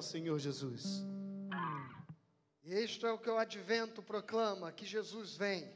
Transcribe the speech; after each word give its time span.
ao 0.00 0.02
Senhor 0.02 0.38
Jesus. 0.38 1.04
Isto 2.64 3.06
é 3.06 3.12
o 3.12 3.18
que 3.18 3.28
o 3.28 3.36
advento 3.36 4.02
proclama: 4.02 4.72
que 4.72 4.86
Jesus 4.86 5.36
vem, 5.36 5.70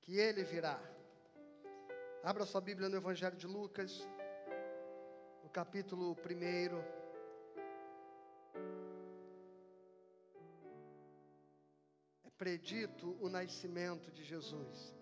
que 0.00 0.16
ele 0.16 0.44
virá. 0.44 0.80
Abra 2.22 2.46
sua 2.46 2.60
Bíblia 2.60 2.88
no 2.88 2.96
Evangelho 2.96 3.36
de 3.36 3.48
Lucas, 3.48 4.06
no 5.42 5.50
capítulo 5.50 6.12
1. 6.12 6.20
É 12.24 12.30
predito 12.38 13.16
o 13.20 13.28
nascimento 13.28 14.12
de 14.12 14.22
Jesus. 14.22 14.94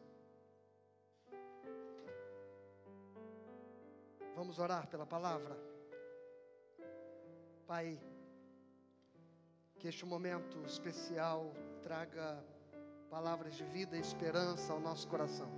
Vamos 4.34 4.58
orar 4.58 4.86
pela 4.86 5.04
palavra? 5.04 5.77
Pai, 7.68 8.00
que 9.78 9.88
este 9.88 10.06
momento 10.06 10.58
especial 10.64 11.52
traga 11.82 12.42
palavras 13.10 13.56
de 13.56 13.64
vida 13.64 13.94
e 13.94 14.00
esperança 14.00 14.72
ao 14.72 14.80
nosso 14.80 15.06
coração. 15.06 15.50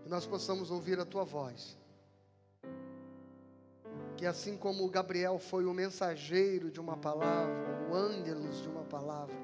Que 0.00 0.08
nós 0.08 0.28
possamos 0.28 0.70
ouvir 0.70 1.00
a 1.00 1.04
tua 1.04 1.24
voz. 1.24 1.76
Que 4.16 4.26
assim 4.26 4.56
como 4.56 4.88
Gabriel 4.88 5.40
foi 5.40 5.66
o 5.66 5.74
mensageiro 5.74 6.70
de 6.70 6.78
uma 6.78 6.96
palavra, 6.96 7.88
o 7.90 7.94
ângelos 7.96 8.62
de 8.62 8.68
uma 8.68 8.84
palavra, 8.84 9.34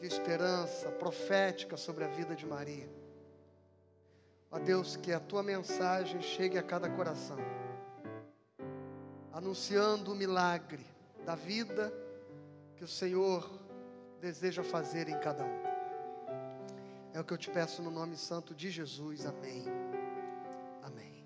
de 0.00 0.06
esperança 0.08 0.90
profética 0.90 1.76
sobre 1.76 2.02
a 2.02 2.08
vida 2.08 2.34
de 2.34 2.44
Maria. 2.44 2.90
Ó 4.50 4.58
Deus, 4.58 4.96
que 4.96 5.12
a 5.12 5.20
tua 5.20 5.44
mensagem 5.44 6.20
chegue 6.20 6.58
a 6.58 6.62
cada 6.62 6.90
coração 6.90 7.38
anunciando 9.36 10.12
o 10.12 10.14
milagre 10.14 10.82
da 11.26 11.34
vida 11.34 11.92
que 12.74 12.82
o 12.82 12.88
Senhor 12.88 13.46
deseja 14.18 14.64
fazer 14.64 15.10
em 15.10 15.20
cada 15.20 15.44
um. 15.44 15.62
É 17.12 17.20
o 17.20 17.24
que 17.24 17.34
eu 17.34 17.36
te 17.36 17.50
peço 17.50 17.82
no 17.82 17.90
nome 17.90 18.16
santo 18.16 18.54
de 18.54 18.70
Jesus. 18.70 19.26
Amém. 19.26 19.62
Amém. 20.82 21.22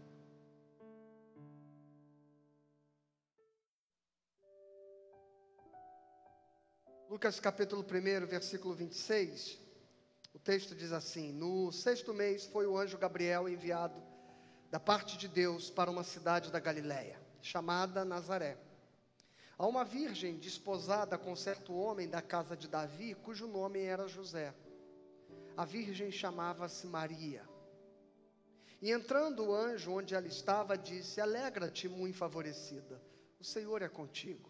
Lucas 7.09 7.39
capítulo 7.39 7.85
1, 7.85 8.27
versículo 8.27 8.75
26. 8.75 9.57
O 10.35 10.39
texto 10.41 10.75
diz 10.75 10.91
assim: 10.91 11.33
No 11.33 11.71
sexto 11.71 12.13
mês 12.13 12.45
foi 12.47 12.67
o 12.67 12.77
anjo 12.77 12.99
Gabriel 12.99 13.49
enviado 13.49 14.03
da 14.69 14.81
parte 14.81 15.17
de 15.17 15.29
Deus 15.29 15.71
para 15.71 15.89
uma 15.89 16.03
cidade 16.03 16.51
da 16.51 16.59
Galiléia 16.59 17.20
chamada 17.43 18.05
Nazaré. 18.05 18.57
A 19.59 19.67
uma 19.67 19.85
virgem 19.85 20.37
desposada 20.37 21.19
com 21.19 21.37
certo 21.37 21.75
homem 21.75 22.09
da 22.09 22.23
casa 22.23 22.57
de 22.57 22.67
Davi, 22.67 23.15
cujo 23.15 23.47
nome 23.47 23.81
era 23.81 24.09
José. 24.09 24.55
A 25.57 25.65
virgem 25.65 26.11
chamava-se 26.11 26.87
Maria. 26.87 27.47
E 28.81 28.91
entrando 28.91 29.45
o 29.45 29.55
anjo 29.55 29.93
onde 29.93 30.15
ela 30.15 30.27
estava, 30.27 30.79
disse: 30.79 31.21
Alegra-te, 31.21 31.89
muito 31.89 32.17
favorecida, 32.17 33.01
o 33.39 33.45
Senhor 33.45 33.83
é 33.83 33.89
contigo. 33.89 34.49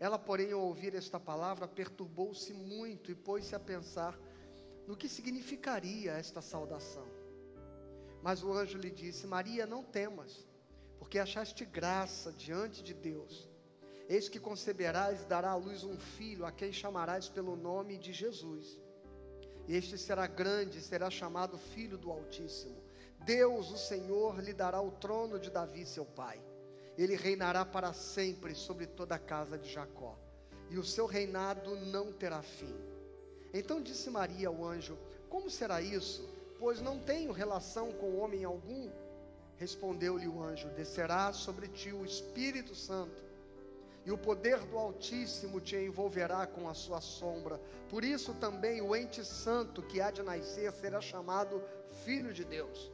Ela, 0.00 0.18
porém, 0.18 0.52
ao 0.52 0.60
ouvir 0.60 0.94
esta 0.94 1.20
palavra, 1.20 1.68
perturbou-se 1.68 2.52
muito 2.54 3.10
e 3.10 3.14
pôs-se 3.14 3.54
a 3.54 3.60
pensar 3.60 4.18
no 4.86 4.96
que 4.96 5.08
significaria 5.08 6.12
esta 6.12 6.40
saudação. 6.40 7.06
Mas 8.22 8.42
o 8.42 8.52
anjo 8.52 8.78
lhe 8.78 8.90
disse: 8.90 9.26
Maria, 9.26 9.66
não 9.66 9.82
temas 9.82 10.46
porque 10.98 11.18
achaste 11.18 11.64
graça 11.64 12.32
diante 12.32 12.82
de 12.82 12.94
Deus. 12.94 13.48
Eis 14.08 14.28
que 14.28 14.38
conceberás 14.38 15.22
e 15.22 15.24
dará 15.24 15.50
à 15.50 15.56
luz 15.56 15.82
um 15.82 15.98
filho, 15.98 16.44
a 16.44 16.52
quem 16.52 16.72
chamarás 16.72 17.28
pelo 17.28 17.56
nome 17.56 17.96
de 17.96 18.12
Jesus. 18.12 18.78
E 19.66 19.74
este 19.74 19.96
será 19.96 20.26
grande, 20.26 20.80
será 20.80 21.08
chamado 21.08 21.56
Filho 21.56 21.96
do 21.96 22.10
Altíssimo. 22.10 22.76
Deus, 23.24 23.70
o 23.70 23.78
Senhor, 23.78 24.38
lhe 24.40 24.52
dará 24.52 24.82
o 24.82 24.90
trono 24.90 25.38
de 25.38 25.50
Davi, 25.50 25.86
seu 25.86 26.04
pai. 26.04 26.38
Ele 26.98 27.16
reinará 27.16 27.64
para 27.64 27.92
sempre 27.92 28.54
sobre 28.54 28.86
toda 28.86 29.14
a 29.14 29.18
casa 29.18 29.56
de 29.56 29.72
Jacó, 29.72 30.18
e 30.70 30.78
o 30.78 30.84
seu 30.84 31.06
reinado 31.06 31.74
não 31.76 32.12
terá 32.12 32.42
fim. 32.42 32.74
Então 33.52 33.80
disse 33.80 34.10
Maria 34.10 34.48
ao 34.48 34.64
anjo: 34.64 34.98
Como 35.30 35.50
será 35.50 35.80
isso? 35.80 36.28
Pois 36.58 36.80
não 36.80 36.98
tenho 36.98 37.32
relação 37.32 37.90
com 37.92 38.18
homem 38.18 38.44
algum. 38.44 38.90
Respondeu-lhe 39.58 40.26
o 40.26 40.42
anjo: 40.42 40.68
Descerá 40.70 41.32
sobre 41.32 41.68
ti 41.68 41.92
o 41.92 42.04
Espírito 42.04 42.74
Santo, 42.74 43.22
e 44.04 44.10
o 44.10 44.18
poder 44.18 44.58
do 44.66 44.76
Altíssimo 44.76 45.60
te 45.60 45.76
envolverá 45.76 46.46
com 46.46 46.68
a 46.68 46.74
sua 46.74 47.00
sombra. 47.00 47.60
Por 47.88 48.04
isso 48.04 48.34
também 48.34 48.82
o 48.82 48.94
ente 48.94 49.24
santo 49.24 49.82
que 49.82 50.00
há 50.00 50.10
de 50.10 50.22
nascer 50.22 50.72
será 50.72 51.00
chamado 51.00 51.62
Filho 52.04 52.32
de 52.32 52.44
Deus. 52.44 52.90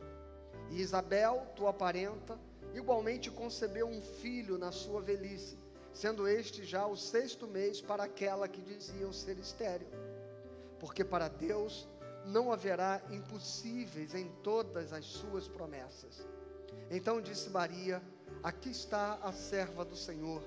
E 0.71 0.81
Isabel, 0.81 1.47
tua 1.56 1.72
parenta, 1.72 2.38
igualmente 2.75 3.31
concebeu 3.31 3.88
um 3.88 4.00
filho 4.00 4.56
na 4.56 4.71
sua 4.71 5.00
velhice, 5.00 5.59
sendo 5.92 6.28
este 6.28 6.65
já 6.65 6.87
o 6.87 6.97
sexto 6.97 7.47
mês 7.47 7.81
para 7.81 8.04
aquela 8.04 8.47
que 8.47 8.60
diziam 8.60 9.12
ser 9.12 9.37
estéril. 9.38 9.88
Porque 10.78 11.04
para 11.04 11.28
Deus 11.28 11.88
não 12.25 12.53
haverá 12.53 13.03
impossíveis 13.10 14.15
em 14.15 14.28
todas 14.42 14.92
as 14.92 15.04
suas 15.04 15.48
promessas. 15.48 16.25
Então 16.91 17.21
disse 17.21 17.49
Maria: 17.49 18.03
Aqui 18.43 18.71
está 18.71 19.15
a 19.23 19.33
serva 19.33 19.84
do 19.84 19.95
Senhor, 19.95 20.43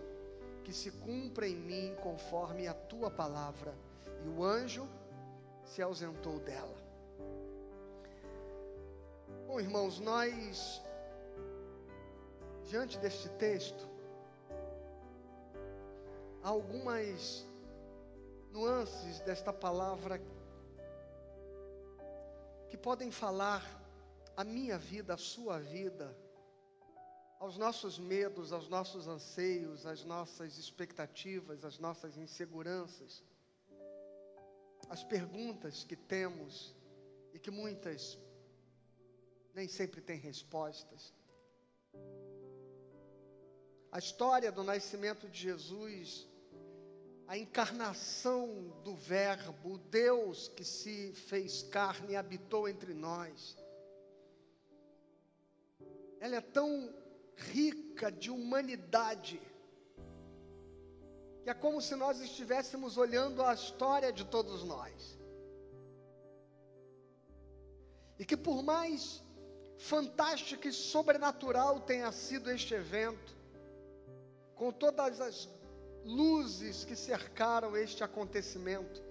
que 0.63 0.73
se 0.73 0.91
cumpra 0.91 1.47
em 1.47 1.55
mim 1.55 1.95
conforme 2.03 2.67
a 2.67 2.73
tua 2.73 3.09
palavra. 3.09 3.73
E 4.25 4.27
o 4.27 4.43
anjo 4.43 4.87
se 5.63 5.81
ausentou 5.81 6.39
dela. 6.39 6.75
Bom, 9.47 9.59
irmãos, 9.59 9.99
nós, 9.99 10.81
diante 12.65 12.97
deste 12.97 13.29
texto, 13.29 13.87
há 16.41 16.49
algumas 16.49 17.47
nuances 18.51 19.21
desta 19.21 19.53
palavra 19.53 20.21
que 22.69 22.75
podem 22.75 23.11
falar 23.11 23.63
a 24.35 24.43
minha 24.43 24.77
vida, 24.77 25.13
a 25.13 25.17
sua 25.17 25.59
vida, 25.59 26.15
aos 27.43 27.57
nossos 27.57 27.99
medos, 27.99 28.53
aos 28.53 28.69
nossos 28.69 29.05
anseios, 29.05 29.85
às 29.85 30.05
nossas 30.05 30.57
expectativas, 30.57 31.65
às 31.65 31.77
nossas 31.77 32.15
inseguranças, 32.15 33.21
as 34.89 35.03
perguntas 35.03 35.83
que 35.83 35.97
temos 35.97 36.73
e 37.33 37.39
que 37.39 37.51
muitas 37.51 38.17
nem 39.53 39.67
sempre 39.67 39.99
têm 39.99 40.17
respostas. 40.17 41.13
A 43.91 43.99
história 43.99 44.49
do 44.49 44.63
nascimento 44.63 45.27
de 45.27 45.41
Jesus, 45.41 46.25
a 47.27 47.37
encarnação 47.37 48.69
do 48.85 48.95
Verbo, 48.95 49.73
o 49.73 49.77
Deus 49.77 50.47
que 50.47 50.63
se 50.63 51.11
fez 51.11 51.61
carne 51.63 52.13
e 52.13 52.15
habitou 52.15 52.69
entre 52.69 52.93
nós, 52.93 53.57
ela 56.21 56.37
é 56.37 56.41
tão 56.41 57.02
rica 57.35 58.11
de 58.11 58.29
humanidade, 58.31 59.41
que 61.43 61.49
é 61.49 61.53
como 61.53 61.81
se 61.81 61.95
nós 61.95 62.19
estivéssemos 62.19 62.97
olhando 62.97 63.43
a 63.43 63.53
história 63.53 64.11
de 64.11 64.25
todos 64.25 64.63
nós. 64.63 65.17
E 68.17 68.25
que 68.25 68.37
por 68.37 68.63
mais 68.63 69.21
fantástico 69.77 70.67
e 70.67 70.71
sobrenatural 70.71 71.81
tenha 71.81 72.11
sido 72.11 72.49
este 72.49 72.73
evento, 72.73 73.35
com 74.55 74.71
todas 74.71 75.19
as 75.19 75.49
luzes 76.05 76.85
que 76.85 76.95
cercaram 76.95 77.75
este 77.75 78.03
acontecimento, 78.03 79.01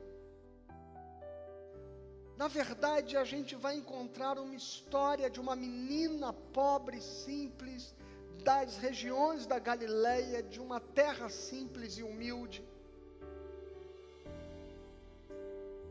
na 2.36 2.48
verdade, 2.48 3.16
a 3.16 3.24
gente 3.24 3.54
vai 3.54 3.76
encontrar 3.76 4.36
uma 4.36 4.54
história 4.54 5.30
de 5.30 5.38
uma 5.38 5.54
menina 5.54 6.32
pobre, 6.32 7.00
simples, 7.00 7.94
das 8.42 8.76
regiões 8.76 9.46
da 9.46 9.58
Galileia, 9.58 10.42
de 10.42 10.60
uma 10.60 10.80
terra 10.80 11.28
simples 11.28 11.96
e 11.96 12.02
humilde, 12.02 12.64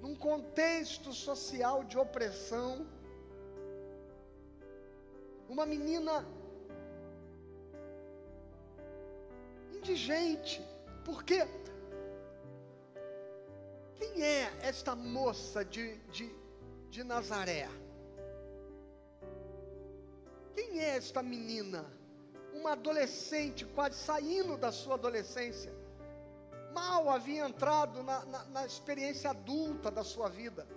num 0.01 0.15
contexto 0.15 1.13
social 1.13 1.83
de 1.83 1.97
opressão, 1.97 2.85
uma 5.47 5.65
menina 5.65 6.25
indigente, 9.73 10.61
porque 11.05 11.47
quem 13.95 14.23
é 14.23 14.51
esta 14.61 14.95
moça 14.95 15.63
de, 15.63 15.95
de, 16.09 16.33
de 16.89 17.03
Nazaré? 17.03 17.69
Quem 20.53 20.79
é 20.79 20.97
esta 20.97 21.23
menina? 21.23 22.00
Uma 22.53 22.73
adolescente 22.73 23.65
quase 23.65 23.95
saindo 23.95 24.57
da 24.57 24.71
sua 24.71 24.95
adolescência, 24.95 25.73
mal 26.73 27.09
havia 27.09 27.45
entrado 27.45 28.03
na, 28.03 28.25
na, 28.25 28.45
na 28.45 28.65
experiência 28.65 29.29
adulta 29.29 29.91
da 29.91 30.03
sua 30.03 30.29
vida. 30.29 30.67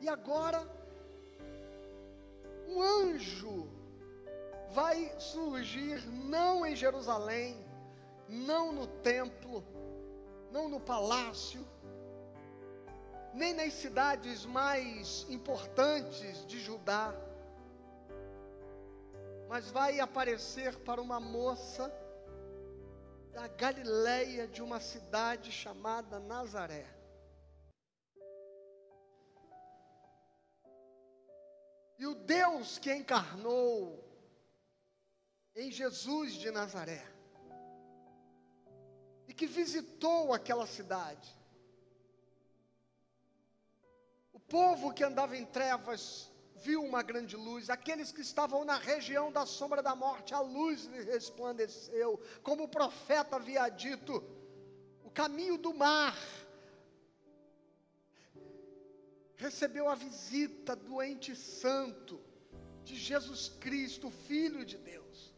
E 0.00 0.08
agora, 0.08 0.62
um 2.68 2.82
anjo 2.82 3.68
vai 4.70 5.12
surgir 5.18 6.06
não 6.06 6.64
em 6.64 6.76
Jerusalém, 6.76 7.64
não 8.28 8.72
no 8.72 8.86
templo, 8.86 9.64
não 10.52 10.68
no 10.68 10.78
palácio, 10.78 11.66
nem 13.32 13.54
nas 13.54 13.72
cidades 13.72 14.44
mais 14.44 15.26
importantes 15.28 16.46
de 16.46 16.60
Judá, 16.60 17.14
mas 19.48 19.70
vai 19.70 19.98
aparecer 19.98 20.76
para 20.80 21.00
uma 21.00 21.18
moça 21.18 21.90
da 23.32 23.48
Galileia 23.48 24.46
de 24.46 24.62
uma 24.62 24.78
cidade 24.78 25.50
chamada 25.50 26.20
Nazaré. 26.20 26.86
E 31.98 32.06
o 32.06 32.14
Deus 32.14 32.78
que 32.78 32.92
encarnou 32.94 34.04
em 35.56 35.72
Jesus 35.72 36.34
de 36.34 36.50
Nazaré, 36.50 37.04
e 39.26 39.34
que 39.34 39.46
visitou 39.46 40.32
aquela 40.32 40.66
cidade, 40.66 41.36
o 44.32 44.38
povo 44.38 44.92
que 44.92 45.02
andava 45.02 45.36
em 45.36 45.44
trevas 45.44 46.30
viu 46.62 46.82
uma 46.82 47.02
grande 47.02 47.36
luz, 47.36 47.70
aqueles 47.70 48.10
que 48.12 48.20
estavam 48.20 48.64
na 48.64 48.76
região 48.76 49.30
da 49.30 49.44
sombra 49.46 49.82
da 49.82 49.94
morte, 49.94 50.34
a 50.34 50.40
luz 50.40 50.84
lhe 50.86 51.02
resplandeceu, 51.02 52.20
como 52.42 52.64
o 52.64 52.68
profeta 52.68 53.36
havia 53.36 53.68
dito, 53.68 54.22
o 55.04 55.10
caminho 55.10 55.56
do 55.56 55.72
mar 55.74 56.16
recebeu 59.36 59.88
a 59.88 59.94
visita 59.94 60.74
do 60.74 61.00
ente 61.02 61.34
santo 61.36 62.20
de 62.84 62.96
Jesus 62.96 63.48
Cristo, 63.60 64.10
Filho 64.10 64.64
de 64.64 64.78
Deus. 64.78 65.32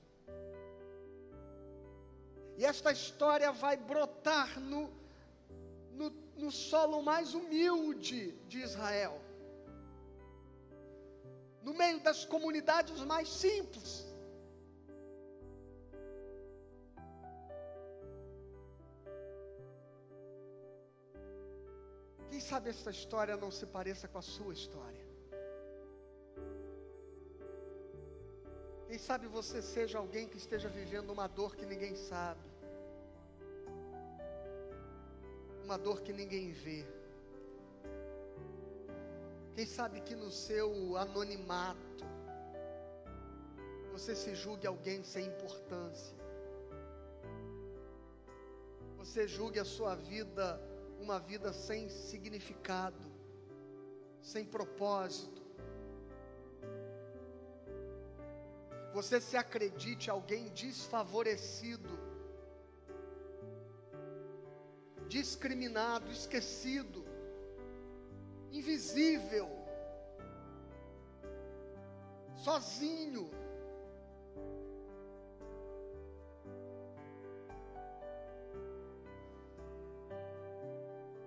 E 2.56 2.64
esta 2.64 2.93
história 2.93 3.52
vai 3.52 3.76
brotar 3.76 4.61
no, 4.61 4.90
no, 5.93 6.11
no 6.37 6.50
solo 6.50 7.02
mais 7.02 7.34
humilde 7.34 8.32
de 8.49 8.58
Israel 8.61 9.19
no 11.62 11.75
meio 11.75 12.01
das 12.01 12.25
comunidades 12.25 13.01
mais 13.05 13.29
simples. 13.29 14.07
Quem 22.31 22.41
sabe 22.41 22.71
essa 22.71 22.91
história 22.91 23.37
não 23.37 23.51
se 23.51 23.67
pareça 23.67 24.09
com 24.09 24.19
a 24.19 24.23
sua 24.23 24.53
história? 24.53 25.05
Quem 28.87 28.99
sabe 28.99 29.27
você 29.29 29.63
seja 29.63 29.99
alguém 29.99 30.27
que 30.27 30.37
esteja 30.37 30.69
vivendo 30.69 31.11
uma 31.11 31.29
dor 31.29 31.55
que 31.55 31.65
ninguém 31.65 31.95
sabe, 31.95 32.41
uma 35.65 35.79
dor 35.79 36.01
que 36.03 36.13
ninguém 36.13 36.51
vê. 36.51 37.00
Quem 39.55 39.67
sabe 39.67 40.00
que 40.00 40.14
no 40.14 40.31
seu 40.31 40.97
anonimato 40.97 42.05
você 43.93 44.14
se 44.14 44.35
julgue 44.35 44.67
alguém 44.67 45.02
sem 45.02 45.26
importância. 45.26 46.17
Você 48.97 49.26
julgue 49.26 49.58
a 49.58 49.64
sua 49.64 49.94
vida 49.94 50.61
uma 51.00 51.19
vida 51.19 51.52
sem 51.52 51.88
significado, 51.88 53.05
sem 54.23 54.44
propósito. 54.44 55.43
Você 58.94 59.20
se 59.20 59.37
acredite 59.37 60.11
alguém 60.11 60.49
desfavorecido, 60.50 61.99
discriminado, 65.08 66.11
esquecido 66.11 67.10
invisível, 68.52 69.49
sozinho. 72.37 73.31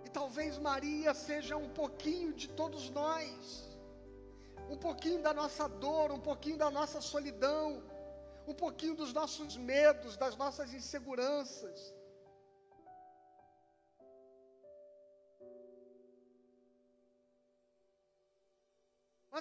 E 0.06 0.10
talvez 0.10 0.58
Maria 0.58 1.14
seja 1.14 1.56
um 1.56 1.70
pouquinho 1.70 2.34
de 2.34 2.48
todos 2.50 2.90
nós, 2.90 3.78
um 4.70 4.78
pouquinho 4.78 5.22
da 5.22 5.34
nossa 5.34 5.68
dor, 5.68 6.12
um 6.12 6.20
pouquinho 6.20 6.58
da 6.58 6.70
nossa 6.70 7.00
solidão, 7.00 7.84
um 8.48 8.54
pouquinho 8.54 8.96
dos 8.96 9.14
nossos 9.14 9.56
medos, 9.56 10.18
das 10.18 10.36
nossas 10.36 10.74
inseguranças. 10.74 11.94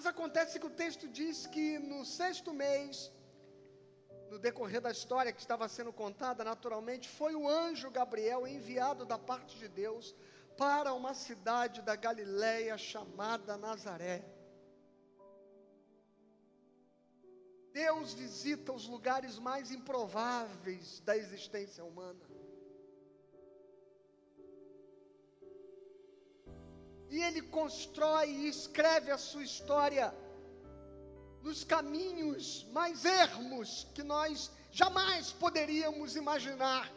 Mas 0.02 0.08
acontece 0.08 0.58
que 0.58 0.66
o 0.66 0.76
texto 0.84 1.06
diz 1.06 1.46
que 1.46 1.78
no 1.78 2.04
sexto 2.04 2.52
mês, 2.52 3.12
no 4.28 4.36
decorrer 4.36 4.80
da 4.80 4.90
história 4.90 5.32
que 5.32 5.40
estava 5.40 5.68
sendo 5.68 5.92
contada, 5.92 6.42
naturalmente, 6.42 7.08
foi 7.08 7.36
o 7.36 7.48
anjo 7.48 7.88
Gabriel 7.88 8.44
enviado 8.44 9.06
da 9.06 9.16
parte 9.16 9.56
de 9.56 9.68
Deus 9.68 10.12
para 10.56 10.92
uma 10.92 11.14
cidade 11.14 11.82
da 11.82 11.94
Galiléia 11.94 12.76
chamada 12.76 13.56
Nazaré. 13.56 14.24
Deus 17.72 18.12
visita 18.12 18.72
os 18.72 18.88
lugares 18.88 19.38
mais 19.38 19.70
improváveis 19.70 20.98
da 20.98 21.16
existência 21.16 21.84
humana. 21.84 22.31
E 27.12 27.22
ele 27.22 27.42
constrói 27.42 28.30
e 28.30 28.48
escreve 28.48 29.10
a 29.10 29.18
sua 29.18 29.44
história 29.44 30.14
nos 31.42 31.62
caminhos 31.62 32.66
mais 32.72 33.04
ermos 33.04 33.86
que 33.94 34.02
nós 34.02 34.50
jamais 34.70 35.30
poderíamos 35.30 36.16
imaginar. 36.16 36.90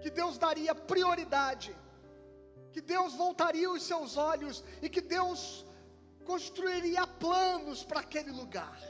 Que 0.00 0.08
Deus 0.08 0.38
daria 0.38 0.74
prioridade, 0.74 1.76
que 2.72 2.80
Deus 2.80 3.12
voltaria 3.14 3.70
os 3.70 3.82
seus 3.82 4.16
olhos 4.16 4.64
e 4.80 4.88
que 4.88 5.02
Deus 5.02 5.62
construiria 6.24 7.06
planos 7.06 7.84
para 7.84 8.00
aquele 8.00 8.30
lugar. 8.30 8.80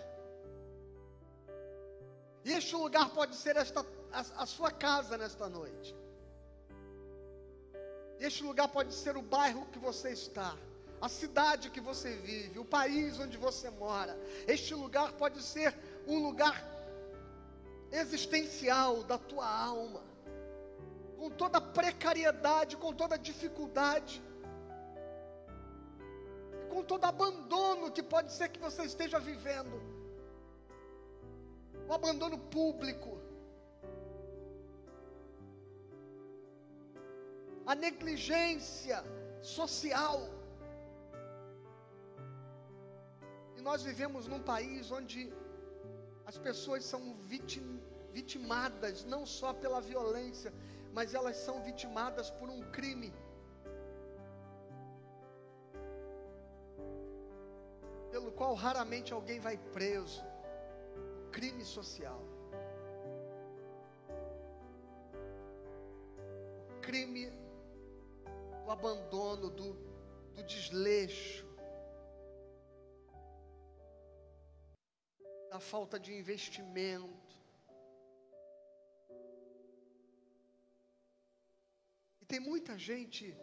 E 2.44 2.52
este 2.52 2.76
lugar 2.76 3.10
pode 3.10 3.34
ser 3.34 3.56
esta, 3.56 3.84
a, 4.12 4.20
a 4.44 4.46
sua 4.46 4.70
casa 4.70 5.18
nesta 5.18 5.48
noite. 5.48 6.01
Este 8.28 8.44
lugar 8.44 8.68
pode 8.68 8.94
ser 8.94 9.16
o 9.16 9.22
bairro 9.22 9.66
que 9.72 9.80
você 9.80 10.10
está, 10.10 10.56
a 11.00 11.08
cidade 11.08 11.70
que 11.70 11.80
você 11.80 12.10
vive, 12.28 12.56
o 12.60 12.64
país 12.64 13.18
onde 13.18 13.36
você 13.36 13.68
mora. 13.68 14.16
Este 14.46 14.72
lugar 14.82 15.12
pode 15.14 15.42
ser 15.42 15.74
um 16.06 16.22
lugar 16.22 16.56
existencial 17.90 19.02
da 19.02 19.18
tua 19.18 19.48
alma, 19.72 20.02
com 21.18 21.30
toda 21.30 21.58
a 21.58 21.60
precariedade, 21.60 22.76
com 22.76 22.92
toda 22.92 23.16
a 23.16 23.18
dificuldade, 23.18 24.22
com 26.70 26.84
todo 26.84 27.04
abandono 27.04 27.90
que 27.90 28.04
pode 28.04 28.32
ser 28.32 28.50
que 28.50 28.60
você 28.60 28.84
esteja 28.84 29.18
vivendo. 29.18 29.82
O 31.88 31.92
abandono 31.92 32.38
público, 32.38 33.20
a 37.66 37.74
negligência 37.74 39.02
social. 39.40 40.28
E 43.56 43.60
nós 43.60 43.82
vivemos 43.82 44.26
num 44.26 44.42
país 44.42 44.90
onde 44.90 45.32
as 46.26 46.38
pessoas 46.38 46.84
são 46.84 47.14
vitim, 47.32 47.80
vitimadas 48.12 49.04
não 49.04 49.24
só 49.24 49.52
pela 49.52 49.80
violência, 49.80 50.52
mas 50.92 51.14
elas 51.14 51.36
são 51.36 51.62
vitimadas 51.62 52.30
por 52.30 52.48
um 52.48 52.62
crime. 52.70 53.12
Pelo 58.10 58.30
qual 58.32 58.54
raramente 58.54 59.12
alguém 59.12 59.40
vai 59.40 59.56
preso. 59.56 60.22
Crime 61.30 61.64
social. 61.64 62.20
Do, 69.50 69.74
do 70.34 70.42
desleixo, 70.44 71.46
da 75.50 75.60
falta 75.60 75.98
de 76.00 76.14
investimento. 76.14 77.32
E 82.20 82.24
tem 82.24 82.40
muita 82.40 82.78
gente 82.78 83.36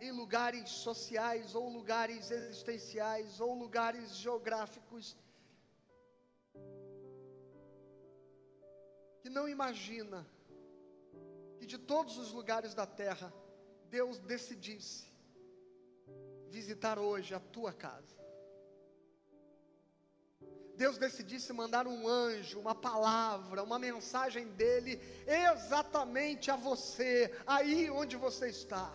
em 0.00 0.12
lugares 0.12 0.68
sociais, 0.70 1.54
ou 1.54 1.68
lugares 1.68 2.30
existenciais, 2.30 3.40
ou 3.40 3.54
lugares 3.54 4.16
geográficos, 4.16 5.16
que 9.20 9.30
não 9.30 9.48
imagina 9.48 10.26
que 11.58 11.66
de 11.66 11.78
todos 11.78 12.18
os 12.18 12.30
lugares 12.32 12.74
da 12.74 12.86
terra, 12.86 13.32
Deus 13.96 14.18
decidisse 14.18 15.06
visitar 16.56 16.98
hoje 16.98 17.32
a 17.32 17.38
tua 17.38 17.72
casa. 17.72 18.18
Deus 20.82 20.98
decidisse 20.98 21.52
mandar 21.52 21.86
um 21.86 22.08
anjo, 22.08 22.58
uma 22.58 22.74
palavra, 22.74 23.62
uma 23.62 23.78
mensagem 23.78 24.48
dele 24.60 25.00
exatamente 25.52 26.50
a 26.50 26.56
você, 26.56 27.32
aí 27.46 27.88
onde 27.88 28.16
você 28.16 28.48
está. 28.48 28.92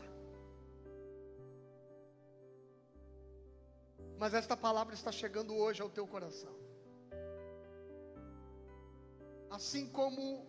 Mas 4.18 4.34
esta 4.34 4.58
palavra 4.58 4.94
está 4.94 5.14
chegando 5.14 5.56
hoje 5.56 5.82
ao 5.82 5.90
teu 5.90 6.06
coração. 6.06 6.56
Assim 9.50 9.88
como 9.88 10.46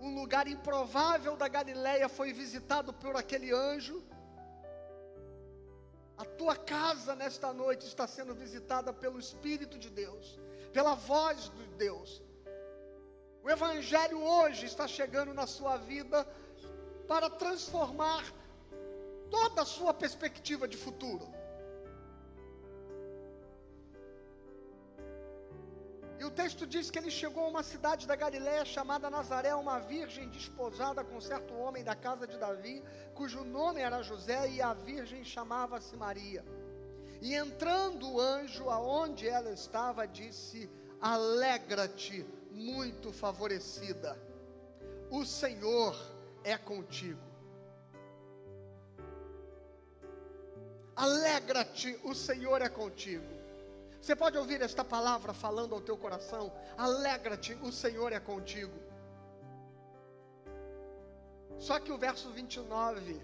um 0.00 0.14
lugar 0.14 0.46
improvável 0.46 1.36
da 1.36 1.48
Galileia 1.48 2.08
foi 2.08 2.32
visitado 2.32 2.92
por 2.92 3.16
aquele 3.16 3.52
anjo, 3.52 4.02
a 6.16 6.24
tua 6.24 6.54
casa 6.56 7.14
nesta 7.16 7.52
noite 7.52 7.86
está 7.86 8.06
sendo 8.06 8.34
visitada 8.34 8.92
pelo 8.92 9.18
Espírito 9.18 9.78
de 9.78 9.90
Deus, 9.90 10.38
pela 10.72 10.94
voz 10.94 11.50
de 11.50 11.66
Deus. 11.76 12.22
O 13.42 13.50
Evangelho 13.50 14.22
hoje 14.22 14.66
está 14.66 14.86
chegando 14.86 15.34
na 15.34 15.46
sua 15.46 15.76
vida 15.76 16.24
para 17.08 17.28
transformar 17.28 18.24
toda 19.28 19.62
a 19.62 19.66
sua 19.66 19.92
perspectiva 19.92 20.68
de 20.68 20.76
futuro. 20.76 21.33
E 26.24 26.26
o 26.26 26.30
texto 26.30 26.66
diz 26.66 26.90
que 26.90 26.98
ele 26.98 27.10
chegou 27.10 27.44
a 27.44 27.48
uma 27.48 27.62
cidade 27.62 28.06
da 28.06 28.16
Galiléia 28.16 28.64
chamada 28.64 29.10
Nazaré, 29.10 29.54
uma 29.54 29.78
virgem 29.78 30.26
desposada 30.30 31.04
com 31.04 31.20
certo 31.20 31.52
homem 31.52 31.84
da 31.84 31.94
casa 31.94 32.26
de 32.26 32.38
Davi, 32.38 32.82
cujo 33.12 33.44
nome 33.44 33.82
era 33.82 34.00
José, 34.00 34.48
e 34.48 34.62
a 34.62 34.72
virgem 34.72 35.22
chamava-se 35.22 35.94
Maria. 35.98 36.42
E 37.20 37.34
entrando 37.34 38.10
o 38.10 38.18
anjo 38.18 38.70
aonde 38.70 39.28
ela 39.28 39.50
estava, 39.50 40.06
disse: 40.06 40.70
Alegra-te, 40.98 42.24
muito 42.50 43.12
favorecida, 43.12 44.18
o 45.10 45.26
Senhor 45.26 45.94
é 46.42 46.56
contigo. 46.56 47.20
Alegra-te, 50.96 52.00
o 52.02 52.14
Senhor 52.14 52.62
é 52.62 52.70
contigo. 52.70 53.43
Você 54.04 54.14
pode 54.14 54.36
ouvir 54.36 54.60
esta 54.60 54.84
palavra 54.84 55.32
falando 55.32 55.74
ao 55.74 55.80
teu 55.80 55.96
coração: 55.96 56.52
alegra-te, 56.76 57.54
o 57.68 57.72
Senhor 57.72 58.12
é 58.12 58.20
contigo. 58.20 58.78
Só 61.58 61.80
que 61.80 61.90
o 61.90 61.96
verso 61.96 62.30
29 62.30 63.22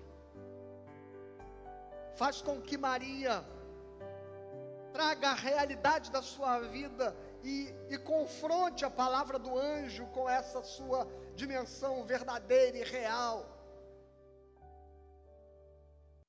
faz 2.14 2.40
com 2.40 2.62
que 2.62 2.78
Maria 2.78 3.44
traga 4.94 5.28
a 5.32 5.34
realidade 5.34 6.10
da 6.10 6.22
sua 6.22 6.60
vida 6.60 7.14
e, 7.44 7.74
e, 7.90 7.98
confronte 7.98 8.82
a 8.82 8.90
palavra 9.02 9.38
do 9.38 9.58
anjo 9.58 10.06
com 10.14 10.26
essa 10.30 10.62
sua 10.62 11.06
dimensão 11.34 12.06
verdadeira 12.06 12.78
e 12.78 12.84
real. 12.84 13.38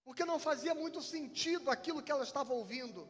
Porque 0.04 0.26
não 0.26 0.38
fazia 0.38 0.76
muito 0.76 1.02
sentido 1.02 1.72
aquilo 1.72 2.04
que 2.04 2.12
ela 2.12 2.24
estava 2.24 2.52
ouvindo. 2.52 3.10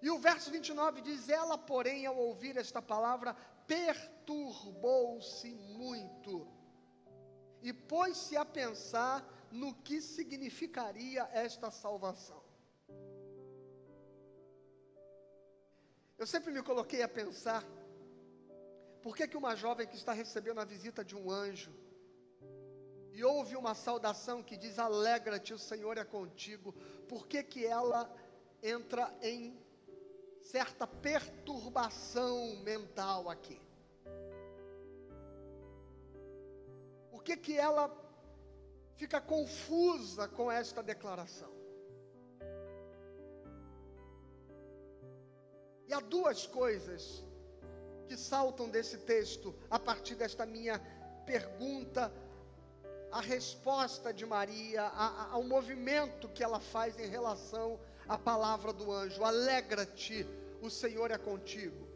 E 0.00 0.10
o 0.10 0.18
verso 0.18 0.50
29 0.50 1.00
diz: 1.00 1.28
Ela, 1.28 1.58
porém, 1.58 2.06
ao 2.06 2.16
ouvir 2.16 2.56
esta 2.56 2.80
palavra, 2.80 3.34
perturbou-se 3.66 5.52
muito 5.54 6.46
e 7.60 7.72
pôs-se 7.72 8.36
a 8.36 8.44
pensar 8.44 9.26
no 9.50 9.74
que 9.74 10.00
significaria 10.00 11.28
esta 11.32 11.70
salvação. 11.70 12.42
Eu 16.16 16.26
sempre 16.26 16.52
me 16.52 16.62
coloquei 16.62 17.02
a 17.02 17.08
pensar, 17.08 17.64
por 19.02 19.16
que, 19.16 19.26
que 19.26 19.36
uma 19.36 19.54
jovem 19.54 19.86
que 19.86 19.96
está 19.96 20.12
recebendo 20.12 20.60
a 20.60 20.64
visita 20.64 21.04
de 21.04 21.16
um 21.16 21.30
anjo, 21.30 21.72
e 23.12 23.24
ouve 23.24 23.56
uma 23.56 23.74
saudação 23.74 24.42
que 24.42 24.56
diz: 24.56 24.78
Alegra-te, 24.78 25.52
o 25.52 25.58
Senhor 25.58 25.98
é 25.98 26.04
contigo, 26.04 26.72
por 27.08 27.26
que, 27.26 27.42
que 27.42 27.66
ela 27.66 28.12
entra 28.62 29.12
em 29.20 29.58
certa 30.50 30.86
perturbação 30.86 32.56
mental 32.64 33.28
aqui. 33.28 33.60
Por 37.10 37.22
que, 37.22 37.36
que 37.36 37.58
ela 37.58 37.94
fica 38.96 39.20
confusa 39.20 40.26
com 40.26 40.50
esta 40.50 40.82
declaração? 40.82 41.52
E 45.86 45.92
há 45.92 46.00
duas 46.00 46.46
coisas 46.46 47.22
que 48.06 48.16
saltam 48.16 48.70
desse 48.70 48.98
texto 48.98 49.54
a 49.70 49.78
partir 49.78 50.14
desta 50.14 50.46
minha 50.46 50.80
pergunta, 51.26 52.10
a 53.12 53.20
resposta 53.20 54.14
de 54.14 54.24
Maria, 54.24 54.84
ao 55.30 55.42
movimento 55.42 56.26
que 56.30 56.42
ela 56.42 56.60
faz 56.60 56.98
em 56.98 57.06
relação 57.06 57.78
à 58.08 58.16
palavra 58.16 58.72
do 58.72 58.90
anjo: 58.90 59.22
alegra-te, 59.24 60.26
o 60.62 60.70
Senhor 60.70 61.10
é 61.10 61.18
contigo. 61.18 61.86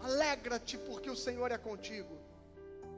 Alegra-te 0.00 0.76
porque 0.78 1.10
o 1.10 1.16
Senhor 1.16 1.50
é 1.50 1.58
contigo. 1.58 2.16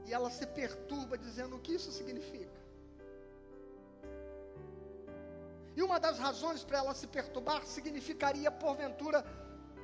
E 0.05 0.13
ela 0.13 0.29
se 0.31 0.45
perturba 0.47 1.17
dizendo 1.17 1.55
o 1.55 1.59
que 1.59 1.73
isso 1.73 1.91
significa. 1.91 2.59
E 5.75 5.81
uma 5.81 5.99
das 5.99 6.17
razões 6.19 6.63
para 6.63 6.79
ela 6.79 6.93
se 6.93 7.07
perturbar 7.07 7.65
significaria, 7.65 8.51
porventura, 8.51 9.23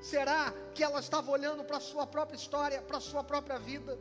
será 0.01 0.53
que 0.73 0.83
ela 0.83 0.99
estava 0.99 1.31
olhando 1.31 1.63
para 1.63 1.77
a 1.77 1.79
sua 1.79 2.05
própria 2.05 2.35
história, 2.35 2.81
para 2.81 2.97
a 2.97 3.01
sua 3.01 3.23
própria 3.23 3.57
vida, 3.57 3.97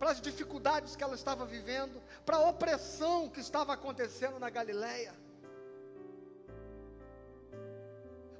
para 0.00 0.12
as 0.12 0.20
dificuldades 0.20 0.96
que 0.96 1.04
ela 1.04 1.14
estava 1.14 1.44
vivendo, 1.44 2.02
para 2.24 2.38
a 2.38 2.48
opressão 2.48 3.28
que 3.28 3.38
estava 3.38 3.74
acontecendo 3.74 4.38
na 4.38 4.48
Galileia. 4.48 5.14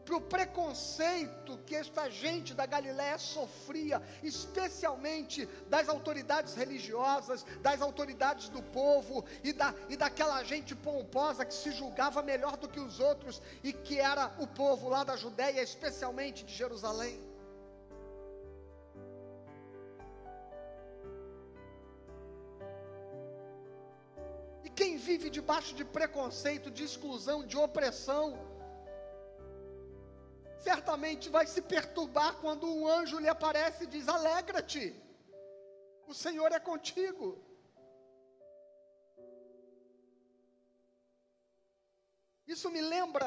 para 0.03 0.17
o 0.17 0.21
preconceito 0.23 1.57
que 1.65 1.77
esta 1.77 2.11
gente 2.11 2.53
da 2.53 2.67
Galiléia 2.67 3.17
sofria, 3.17 4.03
especialmente 4.25 5.47
das 5.69 5.89
autoridades 5.89 6.55
religiosas, 6.55 7.47
das 7.61 7.81
autoridades 7.81 8.49
do 8.49 8.61
povo 8.61 9.25
e, 9.45 9.53
da, 9.53 9.73
e 9.89 9.97
daquela 9.97 10.43
gente 10.43 10.75
pomposa 10.75 11.45
que 11.45 11.55
se 11.55 11.71
julgava 11.71 12.25
melhor 12.25 12.57
do 12.57 12.69
que 12.69 12.81
os 12.81 12.99
outros 12.99 13.41
e 13.63 13.73
que 13.73 14.01
era 14.01 14.35
o 14.41 14.49
povo 14.49 14.89
lá 14.89 15.05
da 15.05 15.17
Judéia, 15.17 15.63
especialmente 15.63 16.45
de 16.45 16.55
Jerusalém. 16.55 17.30
Vive 25.09 25.29
debaixo 25.39 25.73
de 25.79 25.85
preconceito, 25.97 26.71
de 26.79 26.85
exclusão, 26.89 27.39
de 27.51 27.57
opressão, 27.67 28.27
certamente 30.69 31.35
vai 31.37 31.47
se 31.55 31.61
perturbar 31.75 32.33
quando 32.43 32.73
um 32.79 32.83
anjo 32.99 33.23
lhe 33.25 33.31
aparece 33.37 33.85
e 33.85 33.93
diz: 33.95 34.09
Alegra-te, 34.17 34.85
o 36.13 36.15
Senhor 36.25 36.51
é 36.59 36.61
contigo. 36.71 37.29
Isso 42.55 42.69
me 42.77 42.83
lembra 42.95 43.27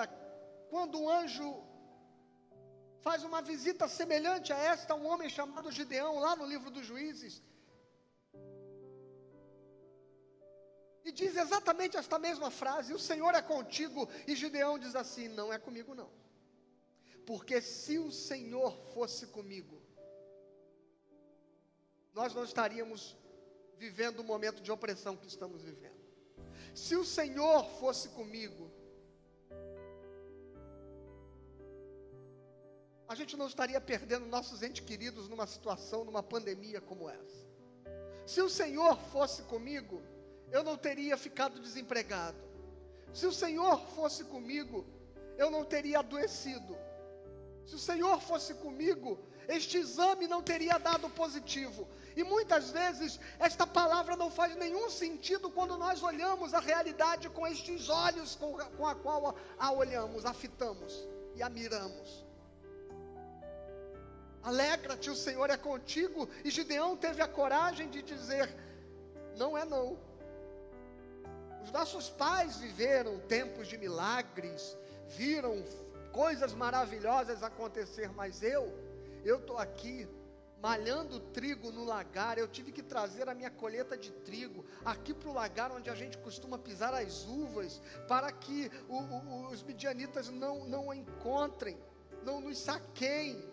quando 0.71 0.99
um 1.01 1.09
anjo 1.21 1.49
faz 3.05 3.23
uma 3.29 3.41
visita 3.51 3.85
semelhante 3.99 4.49
a 4.53 4.59
esta 4.73 4.93
a 4.93 4.97
um 5.01 5.07
homem 5.11 5.29
chamado 5.37 5.75
Gideão, 5.77 6.19
lá 6.25 6.35
no 6.35 6.45
livro 6.53 6.69
dos 6.75 6.85
Juízes. 6.91 7.41
E 11.05 11.11
diz 11.11 11.35
exatamente 11.35 11.97
esta 11.97 12.17
mesma 12.17 12.49
frase: 12.49 12.93
O 12.93 12.99
Senhor 12.99 13.33
é 13.35 13.41
contigo. 13.41 14.09
E 14.27 14.35
Gideão 14.35 14.79
diz 14.79 14.95
assim: 14.95 15.27
Não 15.27 15.51
é 15.51 15.59
comigo, 15.59 15.93
não. 15.93 16.09
Porque 17.25 17.61
se 17.61 17.97
o 17.97 18.11
Senhor 18.11 18.71
fosse 18.93 19.27
comigo, 19.27 19.81
nós 22.13 22.33
não 22.33 22.43
estaríamos 22.43 23.15
vivendo 23.77 24.19
o 24.19 24.23
momento 24.23 24.61
de 24.61 24.71
opressão 24.71 25.15
que 25.15 25.27
estamos 25.27 25.61
vivendo. 25.63 26.03
Se 26.73 26.95
o 26.95 27.05
Senhor 27.05 27.65
fosse 27.79 28.09
comigo, 28.09 28.71
a 33.07 33.15
gente 33.15 33.35
não 33.37 33.47
estaria 33.47 33.79
perdendo 33.79 34.25
nossos 34.25 34.63
entes 34.63 34.85
queridos 34.85 35.27
numa 35.29 35.45
situação, 35.45 36.03
numa 36.03 36.23
pandemia 36.23 36.81
como 36.81 37.09
essa. 37.09 37.43
Se 38.25 38.41
o 38.41 38.49
Senhor 38.49 38.97
fosse 39.11 39.43
comigo, 39.43 40.01
eu 40.53 40.63
não 40.63 40.77
teria 40.77 41.17
ficado 41.17 41.59
desempregado. 41.59 42.37
Se 43.11 43.25
o 43.25 43.33
Senhor 43.33 43.79
fosse 43.95 44.23
comigo, 44.23 44.85
eu 45.35 45.49
não 45.49 45.65
teria 45.65 45.99
adoecido. 45.99 46.77
Se 47.65 47.75
o 47.75 47.79
Senhor 47.79 48.21
fosse 48.21 48.53
comigo, 48.65 49.17
este 49.47 49.79
exame 49.79 50.27
não 50.27 50.43
teria 50.43 50.77
dado 50.77 51.09
positivo. 51.09 51.87
E 52.15 52.23
muitas 52.23 52.69
vezes 52.69 53.19
esta 53.39 53.65
palavra 53.65 54.15
não 54.15 54.29
faz 54.29 54.55
nenhum 54.55 54.91
sentido 54.91 55.49
quando 55.49 55.75
nós 55.75 56.03
olhamos 56.03 56.53
a 56.53 56.59
realidade 56.59 57.29
com 57.29 57.47
estes 57.47 57.89
olhos 57.89 58.35
com, 58.35 58.53
com 58.77 58.85
a 58.85 58.93
qual 58.93 59.29
a, 59.29 59.35
a 59.57 59.71
olhamos, 59.71 60.23
a 60.23 60.33
fitamos 60.35 61.07
e 61.35 61.41
a 61.41 61.49
miramos. 61.49 62.23
Alegra-te, 64.43 65.09
o 65.09 65.15
Senhor 65.15 65.49
é 65.49 65.57
contigo. 65.57 66.29
E 66.43 66.51
Gideão 66.51 66.95
teve 66.95 67.23
a 67.23 67.27
coragem 67.27 67.89
de 67.89 68.03
dizer: 68.03 68.53
Não 69.35 69.57
é 69.57 69.65
não. 69.65 70.12
Os 71.63 71.71
nossos 71.71 72.09
pais 72.09 72.57
viveram 72.57 73.19
tempos 73.19 73.67
de 73.67 73.77
milagres, 73.77 74.77
viram 75.07 75.63
coisas 76.11 76.53
maravilhosas 76.53 77.41
acontecer, 77.41 78.09
mas 78.13 78.43
eu, 78.43 78.71
eu 79.23 79.37
estou 79.37 79.57
aqui 79.57 80.07
malhando 80.61 81.19
trigo 81.19 81.71
no 81.71 81.83
lagar, 81.83 82.37
eu 82.37 82.47
tive 82.47 82.71
que 82.71 82.81
trazer 82.81 83.27
a 83.27 83.35
minha 83.35 83.49
colheita 83.49 83.97
de 83.97 84.11
trigo 84.11 84.65
aqui 84.85 85.13
para 85.13 85.29
o 85.29 85.33
lagar 85.33 85.71
onde 85.71 85.89
a 85.89 85.95
gente 85.95 86.17
costuma 86.17 86.57
pisar 86.57 86.93
as 86.93 87.25
uvas, 87.25 87.81
para 88.07 88.31
que 88.31 88.71
o, 88.87 88.97
o, 88.97 89.47
os 89.51 89.61
midianitas 89.61 90.29
não, 90.29 90.65
não 90.65 90.93
encontrem, 90.93 91.77
não 92.23 92.39
nos 92.39 92.57
saqueiem. 92.57 93.52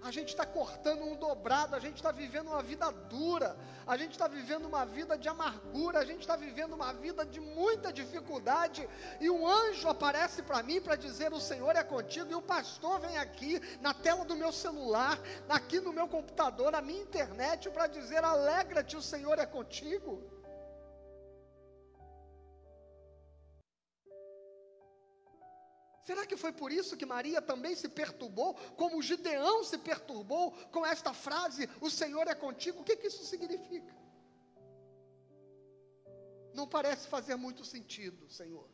A 0.00 0.10
gente 0.12 0.28
está 0.28 0.46
cortando 0.46 1.02
um 1.02 1.16
dobrado, 1.16 1.74
a 1.74 1.80
gente 1.80 1.96
está 1.96 2.12
vivendo 2.12 2.46
uma 2.48 2.62
vida 2.62 2.90
dura, 2.90 3.56
a 3.86 3.96
gente 3.96 4.12
está 4.12 4.28
vivendo 4.28 4.66
uma 4.66 4.84
vida 4.84 5.18
de 5.18 5.28
amargura, 5.28 5.98
a 5.98 6.04
gente 6.04 6.20
está 6.20 6.36
vivendo 6.36 6.74
uma 6.74 6.92
vida 6.92 7.26
de 7.26 7.40
muita 7.40 7.92
dificuldade. 7.92 8.88
E 9.20 9.28
um 9.28 9.46
anjo 9.46 9.88
aparece 9.88 10.42
para 10.42 10.62
mim 10.62 10.80
para 10.80 10.94
dizer: 10.94 11.32
O 11.32 11.40
Senhor 11.40 11.74
é 11.74 11.82
contigo. 11.82 12.30
E 12.30 12.34
o 12.34 12.42
pastor 12.42 13.00
vem 13.00 13.18
aqui 13.18 13.60
na 13.80 13.92
tela 13.92 14.24
do 14.24 14.36
meu 14.36 14.52
celular, 14.52 15.18
aqui 15.48 15.80
no 15.80 15.92
meu 15.92 16.06
computador, 16.06 16.70
na 16.72 16.80
minha 16.80 17.02
internet, 17.02 17.68
para 17.70 17.88
dizer: 17.88 18.22
Alegra-te, 18.22 18.96
o 18.96 19.02
Senhor 19.02 19.38
é 19.38 19.46
contigo. 19.46 20.37
Será 26.08 26.24
que 26.28 26.38
foi 26.42 26.52
por 26.60 26.70
isso 26.72 26.96
que 26.96 27.04
Maria 27.14 27.40
também 27.42 27.74
se 27.80 27.86
perturbou, 27.86 28.54
como 28.80 29.02
Gideão 29.08 29.56
se 29.70 29.76
perturbou 29.88 30.44
com 30.74 30.82
esta 30.92 31.12
frase: 31.12 31.68
O 31.86 31.90
Senhor 31.90 32.26
é 32.26 32.34
contigo? 32.44 32.80
O 32.80 32.86
que, 32.88 32.96
que 33.00 33.08
isso 33.08 33.24
significa? 33.32 33.94
Não 36.58 36.66
parece 36.76 37.04
fazer 37.14 37.36
muito 37.36 37.62
sentido, 37.72 38.22
Senhor. 38.38 38.66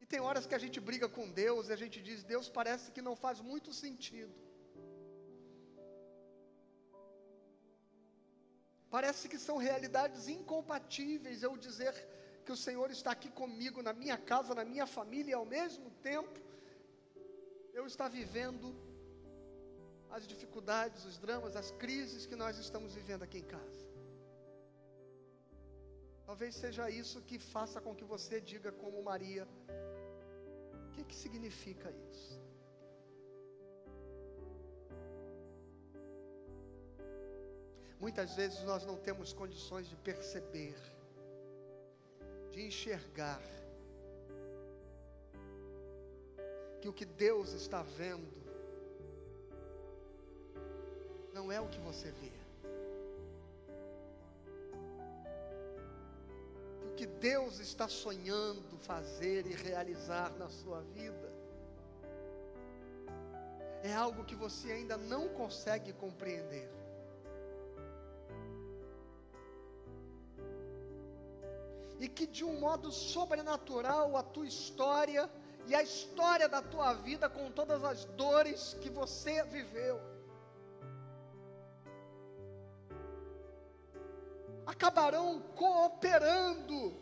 E 0.00 0.06
tem 0.12 0.18
horas 0.18 0.44
que 0.48 0.56
a 0.56 0.62
gente 0.64 0.80
briga 0.88 1.08
com 1.08 1.30
Deus 1.30 1.68
e 1.68 1.72
a 1.76 1.80
gente 1.82 2.02
diz: 2.08 2.24
Deus 2.24 2.48
parece 2.58 2.90
que 2.90 3.06
não 3.08 3.14
faz 3.24 3.38
muito 3.52 3.72
sentido. 3.72 4.34
Parece 8.96 9.28
que 9.28 9.38
são 9.46 9.56
realidades 9.68 10.26
incompatíveis 10.26 11.44
eu 11.44 11.56
dizer 11.56 11.94
que 12.46 12.52
o 12.56 12.62
Senhor 12.64 12.88
está 12.96 13.10
aqui 13.16 13.30
comigo, 13.40 13.82
na 13.88 13.92
minha 14.02 14.16
casa, 14.30 14.54
na 14.60 14.64
minha 14.72 14.86
família, 14.96 15.32
e 15.32 15.38
ao 15.42 15.48
mesmo 15.56 15.88
tempo, 16.10 16.38
eu 17.78 17.84
estar 17.92 18.08
vivendo 18.20 18.68
as 20.16 20.24
dificuldades, 20.32 21.04
os 21.10 21.18
dramas, 21.24 21.56
as 21.62 21.70
crises 21.82 22.24
que 22.30 22.36
nós 22.42 22.56
estamos 22.66 22.94
vivendo 22.94 23.24
aqui 23.26 23.38
em 23.38 23.48
casa. 23.56 23.84
Talvez 26.28 26.54
seja 26.54 26.84
isso 27.02 27.20
que 27.28 27.38
faça 27.54 27.80
com 27.84 27.94
que 27.98 28.06
você 28.14 28.40
diga, 28.40 28.70
como 28.82 29.02
Maria, 29.02 29.46
o 30.86 30.90
que, 30.92 31.04
que 31.04 31.16
significa 31.24 31.90
isso? 32.10 32.32
Muitas 38.04 38.36
vezes 38.40 38.62
nós 38.70 38.84
não 38.90 38.96
temos 39.08 39.32
condições 39.32 39.88
de 39.88 39.96
perceber 39.96 40.76
de 42.56 42.62
enxergar 42.62 43.42
que 46.80 46.88
o 46.88 46.92
que 46.92 47.04
Deus 47.04 47.52
está 47.52 47.82
vendo 47.82 48.34
não 51.34 51.52
é 51.52 51.60
o 51.60 51.68
que 51.68 51.78
você 51.80 52.10
vê. 52.12 52.32
Que 56.80 56.86
o 56.86 56.94
que 56.96 57.06
Deus 57.06 57.60
está 57.60 57.88
sonhando 57.88 58.78
fazer 58.78 59.46
e 59.46 59.52
realizar 59.52 60.30
na 60.38 60.48
sua 60.48 60.80
vida 60.80 61.30
é 63.82 63.92
algo 63.92 64.24
que 64.24 64.34
você 64.34 64.72
ainda 64.72 64.96
não 64.96 65.28
consegue 65.28 65.92
compreender. 65.92 66.70
Que 72.16 72.26
de 72.26 72.44
um 72.50 72.58
modo 72.58 72.90
sobrenatural 72.90 74.16
a 74.16 74.22
tua 74.22 74.46
história 74.46 75.30
e 75.66 75.74
a 75.74 75.82
história 75.82 76.48
da 76.48 76.62
tua 76.62 76.92
vida 76.94 77.28
com 77.28 77.50
todas 77.50 77.84
as 77.84 78.04
dores 78.22 78.74
que 78.80 78.88
você 78.88 79.42
viveu 79.44 80.00
acabarão 84.66 85.40
cooperando 85.54 86.94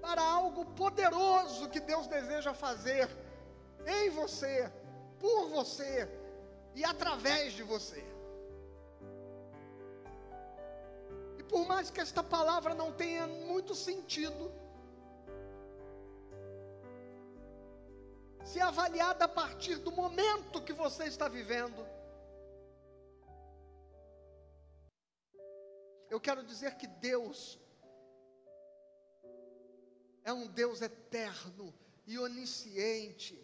para 0.00 0.22
algo 0.22 0.64
poderoso 0.82 1.68
que 1.68 1.80
Deus 1.80 2.06
deseja 2.06 2.54
fazer 2.54 3.08
em 3.86 4.10
você, 4.10 4.70
por 5.18 5.48
você 5.48 6.08
e 6.74 6.84
através 6.84 7.52
de 7.52 7.62
você. 7.62 8.15
Por 11.56 11.66
mais 11.66 11.88
que 11.88 12.02
esta 12.02 12.22
palavra 12.22 12.74
não 12.74 12.92
tenha 12.92 13.26
muito 13.26 13.74
sentido, 13.74 14.52
se 18.44 18.60
avaliada 18.60 19.24
a 19.24 19.28
partir 19.28 19.76
do 19.76 19.90
momento 19.90 20.60
que 20.60 20.74
você 20.74 21.04
está 21.04 21.28
vivendo, 21.28 21.82
eu 26.10 26.20
quero 26.20 26.44
dizer 26.44 26.76
que 26.76 26.86
Deus 26.86 27.58
é 30.24 30.34
um 30.34 30.46
Deus 30.48 30.82
eterno 30.82 31.72
e 32.06 32.18
onisciente, 32.18 33.34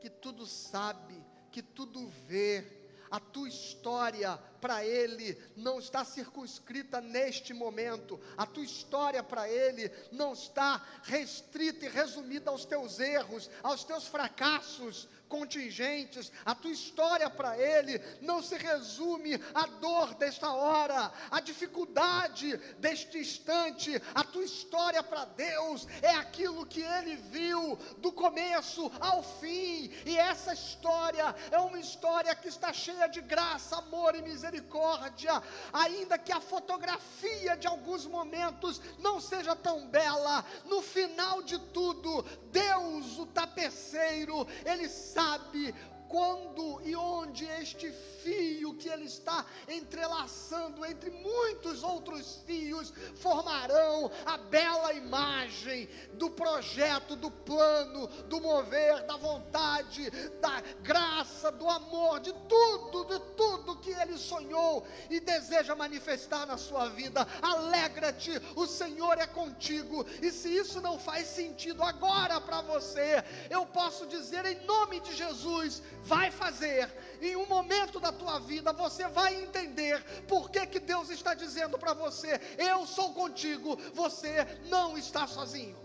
que 0.00 0.08
tudo 0.08 0.46
sabe, 0.46 1.22
que 1.52 1.62
tudo 1.62 2.08
vê, 2.26 2.62
a 3.10 3.20
tua 3.20 3.48
história 3.48 4.36
para 4.60 4.84
Ele 4.84 5.40
não 5.56 5.78
está 5.78 6.04
circunscrita 6.04 7.00
neste 7.00 7.54
momento, 7.54 8.20
a 8.36 8.44
tua 8.44 8.64
história 8.64 9.22
para 9.22 9.48
Ele 9.48 9.90
não 10.10 10.32
está 10.32 10.84
restrita 11.04 11.86
e 11.86 11.88
resumida 11.88 12.50
aos 12.50 12.64
teus 12.64 12.98
erros, 12.98 13.50
aos 13.62 13.84
teus 13.84 14.06
fracassos, 14.06 15.08
contingentes, 15.28 16.32
a 16.44 16.54
tua 16.54 16.70
história 16.70 17.28
para 17.28 17.58
Ele 17.58 17.98
não 18.20 18.42
se 18.42 18.56
resume 18.56 19.40
à 19.54 19.66
dor 19.66 20.14
desta 20.14 20.50
hora, 20.50 21.12
à 21.30 21.40
dificuldade 21.40 22.56
deste 22.78 23.18
instante, 23.18 24.00
a 24.14 24.24
tua 24.24 24.44
história 24.44 25.02
para 25.02 25.24
Deus 25.26 25.86
é 26.02 26.10
aquilo 26.10 26.66
que 26.66 26.80
Ele 26.80 27.16
viu 27.16 27.76
do 27.98 28.10
começo 28.12 28.90
ao 29.00 29.22
fim, 29.22 29.90
e 30.04 30.16
essa 30.16 30.52
história 30.52 31.34
é 31.50 31.58
uma 31.58 31.78
história 31.78 32.34
que 32.34 32.48
está 32.48 32.72
cheia 32.72 33.06
de 33.06 33.20
graça, 33.20 33.76
amor 33.76 34.14
e 34.14 34.22
misericórdia, 34.22 35.42
ainda 35.72 36.18
que 36.18 36.32
a 36.32 36.40
fotografia 36.40 37.56
de 37.56 37.66
alguns 37.66 38.06
momentos 38.06 38.80
não 38.98 39.20
seja 39.20 39.54
tão 39.54 39.88
bela, 39.88 40.44
no 40.64 40.80
final 40.80 41.42
de 41.42 41.58
tudo, 41.58 42.22
Deus, 42.50 43.18
o 43.18 43.26
tapeceiro, 43.26 44.46
Ele 44.64 44.88
sabe 45.18 45.74
quando 46.08 46.80
e 46.82 46.96
onde 46.96 47.44
este 47.44 47.92
fio 48.22 48.74
que 48.74 48.88
ele 48.88 49.04
está 49.04 49.44
entrelaçando 49.68 50.84
entre 50.84 51.10
muitos 51.10 51.82
outros 51.82 52.42
fios 52.46 52.92
formarão 53.16 54.10
a 54.26 54.36
bela 54.36 54.92
imagem 54.92 55.88
do 56.14 56.30
projeto, 56.30 57.16
do 57.16 57.30
plano, 57.30 58.06
do 58.24 58.40
mover, 58.40 59.04
da 59.04 59.16
vontade, 59.16 60.10
da 60.40 60.60
graça, 60.82 61.50
do 61.52 61.68
amor, 61.68 62.20
de 62.20 62.32
tudo, 62.48 63.04
de 63.04 63.18
tudo 63.36 63.78
que 63.78 63.90
ele 63.90 64.18
sonhou 64.18 64.86
e 65.10 65.20
deseja 65.20 65.74
manifestar 65.74 66.46
na 66.46 66.56
sua 66.56 66.88
vida. 66.88 67.26
Alegra-te, 67.42 68.32
o 68.56 68.66
Senhor 68.66 69.18
é 69.18 69.26
contigo. 69.26 70.04
E 70.22 70.30
se 70.30 70.48
isso 70.48 70.80
não 70.80 70.98
faz 70.98 71.26
sentido 71.26 71.82
agora 71.82 72.40
para 72.40 72.62
você, 72.62 73.22
eu 73.50 73.64
posso 73.66 74.06
dizer 74.06 74.44
em 74.44 74.64
nome 74.66 75.00
de 75.00 75.14
Jesus, 75.14 75.82
vai 76.08 76.30
fazer. 76.30 76.90
Em 77.20 77.36
um 77.36 77.46
momento 77.46 78.00
da 78.00 78.10
tua 78.10 78.38
vida 78.40 78.72
você 78.72 79.06
vai 79.08 79.34
entender 79.42 80.02
por 80.26 80.50
que 80.50 80.66
que 80.66 80.80
Deus 80.80 81.10
está 81.10 81.34
dizendo 81.34 81.78
para 81.78 81.92
você: 81.92 82.40
eu 82.56 82.86
sou 82.86 83.12
contigo, 83.12 83.76
você 83.92 84.32
não 84.74 84.96
está 84.96 85.26
sozinho. 85.26 85.78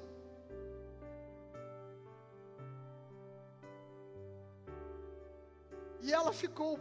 E 6.02 6.12
ela 6.12 6.34
ficou 6.34 6.80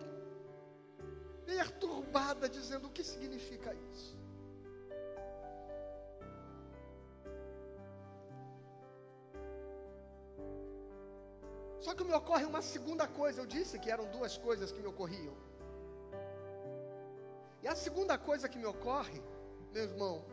perturbada, 1.45 2.49
dizendo: 2.49 2.87
o 2.87 2.91
que 2.91 3.05
significa 3.05 3.75
isso? 3.93 4.22
Só 11.85 11.93
que 11.97 12.05
me 12.05 12.15
ocorre 12.15 12.45
uma 12.45 12.63
segunda 12.63 13.07
coisa. 13.09 13.41
Eu 13.41 13.47
disse 13.47 13.79
que 13.79 13.91
eram 13.91 14.07
duas 14.17 14.37
coisas 14.39 14.71
que 14.71 14.81
me 14.81 14.87
ocorriam. 14.87 15.37
E 17.63 17.69
a 17.69 17.75
segunda 17.75 18.17
coisa 18.17 18.49
que 18.49 18.59
me 18.59 18.67
ocorre, 18.67 19.21
meu 19.73 19.83
irmão, 19.83 20.25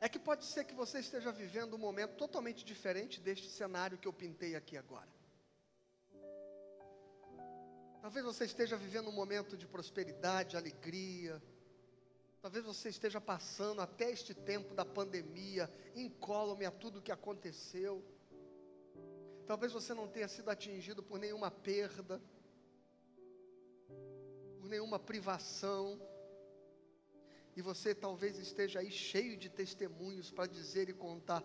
é 0.00 0.08
que 0.08 0.18
pode 0.18 0.44
ser 0.44 0.64
que 0.64 0.74
você 0.74 0.98
esteja 1.00 1.30
vivendo 1.32 1.74
um 1.74 1.78
momento 1.88 2.14
totalmente 2.16 2.64
diferente 2.64 3.20
deste 3.20 3.48
cenário 3.48 3.98
que 3.98 4.08
eu 4.08 4.12
pintei 4.12 4.54
aqui 4.56 4.76
agora. 4.76 5.15
Talvez 8.06 8.24
você 8.24 8.44
esteja 8.44 8.76
vivendo 8.76 9.08
um 9.08 9.12
momento 9.12 9.56
de 9.56 9.66
prosperidade, 9.66 10.56
alegria. 10.56 11.42
Talvez 12.40 12.64
você 12.64 12.88
esteja 12.88 13.20
passando 13.20 13.80
até 13.80 14.08
este 14.12 14.32
tempo 14.32 14.72
da 14.74 14.84
pandemia, 14.84 15.68
incólume 15.92 16.64
a 16.64 16.70
tudo 16.70 17.00
o 17.00 17.02
que 17.02 17.10
aconteceu. 17.10 18.04
Talvez 19.44 19.72
você 19.72 19.92
não 19.92 20.06
tenha 20.06 20.28
sido 20.28 20.48
atingido 20.48 21.02
por 21.02 21.18
nenhuma 21.18 21.50
perda, 21.50 22.22
por 24.60 24.68
nenhuma 24.68 25.00
privação. 25.00 26.00
E 27.56 27.60
você 27.60 27.92
talvez 27.92 28.38
esteja 28.38 28.78
aí 28.78 28.90
cheio 28.92 29.36
de 29.36 29.50
testemunhos 29.50 30.30
para 30.30 30.46
dizer 30.46 30.88
e 30.88 30.92
contar 30.92 31.42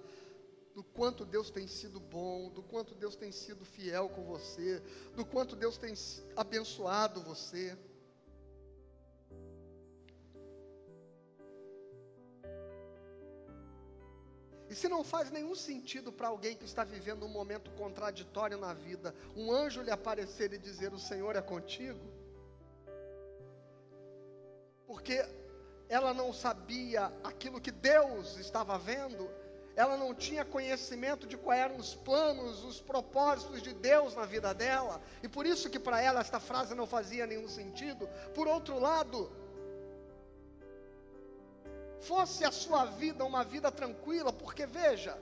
do 0.73 0.84
quanto 0.84 1.25
Deus 1.25 1.49
tem 1.49 1.67
sido 1.67 1.99
bom, 1.99 2.49
do 2.49 2.63
quanto 2.63 2.95
Deus 2.95 3.15
tem 3.15 3.31
sido 3.31 3.65
fiel 3.65 4.10
com 4.10 4.23
você, 4.23 4.81
do 5.15 5.25
quanto 5.25 5.55
Deus 5.55 5.77
tem 5.77 5.93
abençoado 6.36 7.21
você. 7.21 7.77
E 14.69 14.73
se 14.73 14.88
não 14.88 15.03
faz 15.03 15.29
nenhum 15.29 15.53
sentido 15.53 16.13
para 16.13 16.29
alguém 16.29 16.55
que 16.55 16.63
está 16.63 16.86
vivendo 16.86 17.25
um 17.25 17.29
momento 17.29 17.69
contraditório 17.71 18.57
na 18.57 18.73
vida, 18.73 19.13
um 19.36 19.51
anjo 19.51 19.81
lhe 19.81 19.91
aparecer 19.91 20.53
e 20.53 20.57
dizer: 20.57 20.93
O 20.93 20.99
Senhor 20.99 21.36
é 21.36 21.41
contigo, 21.41 21.99
porque 24.88 25.25
ela 25.89 26.13
não 26.13 26.31
sabia 26.31 27.12
aquilo 27.21 27.60
que 27.60 27.69
Deus 27.69 28.38
estava 28.38 28.77
vendo, 28.77 29.29
ela 29.75 29.95
não 29.97 30.13
tinha 30.13 30.43
conhecimento 30.43 31.25
de 31.25 31.38
quais 31.38 31.62
eram 31.62 31.77
os 31.77 31.95
planos, 31.95 32.63
os 32.63 32.81
propósitos 32.81 33.62
de 33.62 33.73
Deus 33.73 34.15
na 34.15 34.25
vida 34.25 34.53
dela, 34.53 35.01
e 35.23 35.27
por 35.27 35.45
isso 35.45 35.69
que 35.69 35.79
para 35.79 36.01
ela 36.01 36.19
esta 36.19 36.39
frase 36.39 36.75
não 36.75 36.86
fazia 36.86 37.25
nenhum 37.25 37.47
sentido. 37.47 38.07
Por 38.36 38.47
outro 38.47 38.79
lado, 38.79 39.31
fosse 42.01 42.43
a 42.43 42.51
sua 42.51 42.86
vida 42.86 43.23
uma 43.23 43.43
vida 43.43 43.71
tranquila, 43.71 44.34
porque 44.34 44.65
veja, 44.65 45.17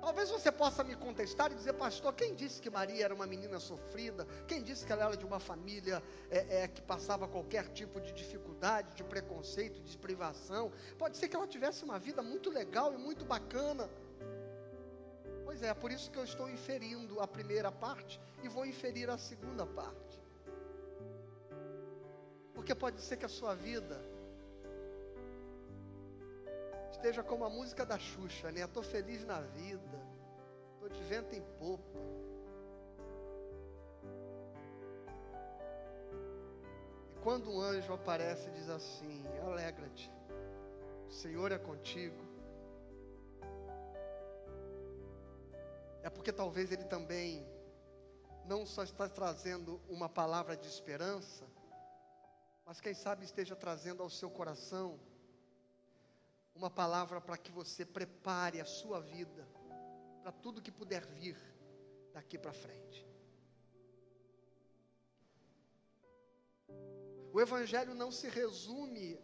Talvez 0.00 0.30
você 0.30 0.50
possa 0.50 0.84
me 0.84 0.94
contestar 0.94 1.50
e 1.50 1.54
dizer, 1.54 1.72
pastor, 1.72 2.14
quem 2.14 2.34
disse 2.34 2.62
que 2.62 2.70
Maria 2.70 3.04
era 3.04 3.14
uma 3.14 3.26
menina 3.26 3.58
sofrida? 3.58 4.26
Quem 4.46 4.62
disse 4.62 4.86
que 4.86 4.92
ela 4.92 5.04
era 5.04 5.16
de 5.16 5.26
uma 5.26 5.40
família 5.40 6.02
é, 6.30 6.62
é, 6.62 6.68
que 6.68 6.80
passava 6.80 7.26
qualquer 7.26 7.68
tipo 7.68 8.00
de 8.00 8.12
dificuldade, 8.12 8.94
de 8.94 9.02
preconceito, 9.02 9.80
de 9.82 9.98
privação? 9.98 10.70
Pode 10.96 11.16
ser 11.16 11.28
que 11.28 11.36
ela 11.36 11.46
tivesse 11.46 11.84
uma 11.84 11.98
vida 11.98 12.22
muito 12.22 12.48
legal 12.48 12.94
e 12.94 12.96
muito 12.96 13.24
bacana. 13.24 13.90
Pois 15.44 15.62
é, 15.62 15.74
por 15.74 15.90
isso 15.90 16.10
que 16.10 16.18
eu 16.18 16.24
estou 16.24 16.48
inferindo 16.48 17.20
a 17.20 17.26
primeira 17.26 17.72
parte 17.72 18.20
e 18.42 18.48
vou 18.48 18.64
inferir 18.64 19.10
a 19.10 19.18
segunda 19.18 19.66
parte. 19.66 20.20
Porque 22.54 22.74
pode 22.74 23.00
ser 23.00 23.16
que 23.16 23.24
a 23.24 23.28
sua 23.28 23.54
vida 23.54 24.00
esteja 26.90 27.22
como 27.22 27.44
a 27.44 27.50
música 27.50 27.84
da 27.84 27.98
Xuxa, 27.98 28.50
né? 28.50 28.62
Estou 28.62 28.82
feliz 28.82 29.24
na 29.24 29.40
vida, 29.40 30.00
estou 30.74 30.88
de 30.88 31.02
vento 31.04 31.34
em 31.34 31.42
popa. 31.58 31.98
E 37.10 37.16
quando 37.22 37.50
um 37.50 37.60
anjo 37.60 37.92
aparece 37.92 38.48
e 38.48 38.52
diz 38.52 38.68
assim: 38.68 39.24
Alegra-te, 39.42 40.10
o 41.08 41.12
Senhor 41.12 41.52
é 41.52 41.58
contigo. 41.58 42.26
É 46.02 46.10
porque 46.10 46.32
talvez 46.32 46.72
ele 46.72 46.84
também 46.84 47.46
não 48.44 48.64
só 48.64 48.82
está 48.82 49.08
trazendo 49.08 49.80
uma 49.88 50.08
palavra 50.08 50.56
de 50.56 50.66
esperança, 50.66 51.44
mas 52.64 52.80
quem 52.80 52.94
sabe 52.94 53.24
esteja 53.24 53.54
trazendo 53.54 54.02
ao 54.02 54.08
seu 54.08 54.30
coração 54.30 54.98
uma 56.58 56.68
palavra 56.68 57.20
para 57.20 57.38
que 57.38 57.52
você 57.52 57.84
prepare 57.84 58.60
a 58.60 58.64
sua 58.64 59.00
vida 59.00 59.48
para 60.22 60.32
tudo 60.32 60.60
que 60.60 60.72
puder 60.72 61.06
vir 61.06 61.36
daqui 62.12 62.36
para 62.36 62.52
frente. 62.52 63.06
O 67.32 67.40
Evangelho 67.40 67.94
não 67.94 68.10
se 68.10 68.28
resume 68.28 69.20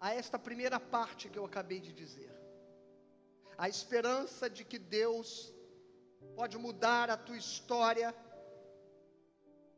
a 0.00 0.12
esta 0.12 0.38
primeira 0.38 0.80
parte 0.80 1.28
que 1.28 1.38
eu 1.38 1.44
acabei 1.44 1.78
de 1.78 1.92
dizer. 1.92 2.32
A 3.56 3.68
esperança 3.68 4.50
de 4.50 4.64
que 4.64 4.78
Deus 4.78 5.54
pode 6.34 6.58
mudar 6.58 7.08
a 7.08 7.16
tua 7.16 7.36
história 7.36 8.12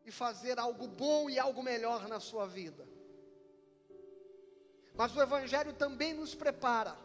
e 0.07 0.11
fazer 0.11 0.59
algo 0.59 0.89
bom 0.89 1.29
e 1.29 1.39
algo 1.39 1.63
melhor 1.63 2.09
na 2.09 2.21
sua 2.21 2.47
vida. 2.47 2.89
Mas 4.95 5.15
o 5.15 5.23
Evangelho 5.23 5.73
também 5.73 6.15
nos 6.15 6.35
prepara 6.35 6.97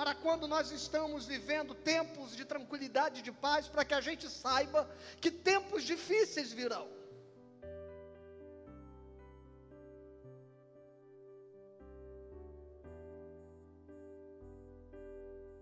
para 0.00 0.14
quando 0.14 0.48
nós 0.48 0.70
estamos 0.70 1.26
vivendo 1.26 1.74
tempos 1.74 2.34
de 2.34 2.46
tranquilidade 2.46 3.20
e 3.20 3.22
de 3.22 3.30
paz, 3.30 3.68
para 3.68 3.84
que 3.84 3.92
a 3.92 4.00
gente 4.00 4.30
saiba 4.30 4.88
que 5.20 5.30
tempos 5.30 5.84
difíceis 5.84 6.50
virão. 6.52 6.88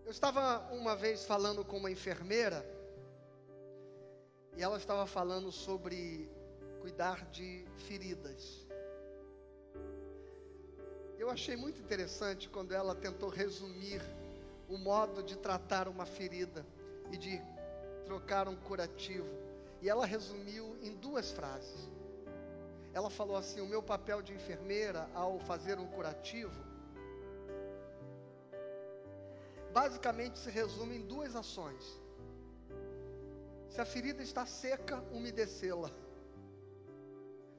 Eu 0.04 0.12
estava 0.12 0.72
uma 0.72 0.94
vez 0.94 1.26
falando 1.26 1.64
com 1.64 1.76
uma 1.76 1.90
enfermeira, 1.90 2.64
e 4.56 4.62
ela 4.62 4.76
estava 4.76 5.04
falando 5.04 5.50
sobre 5.50 6.30
cuidar 6.80 7.28
de 7.32 7.66
feridas. 7.88 8.67
Eu 11.28 11.32
achei 11.32 11.56
muito 11.56 11.78
interessante 11.78 12.48
quando 12.48 12.72
ela 12.72 12.94
tentou 12.94 13.28
resumir 13.28 14.00
o 14.66 14.78
modo 14.78 15.22
de 15.22 15.36
tratar 15.36 15.86
uma 15.86 16.06
ferida 16.06 16.64
e 17.12 17.18
de 17.18 17.38
trocar 18.06 18.48
um 18.48 18.56
curativo. 18.56 19.28
E 19.82 19.90
ela 19.90 20.06
resumiu 20.06 20.74
em 20.80 20.94
duas 20.94 21.30
frases. 21.30 21.86
Ela 22.94 23.10
falou 23.10 23.36
assim: 23.36 23.60
O 23.60 23.66
meu 23.66 23.82
papel 23.82 24.22
de 24.22 24.32
enfermeira 24.32 25.06
ao 25.12 25.38
fazer 25.40 25.78
um 25.78 25.86
curativo, 25.88 26.64
basicamente 29.70 30.38
se 30.38 30.50
resume 30.50 30.96
em 30.96 31.06
duas 31.06 31.36
ações. 31.36 32.00
Se 33.68 33.82
a 33.82 33.84
ferida 33.84 34.22
está 34.22 34.46
seca, 34.46 35.04
umedecê-la. 35.12 35.90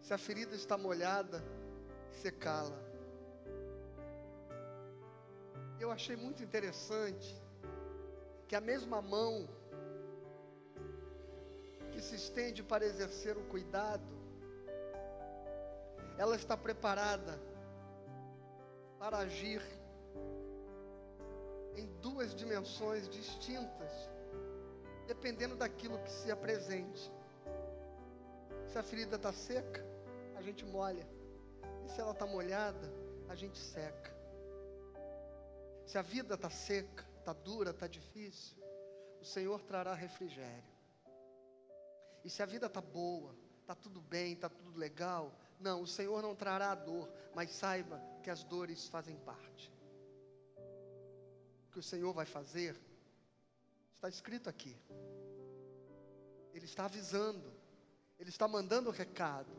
Se 0.01 0.11
a 0.11 0.17
ferida 0.17 0.55
está 0.55 0.75
molhada, 0.75 1.39
secá-la. 2.09 2.88
Eu 5.79 5.91
achei 5.91 6.15
muito 6.17 6.43
interessante 6.43 7.41
que 8.47 8.55
a 8.55 8.59
mesma 8.59 9.01
mão 9.01 9.47
que 11.91 12.01
se 12.01 12.15
estende 12.15 12.61
para 12.61 12.85
exercer 12.85 13.37
o 13.37 13.43
cuidado, 13.45 14.03
ela 16.17 16.35
está 16.35 16.57
preparada 16.57 17.39
para 18.99 19.19
agir 19.19 19.61
em 21.77 21.87
duas 22.01 22.35
dimensões 22.35 23.07
distintas, 23.07 23.91
dependendo 25.07 25.55
daquilo 25.55 25.97
que 25.99 26.11
se 26.11 26.29
apresente. 26.29 27.09
Se 28.67 28.77
a 28.77 28.83
ferida 28.83 29.15
está 29.15 29.31
seca, 29.31 29.81
a 30.35 30.41
gente 30.41 30.65
molha. 30.65 31.07
E 31.85 31.89
se 31.89 32.01
ela 32.01 32.11
está 32.11 32.25
molhada, 32.25 32.91
a 33.29 33.35
gente 33.35 33.57
seca. 33.57 34.18
Se 35.89 35.97
a 35.97 36.03
vida 36.03 36.35
está 36.35 36.51
seca, 36.51 37.03
está 37.17 37.33
dura, 37.33 37.71
está 37.71 37.87
difícil, 37.87 38.55
o 39.19 39.25
Senhor 39.25 39.59
trará 39.63 39.95
refrigério. 39.95 40.71
E 42.23 42.29
se 42.29 42.43
a 42.43 42.45
vida 42.45 42.67
está 42.67 42.79
boa, 42.79 43.35
está 43.59 43.73
tudo 43.73 43.99
bem, 43.99 44.33
está 44.33 44.47
tudo 44.47 44.77
legal, 44.77 45.33
não, 45.59 45.81
o 45.81 45.87
Senhor 45.87 46.21
não 46.21 46.35
trará 46.35 46.73
a 46.73 46.75
dor, 46.75 47.11
mas 47.33 47.49
saiba 47.49 47.99
que 48.21 48.29
as 48.29 48.43
dores 48.43 48.87
fazem 48.87 49.17
parte. 49.17 49.73
O 51.65 51.71
que 51.71 51.79
o 51.79 51.83
Senhor 51.83 52.13
vai 52.13 52.27
fazer, 52.27 52.79
está 53.95 54.07
escrito 54.07 54.47
aqui. 54.47 54.77
Ele 56.53 56.65
está 56.65 56.85
avisando, 56.85 57.51
Ele 58.19 58.29
está 58.29 58.47
mandando 58.47 58.89
o 58.89 58.93
recado, 58.93 59.51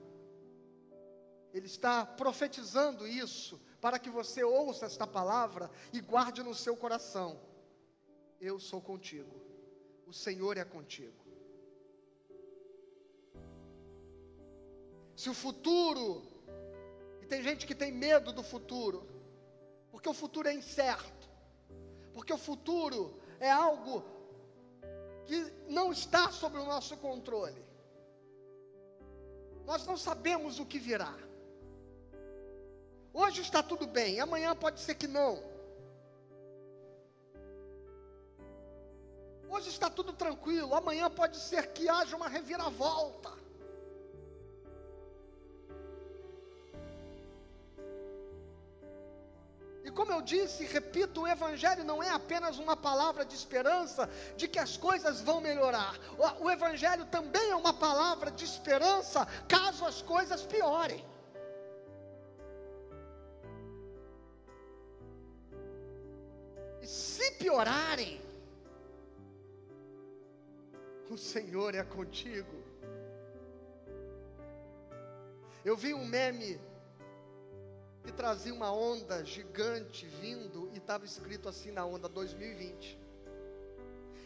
Ele 1.52 1.66
está 1.66 2.06
profetizando 2.06 3.06
isso, 3.06 3.60
para 3.80 3.98
que 3.98 4.10
você 4.10 4.44
ouça 4.44 4.86
esta 4.86 5.06
palavra 5.06 5.70
e 5.92 6.00
guarde 6.00 6.42
no 6.42 6.54
seu 6.54 6.76
coração: 6.76 7.40
Eu 8.40 8.60
sou 8.60 8.80
contigo, 8.80 9.34
o 10.06 10.12
Senhor 10.12 10.56
é 10.56 10.64
contigo. 10.64 11.20
Se 15.16 15.28
o 15.28 15.34
futuro, 15.34 16.22
e 17.20 17.26
tem 17.26 17.42
gente 17.42 17.66
que 17.66 17.74
tem 17.74 17.92
medo 17.92 18.32
do 18.32 18.42
futuro, 18.42 19.06
porque 19.90 20.08
o 20.08 20.14
futuro 20.14 20.48
é 20.48 20.54
incerto, 20.54 21.28
porque 22.14 22.32
o 22.32 22.38
futuro 22.38 23.20
é 23.38 23.50
algo 23.50 24.02
que 25.26 25.38
não 25.68 25.92
está 25.92 26.30
sob 26.30 26.56
o 26.58 26.64
nosso 26.64 26.96
controle. 26.96 27.62
Nós 29.64 29.86
não 29.86 29.96
sabemos 29.96 30.58
o 30.58 30.66
que 30.66 30.78
virá. 30.78 31.29
Hoje 33.12 33.40
está 33.42 33.62
tudo 33.62 33.86
bem, 33.86 34.20
amanhã 34.20 34.54
pode 34.54 34.80
ser 34.80 34.94
que 34.94 35.06
não. 35.06 35.42
Hoje 39.48 39.68
está 39.68 39.90
tudo 39.90 40.12
tranquilo, 40.12 40.74
amanhã 40.74 41.10
pode 41.10 41.36
ser 41.36 41.72
que 41.72 41.88
haja 41.88 42.16
uma 42.16 42.28
reviravolta. 42.28 43.30
E 49.84 49.90
como 49.90 50.12
eu 50.12 50.22
disse, 50.22 50.64
repito, 50.64 51.22
o 51.22 51.26
Evangelho 51.26 51.82
não 51.82 52.00
é 52.00 52.10
apenas 52.10 52.58
uma 52.58 52.76
palavra 52.76 53.24
de 53.24 53.34
esperança 53.34 54.08
de 54.36 54.46
que 54.46 54.60
as 54.60 54.76
coisas 54.76 55.20
vão 55.20 55.40
melhorar. 55.40 55.98
O, 56.16 56.44
o 56.44 56.50
Evangelho 56.50 57.04
também 57.06 57.50
é 57.50 57.56
uma 57.56 57.72
palavra 57.72 58.30
de 58.30 58.44
esperança 58.44 59.26
caso 59.48 59.84
as 59.84 60.00
coisas 60.00 60.42
piorem. 60.42 61.09
Piorarem, 67.50 68.20
o 71.10 71.18
Senhor 71.18 71.74
é 71.74 71.82
contigo. 71.82 72.62
Eu 75.64 75.76
vi 75.76 75.92
um 75.92 76.06
meme 76.06 76.60
que 78.04 78.12
trazia 78.12 78.54
uma 78.54 78.72
onda 78.72 79.24
gigante 79.24 80.06
vindo 80.06 80.70
e 80.72 80.78
estava 80.78 81.04
escrito 81.04 81.48
assim 81.48 81.72
na 81.72 81.84
onda 81.84 82.08
2020. 82.08 82.96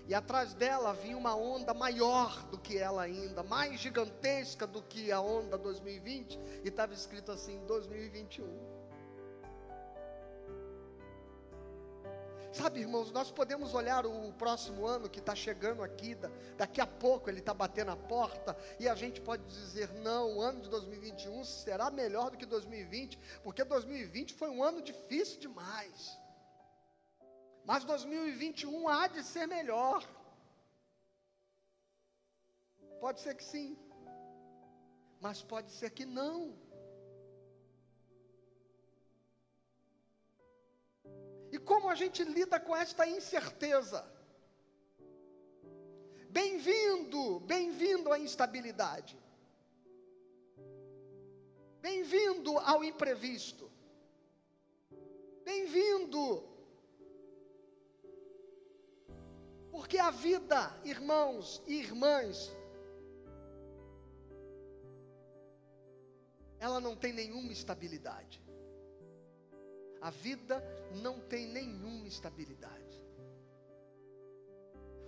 E 0.07 0.15
atrás 0.15 0.53
dela 0.53 0.93
vinha 0.93 1.17
uma 1.17 1.35
onda 1.35 1.73
maior 1.73 2.43
do 2.51 2.59
que 2.59 2.77
ela 2.77 3.01
ainda, 3.01 3.43
mais 3.43 3.81
gigantesca 3.81 4.67
do 4.67 4.83
que 4.83 5.11
a 5.11 5.19
onda 5.19 5.57
2020, 5.57 6.39
e 6.63 6.69
estava 6.69 6.93
escrito 6.93 7.33
assim 7.33 7.65
2021. 7.65 8.74
Sabe, 12.55 12.79
irmãos, 12.79 13.11
nós 13.11 13.33
podemos 13.33 13.75
olhar 13.75 14.07
o 14.07 14.33
próximo 14.35 14.87
ano 14.87 15.11
que 15.11 15.19
está 15.19 15.35
chegando 15.35 15.83
aqui, 15.83 16.17
daqui 16.57 16.81
a 16.81 16.87
pouco 16.87 17.29
ele 17.29 17.41
está 17.41 17.53
batendo 17.53 17.91
a 17.91 17.97
porta, 17.97 18.57
e 18.79 18.89
a 18.89 18.95
gente 18.95 19.21
pode 19.21 19.43
dizer: 19.45 19.93
não, 19.95 20.37
o 20.37 20.41
ano 20.41 20.61
de 20.61 20.71
2021 20.71 21.45
será 21.45 21.91
melhor 21.91 22.31
do 22.31 22.37
que 22.37 22.47
2020, 22.47 23.19
porque 23.43 23.65
2020 23.65 24.35
foi 24.35 24.51
um 24.51 24.63
ano 24.63 24.81
difícil 24.81 25.41
demais. 25.41 26.17
Mas 27.65 27.85
2021 27.85 28.89
há 28.89 29.09
de 29.09 29.25
ser 29.25 29.49
melhor. 29.49 30.09
Pode 33.01 33.21
ser 33.21 33.35
que 33.35 33.43
sim, 33.43 33.77
mas 35.21 35.43
pode 35.43 35.73
ser 35.73 35.91
que 35.91 36.05
não. 36.05 36.57
Como 41.65 41.89
a 41.89 41.95
gente 41.95 42.23
lida 42.25 42.61
com 42.61 42.77
esta 42.77 43.07
incerteza? 43.07 44.05
Bem-vindo, 46.31 47.41
bem-vindo 47.41 48.13
à 48.13 48.19
instabilidade. 48.19 49.19
Bem-vindo 51.81 52.59
ao 52.59 52.83
imprevisto. 52.83 53.71
Bem-vindo. 55.45 56.25
Porque 59.71 59.99
a 59.99 60.11
vida, 60.11 60.61
irmãos 60.85 61.63
e 61.67 61.75
irmãs, 61.75 62.51
ela 66.59 66.81
não 66.81 66.97
tem 66.97 67.13
nenhuma 67.13 67.53
estabilidade. 67.53 68.44
A 70.05 70.11
vida 70.11 70.63
não 71.03 71.19
tem 71.19 71.47
nenhuma 71.47 72.07
estabilidade. 72.07 73.03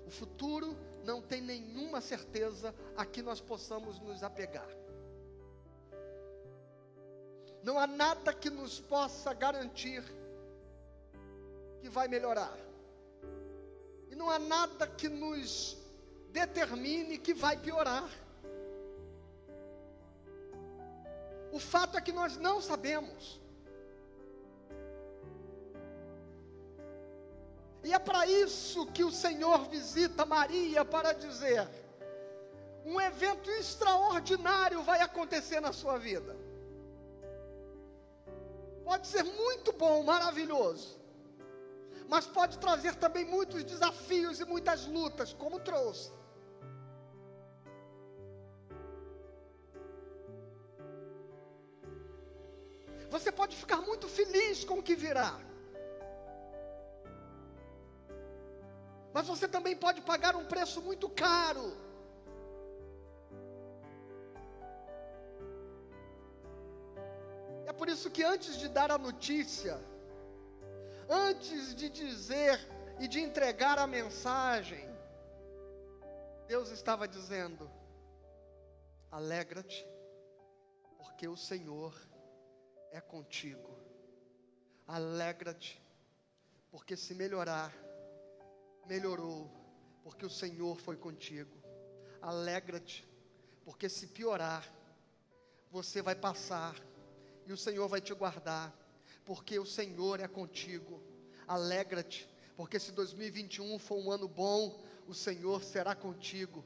O 0.07 0.11
futuro 0.11 0.75
não 1.05 1.21
tem 1.21 1.43
nenhuma 1.43 2.01
certeza 2.01 2.75
a 2.97 3.05
que 3.05 3.21
nós 3.21 3.39
possamos 3.39 4.01
nos 4.01 4.23
apegar. 4.23 4.71
Não 7.63 7.79
há 7.79 7.87
nada 7.87 8.33
que 8.33 8.49
nos 8.49 8.81
possa 8.81 9.35
garantir 9.35 10.03
que 11.83 11.91
vai 11.91 12.09
melhorar. 12.09 12.57
E 14.11 14.15
não 14.15 14.31
há 14.31 14.39
nada 14.39 14.87
que 14.87 15.11
nos 15.11 15.77
determine 16.31 17.19
que 17.19 17.35
vai 17.35 17.59
piorar. 17.59 18.09
O 21.53 21.59
fato 21.59 21.99
é 21.99 22.01
que 22.01 22.13
nós 22.13 22.39
não 22.39 22.63
sabemos. 22.63 23.45
E 27.87 27.93
é 27.93 28.01
para 28.01 28.27
isso 28.27 28.85
que 28.87 29.05
o 29.05 29.13
Senhor 29.13 29.61
visita 29.69 30.27
Maria 30.27 30.85
para 30.85 31.13
dizer: 31.13 31.69
um 32.85 33.01
evento 33.01 33.49
extraordinário 33.49 34.83
vai 34.83 35.01
acontecer 35.03 35.61
na 35.61 35.73
sua 35.73 35.97
vida. 35.97 36.35
Pode 38.89 39.07
ser 39.07 39.23
muito 39.23 39.73
bom, 39.73 40.03
maravilhoso, 40.03 41.01
mas 42.09 42.27
pode 42.27 42.59
trazer 42.59 42.97
também 42.97 43.25
muitos 43.25 43.63
desafios 43.63 44.41
e 44.41 44.45
muitas 44.45 44.85
lutas, 44.87 45.33
como 45.33 45.61
trouxe. 45.61 46.11
Você 53.09 53.31
pode 53.31 53.55
ficar 53.55 53.81
muito 53.81 54.09
feliz 54.09 54.65
com 54.65 54.81
o 54.81 54.83
que 54.83 54.97
virá. 54.97 55.46
Mas 59.17 59.29
você 59.29 59.49
também 59.49 59.75
pode 59.75 60.03
pagar 60.03 60.37
um 60.37 60.45
preço 60.45 60.83
muito 60.83 61.09
caro. 61.09 61.67
É 67.65 67.73
por 67.73 67.89
isso 67.89 68.11
que 68.11 68.23
antes 68.23 68.59
de 68.59 68.69
dar 68.69 68.91
a 68.91 68.99
notícia, 68.99 69.81
antes 71.09 71.75
de 71.75 71.89
dizer 71.89 72.61
e 73.01 73.09
de 73.09 73.19
entregar 73.21 73.79
a 73.79 73.87
mensagem, 73.87 74.87
Deus 76.47 76.69
estava 76.71 77.09
dizendo: 77.09 77.71
alegra-te, 79.11 79.83
porque 80.99 81.27
o 81.27 81.39
Senhor 81.39 81.95
é 82.93 83.01
contigo. 83.01 83.73
Alegra-te, 84.87 85.83
porque 86.71 86.95
se 86.99 87.15
melhorar, 87.15 87.73
melhorou, 88.89 89.51
porque 90.03 90.25
o 90.25 90.31
Senhor 90.31 90.77
foi 90.77 90.97
contigo. 90.97 91.57
Alegra-te, 92.21 93.07
porque 93.65 93.89
se 93.89 94.07
piorar, 94.07 94.67
você 95.71 96.01
vai 96.01 96.15
passar 96.15 96.77
e 97.47 97.53
o 97.53 97.57
Senhor 97.57 97.89
vai 97.89 98.01
te 98.01 98.15
guardar, 98.15 98.75
porque 99.25 99.59
o 99.59 99.67
Senhor 99.67 100.21
é 100.21 100.29
contigo. 100.29 101.03
Alegra-te, 101.47 102.29
porque 102.57 102.79
se 102.79 102.93
2021 102.93 103.79
for 103.79 103.99
um 103.99 104.11
ano 104.11 104.29
bom, 104.29 104.83
o 105.07 105.15
Senhor 105.15 105.63
será 105.63 105.95
contigo. 105.95 106.65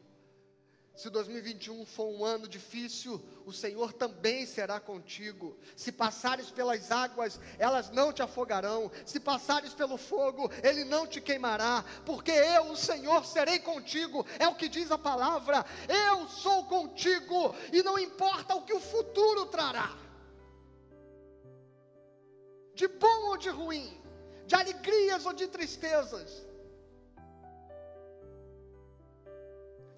Se 1.01 1.09
2021 1.09 1.87
for 1.87 2.09
um 2.09 2.23
ano 2.23 2.47
difícil, 2.47 3.23
o 3.47 3.53
Senhor 3.55 3.91
também 3.91 4.45
será 4.45 4.79
contigo. 4.79 5.57
Se 5.75 5.91
passares 5.91 6.51
pelas 6.51 6.93
águas, 6.93 7.41
elas 7.59 7.89
não 7.89 8.13
te 8.13 8.21
afogarão. 8.21 8.91
Se 9.07 9.19
passares 9.19 9.73
pelo 9.73 9.97
fogo, 9.97 10.51
ele 10.63 10.85
não 10.85 11.07
te 11.07 11.19
queimará. 11.19 11.83
Porque 12.05 12.31
eu, 12.31 12.73
o 12.73 12.77
Senhor, 12.77 13.25
serei 13.25 13.61
contigo. 13.61 14.27
É 14.39 14.47
o 14.47 14.55
que 14.55 14.69
diz 14.69 14.91
a 14.91 14.99
palavra. 14.99 15.65
Eu 15.89 16.29
sou 16.29 16.67
contigo. 16.67 17.55
E 17.73 17.83
não 17.83 17.99
importa 17.99 18.55
o 18.55 18.67
que 18.67 18.75
o 18.75 18.79
futuro 18.79 19.47
trará. 19.47 19.97
De 22.75 22.87
bom 22.87 23.29
ou 23.31 23.39
de 23.39 23.49
ruim. 23.49 23.99
De 24.47 24.55
alegrias 24.55 25.25
ou 25.25 25.33
de 25.33 25.49
tristezas 25.49 26.50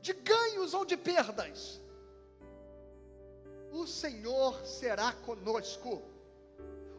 de 0.02 0.12
ganhos 0.12 0.74
ou 0.74 0.84
de 0.84 0.96
perdas, 0.96 1.80
o 3.70 3.86
Senhor 3.86 4.66
será 4.66 5.12
conosco. 5.12 6.02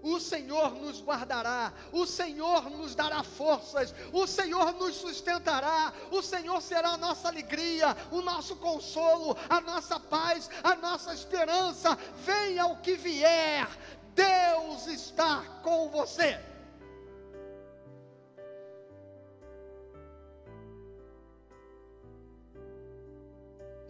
O 0.02 0.20
Senhor 0.20 0.74
nos 0.76 1.02
guardará, 1.02 1.72
o 1.94 2.06
Senhor 2.06 2.70
nos 2.70 2.94
dará 2.94 3.24
forças, 3.24 3.96
o 4.12 4.28
Senhor 4.28 4.74
nos 4.74 4.96
sustentará, 4.96 5.94
o 6.12 6.22
Senhor 6.22 6.62
será 6.62 6.90
a 6.90 6.98
nossa 6.98 7.30
alegria, 7.30 7.96
o 8.12 8.22
nosso 8.22 8.58
consolo, 8.58 9.38
a 9.50 9.62
nossa 9.62 9.98
paz, 10.02 10.50
a 10.62 10.76
nossa 10.76 11.14
esperança. 11.14 11.98
Venha 12.18 12.66
o 12.66 12.82
que 12.82 12.96
vier, 12.96 13.66
Deus 14.14 14.88
está 14.88 15.42
com 15.64 15.90
você. 15.90 16.38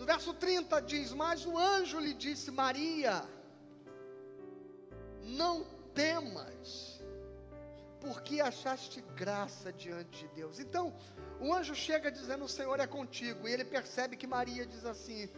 No 0.03 0.07
verso 0.07 0.33
30 0.33 0.81
diz: 0.81 1.13
Mas 1.13 1.45
o 1.45 1.57
anjo 1.57 1.97
lhe 1.97 2.13
disse: 2.13 2.51
Maria, 2.51 3.23
não 5.41 5.63
temas, 5.95 6.99
porque 8.01 8.41
achaste 8.41 8.99
graça 9.15 9.71
diante 9.71 10.27
de 10.27 10.27
Deus. 10.39 10.59
Então, 10.59 10.93
o 11.39 11.53
anjo 11.53 11.73
chega 11.73 12.11
dizendo: 12.11 12.43
O 12.43 12.49
Senhor 12.49 12.81
é 12.81 12.85
contigo. 12.85 13.47
E 13.47 13.53
ele 13.53 13.63
percebe 13.63 14.17
que 14.17 14.27
Maria 14.27 14.65
diz 14.65 14.83
assim: 14.83 15.29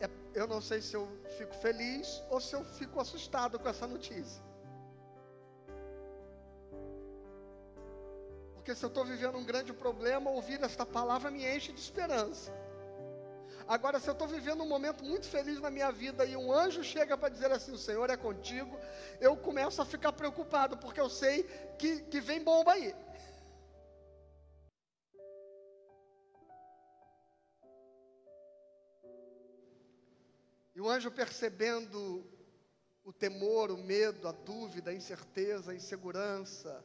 é, 0.00 0.10
Eu 0.34 0.48
não 0.48 0.60
sei 0.60 0.82
se 0.82 0.96
eu 0.96 1.06
fico 1.38 1.54
feliz 1.54 2.20
ou 2.28 2.40
se 2.40 2.56
eu 2.56 2.64
fico 2.64 3.00
assustado 3.00 3.56
com 3.56 3.68
essa 3.68 3.86
notícia. 3.86 4.42
Porque 8.56 8.74
se 8.74 8.84
eu 8.84 8.88
estou 8.88 9.04
vivendo 9.04 9.38
um 9.38 9.44
grande 9.44 9.72
problema, 9.72 10.28
ouvir 10.28 10.60
esta 10.60 10.84
palavra 10.84 11.30
me 11.30 11.46
enche 11.56 11.72
de 11.72 11.78
esperança. 11.78 12.65
Agora, 13.68 13.98
se 13.98 14.08
eu 14.08 14.12
estou 14.12 14.28
vivendo 14.28 14.62
um 14.62 14.68
momento 14.68 15.04
muito 15.04 15.26
feliz 15.26 15.60
na 15.60 15.70
minha 15.70 15.90
vida 15.90 16.24
e 16.24 16.36
um 16.36 16.52
anjo 16.52 16.84
chega 16.84 17.18
para 17.18 17.28
dizer 17.28 17.50
assim: 17.50 17.72
o 17.72 17.78
Senhor 17.78 18.08
é 18.08 18.16
contigo, 18.16 18.78
eu 19.20 19.36
começo 19.36 19.82
a 19.82 19.84
ficar 19.84 20.12
preocupado, 20.12 20.78
porque 20.78 21.00
eu 21.00 21.10
sei 21.10 21.42
que, 21.76 22.02
que 22.02 22.20
vem 22.20 22.42
bomba 22.42 22.72
aí. 22.72 22.94
E 30.76 30.80
o 30.80 30.88
anjo 30.88 31.10
percebendo 31.10 32.24
o 33.02 33.12
temor, 33.12 33.72
o 33.72 33.78
medo, 33.78 34.28
a 34.28 34.32
dúvida, 34.32 34.90
a 34.90 34.94
incerteza, 34.94 35.72
a 35.72 35.74
insegurança, 35.74 36.84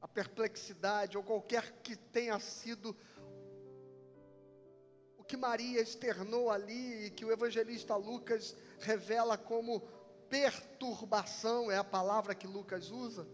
a 0.00 0.08
perplexidade, 0.08 1.18
ou 1.18 1.22
qualquer 1.22 1.72
que 1.82 1.94
tenha 1.96 2.38
sido 2.38 2.96
que 5.26 5.36
Maria 5.36 5.80
externou 5.80 6.50
ali 6.50 7.06
e 7.06 7.10
que 7.10 7.24
o 7.24 7.32
evangelista 7.32 7.96
Lucas 7.96 8.56
revela 8.78 9.36
como 9.36 9.80
perturbação, 10.28 11.70
é 11.70 11.76
a 11.76 11.84
palavra 11.84 12.34
que 12.34 12.46
Lucas 12.46 12.90
usa. 12.90 13.26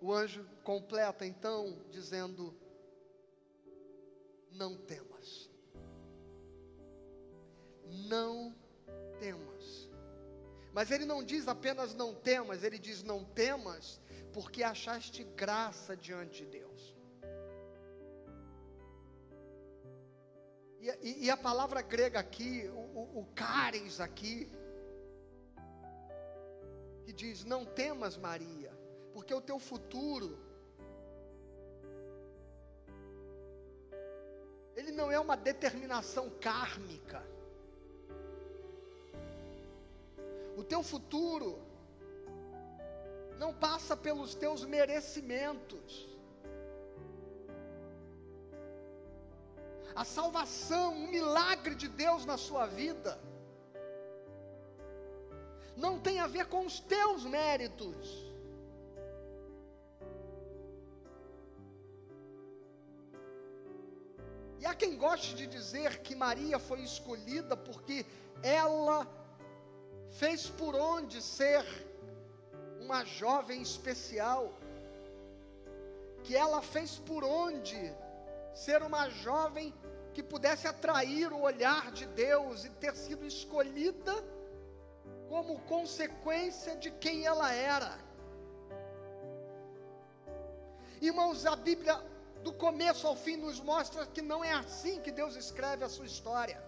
O 0.00 0.12
anjo 0.12 0.46
completa 0.64 1.26
então 1.26 1.84
dizendo: 1.90 2.54
Não 4.50 4.76
temas. 4.76 5.50
Não 8.08 8.54
temas. 9.18 9.90
Mas 10.72 10.90
ele 10.90 11.04
não 11.04 11.22
diz 11.22 11.48
apenas 11.48 11.94
não 11.94 12.14
temas, 12.14 12.62
ele 12.62 12.78
diz 12.78 13.02
não 13.02 13.24
temas, 13.24 14.00
porque 14.32 14.62
achaste 14.62 15.24
graça 15.24 15.96
diante 15.96 16.44
de 16.44 16.46
Deus. 16.46 16.69
E, 21.02 21.26
e, 21.26 21.30
a 21.30 21.36
palavra 21.36 21.82
grega 21.82 22.18
aqui, 22.18 22.68
o, 22.68 22.78
o, 22.78 23.20
o 23.20 23.26
aqui, 24.00 24.50
que 27.04 27.12
diz: 27.12 27.44
Não 27.44 27.64
temas, 27.64 28.16
Maria, 28.16 28.72
porque 29.12 29.34
o 29.34 29.40
teu 29.40 29.58
futuro, 29.58 30.38
ele 34.76 34.92
não 34.92 35.10
é 35.10 35.18
uma 35.18 35.36
determinação 35.36 36.30
kármica. 36.40 37.22
O 40.56 40.64
teu 40.64 40.82
futuro 40.82 41.58
não 43.38 43.54
passa 43.54 43.96
pelos 43.96 44.34
teus 44.34 44.64
merecimentos. 44.64 46.08
A 49.94 50.04
salvação, 50.04 50.94
um 50.94 51.08
milagre 51.08 51.74
de 51.74 51.88
Deus 51.88 52.24
na 52.24 52.36
sua 52.36 52.66
vida, 52.66 53.20
não 55.76 55.98
tem 55.98 56.20
a 56.20 56.26
ver 56.26 56.46
com 56.46 56.64
os 56.66 56.78
teus 56.80 57.24
méritos. 57.24 58.30
E 64.60 64.66
há 64.66 64.74
quem 64.74 64.96
goste 64.96 65.34
de 65.34 65.46
dizer 65.46 66.02
que 66.02 66.14
Maria 66.14 66.58
foi 66.58 66.80
escolhida 66.82 67.56
porque 67.56 68.04
ela 68.42 69.06
fez 70.10 70.48
por 70.48 70.74
onde 70.74 71.22
ser 71.22 71.64
uma 72.80 73.04
jovem 73.04 73.62
especial, 73.62 74.52
que 76.24 76.36
ela 76.36 76.60
fez 76.60 76.98
por 76.98 77.24
onde 77.24 77.80
ser 78.64 78.82
uma 78.82 79.08
jovem 79.08 79.72
que 80.14 80.22
pudesse 80.22 80.66
atrair 80.68 81.32
o 81.32 81.40
olhar 81.40 81.90
de 81.92 82.06
Deus 82.06 82.64
e 82.64 82.70
ter 82.82 82.94
sido 82.94 83.24
escolhida 83.24 84.14
como 85.28 85.60
consequência 85.74 86.76
de 86.76 86.90
quem 86.90 87.24
ela 87.24 87.52
era. 87.52 87.92
Irmãos, 91.00 91.46
a 91.46 91.56
Bíblia 91.56 91.96
do 92.42 92.52
começo 92.52 93.06
ao 93.06 93.16
fim 93.16 93.36
nos 93.36 93.58
mostra 93.60 94.04
que 94.06 94.20
não 94.20 94.44
é 94.44 94.52
assim 94.52 95.00
que 95.00 95.10
Deus 95.10 95.36
escreve 95.36 95.84
a 95.84 95.88
sua 95.88 96.04
história. 96.04 96.58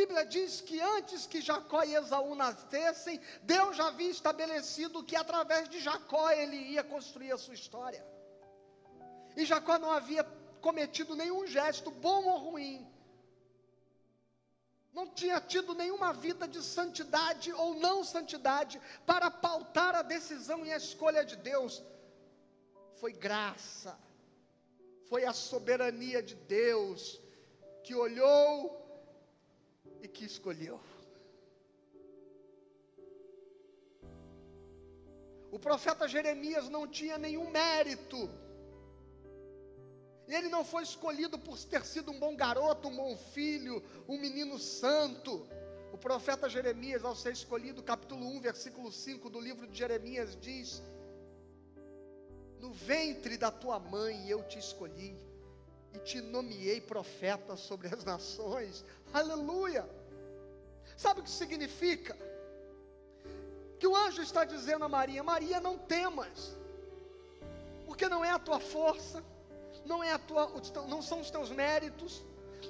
Bíblia 0.00 0.24
diz 0.24 0.60
que 0.60 0.80
antes 0.96 1.26
que 1.30 1.40
Jacó 1.40 1.82
e 1.82 1.94
Esaú 2.00 2.34
nascessem, 2.36 3.20
Deus 3.42 3.76
já 3.78 3.88
havia 3.88 4.12
estabelecido 4.18 5.02
que 5.08 5.16
através 5.16 5.68
de 5.68 5.80
Jacó 5.80 6.30
ele 6.30 6.58
ia 6.74 6.84
construir 6.84 7.32
a 7.32 7.38
sua 7.44 7.54
história. 7.54 8.02
E 9.36 9.44
Jacó 9.44 9.76
não 9.84 9.90
havia 9.90 10.22
cometido 10.66 11.16
nenhum 11.16 11.44
gesto, 11.48 11.90
bom 11.90 12.22
ou 12.32 12.38
ruim. 12.46 12.76
Não 14.92 15.06
tinha 15.20 15.40
tido 15.40 15.74
nenhuma 15.74 16.12
vida 16.12 16.46
de 16.46 16.62
santidade 16.62 17.52
ou 17.52 17.74
não 17.74 18.04
santidade 18.04 18.80
para 19.04 19.28
pautar 19.30 19.94
a 19.96 20.02
decisão 20.02 20.64
e 20.64 20.72
a 20.72 20.76
escolha 20.76 21.24
de 21.24 21.36
Deus. 21.50 21.82
Foi 23.00 23.12
graça, 23.12 23.98
foi 25.08 25.24
a 25.24 25.32
soberania 25.32 26.22
de 26.22 26.36
Deus 26.36 27.20
que 27.82 27.94
olhou 27.96 28.77
e 30.02 30.08
que 30.08 30.24
escolheu. 30.24 30.80
O 35.50 35.58
profeta 35.58 36.06
Jeremias 36.06 36.68
não 36.68 36.86
tinha 36.86 37.16
nenhum 37.16 37.50
mérito. 37.50 38.28
Ele 40.26 40.48
não 40.48 40.62
foi 40.62 40.82
escolhido 40.82 41.38
por 41.38 41.58
ter 41.58 41.84
sido 41.84 42.10
um 42.12 42.18
bom 42.18 42.36
garoto, 42.36 42.88
um 42.88 42.96
bom 42.96 43.16
filho, 43.16 43.82
um 44.06 44.18
menino 44.18 44.58
santo. 44.58 45.46
O 45.90 45.96
profeta 45.96 46.50
Jeremias, 46.50 47.02
ao 47.02 47.16
ser 47.16 47.32
escolhido, 47.32 47.82
capítulo 47.82 48.26
1, 48.36 48.40
versículo 48.40 48.92
5 48.92 49.30
do 49.30 49.40
livro 49.40 49.66
de 49.66 49.78
Jeremias, 49.78 50.36
diz: 50.38 50.82
No 52.60 52.70
ventre 52.72 53.38
da 53.38 53.50
tua 53.50 53.78
mãe 53.78 54.28
eu 54.28 54.42
te 54.46 54.58
escolhi 54.58 55.27
e 55.98 56.04
te 56.04 56.20
nomeei 56.20 56.80
profeta 56.80 57.56
sobre 57.56 57.88
as 57.88 58.04
nações. 58.04 58.84
Aleluia! 59.12 59.84
Sabe 60.96 61.20
o 61.20 61.22
que 61.22 61.30
significa? 61.30 62.16
Que 63.78 63.86
o 63.86 63.96
anjo 63.96 64.22
está 64.22 64.44
dizendo 64.44 64.84
a 64.84 64.88
Maria: 64.88 65.22
Maria, 65.22 65.60
não 65.60 65.76
temas, 65.76 66.56
porque 67.86 68.08
não 68.08 68.24
é 68.24 68.30
a 68.30 68.38
tua 68.38 68.60
força, 68.60 69.22
não 69.84 70.02
é 70.02 70.12
a 70.12 70.18
tua, 70.18 70.50
não 70.88 71.02
são 71.02 71.20
os 71.20 71.30
teus 71.30 71.50
méritos, 71.50 72.22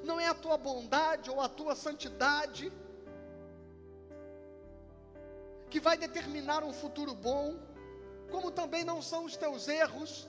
não 0.02 0.18
é 0.18 0.26
a 0.26 0.34
tua 0.34 0.56
bondade 0.56 1.30
ou 1.30 1.40
a 1.40 1.48
tua 1.48 1.74
santidade 1.76 2.72
que 5.70 5.80
vai 5.80 5.98
determinar 5.98 6.64
um 6.64 6.72
futuro 6.72 7.14
bom, 7.14 7.54
como 8.30 8.50
também 8.50 8.84
não 8.84 9.02
são 9.02 9.26
os 9.26 9.36
teus 9.36 9.68
erros, 9.68 10.26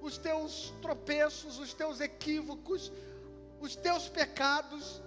os 0.00 0.18
teus 0.18 0.72
tropeços, 0.80 1.58
os 1.58 1.72
teus 1.74 2.00
equívocos, 2.00 2.90
os 3.60 3.76
teus 3.76 4.08
pecados, 4.08 5.02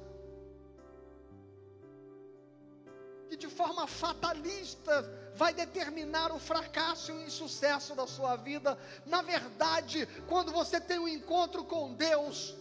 que 3.30 3.36
de 3.36 3.48
forma 3.48 3.88
fatalista 3.88 4.94
vai 5.36 5.54
determinar 5.54 6.32
o 6.32 6.40
fracasso 6.40 7.12
e 7.12 7.16
o 7.16 7.22
insucesso 7.24 7.96
da 7.96 8.06
sua 8.06 8.36
vida. 8.36 8.78
Na 9.06 9.22
verdade, 9.22 10.08
quando 10.28 10.52
você 10.52 10.80
tem 10.80 11.00
um 11.00 11.08
encontro 11.08 11.64
com 11.64 11.94
Deus, 11.96 12.56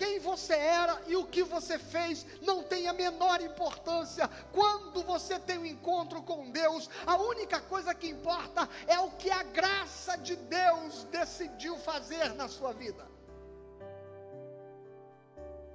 quem 0.00 0.18
você 0.18 0.54
era 0.54 0.98
e 1.06 1.14
o 1.14 1.26
que 1.26 1.42
você 1.42 1.78
fez 1.78 2.24
não 2.40 2.62
tem 2.62 2.88
a 2.88 2.92
menor 2.94 3.38
importância. 3.42 4.26
Quando 4.50 5.02
você 5.02 5.38
tem 5.38 5.58
um 5.58 5.66
encontro 5.66 6.22
com 6.22 6.50
Deus, 6.50 6.88
a 7.06 7.16
única 7.16 7.60
coisa 7.60 7.94
que 7.94 8.08
importa 8.08 8.66
é 8.86 8.98
o 8.98 9.10
que 9.10 9.30
a 9.30 9.42
graça 9.42 10.16
de 10.16 10.36
Deus 10.36 11.04
decidiu 11.18 11.76
fazer 11.76 12.32
na 12.32 12.48
sua 12.48 12.72
vida. 12.72 13.06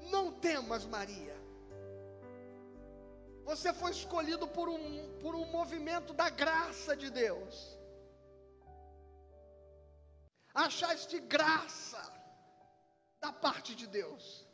Não 0.10 0.32
temas, 0.32 0.86
Maria. 0.86 1.38
Você 3.44 3.72
foi 3.74 3.92
escolhido 3.92 4.48
por 4.48 4.68
um, 4.68 5.20
por 5.22 5.36
um 5.36 5.46
movimento 5.52 6.14
da 6.16 6.32
graça 6.32 6.98
de 6.98 7.12
Deus. 7.12 7.78
Achaste 10.52 11.20
graça 11.20 12.15
da 13.26 13.34
parte 13.34 13.74
de 13.76 13.88
Deus. 13.88 14.46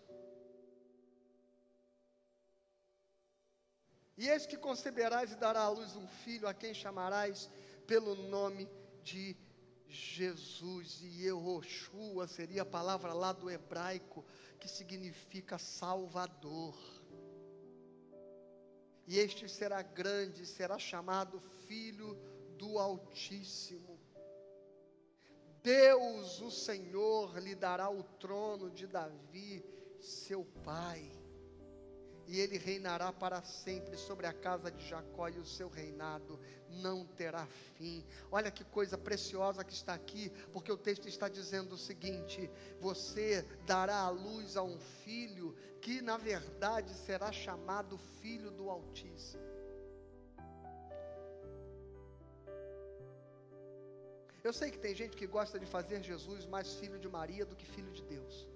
E 4.18 4.30
eis 4.30 4.46
que 4.46 4.56
conceberás 4.56 5.32
e 5.32 5.36
dará 5.36 5.64
à 5.64 5.70
luz 5.70 5.96
um 5.98 6.08
filho, 6.24 6.48
a 6.48 6.54
quem 6.54 6.74
chamarás 6.74 7.50
pelo 7.86 8.16
nome 8.30 8.70
de 9.04 9.36
Jesus. 9.90 11.02
E 11.02 11.24
Yehoshua 11.24 12.28
seria 12.28 12.62
a 12.62 12.74
palavra 12.78 13.12
lá 13.14 13.34
do 13.34 13.50
hebraico, 13.50 14.24
que 14.58 14.70
significa 14.70 15.58
Salvador. 15.58 16.78
E 19.06 19.18
este 19.18 19.50
será 19.50 19.82
grande, 19.82 20.46
será 20.46 20.78
chamado 20.80 21.42
Filho 21.68 22.16
do 22.58 22.80
Altíssimo. 22.80 23.91
Deus, 25.64 26.42
o 26.42 26.50
Senhor, 26.50 27.38
lhe 27.40 27.54
dará 27.54 27.90
o 27.90 28.04
trono 28.04 28.70
de 28.70 28.88
Davi, 28.88 29.64
seu 30.00 30.44
pai, 30.64 31.12
e 32.28 32.40
ele 32.40 32.58
reinará 32.58 33.12
para 33.12 33.42
sempre 33.42 33.98
sobre 33.98 34.26
a 34.26 34.34
casa 34.34 34.72
de 34.72 34.88
Jacó, 34.88 35.28
e 35.28 35.38
o 35.38 35.46
seu 35.46 35.70
reinado 35.70 36.40
não 36.70 37.06
terá 37.06 37.46
fim. 37.76 38.06
Olha 38.32 38.50
que 38.50 38.64
coisa 38.64 38.98
preciosa 38.98 39.64
que 39.64 39.74
está 39.74 39.94
aqui, 39.94 40.32
porque 40.54 40.72
o 40.72 40.78
texto 40.78 41.08
está 41.08 41.28
dizendo 41.28 41.74
o 41.74 41.78
seguinte: 41.78 42.50
você 42.80 43.46
dará 43.66 43.98
a 43.98 44.10
luz 44.10 44.56
a 44.56 44.64
um 44.64 44.80
filho 44.80 45.56
que, 45.82 46.02
na 46.02 46.18
verdade, 46.18 46.94
será 46.94 47.32
chamado 47.32 47.98
Filho 48.22 48.50
do 48.50 48.70
Altíssimo. 48.70 49.61
Eu 54.44 54.52
sei 54.52 54.72
que 54.72 54.80
tem 54.80 54.94
gente 54.96 55.16
que 55.16 55.28
gosta 55.28 55.60
de 55.60 55.68
fazer 55.68 56.02
Jesus 56.02 56.46
mais 56.48 56.74
filho 56.76 56.98
de 56.98 57.08
Maria 57.08 57.46
do 57.46 57.56
que 57.56 57.66
filho 57.66 57.92
de 57.92 58.04
Deus. 58.04 58.48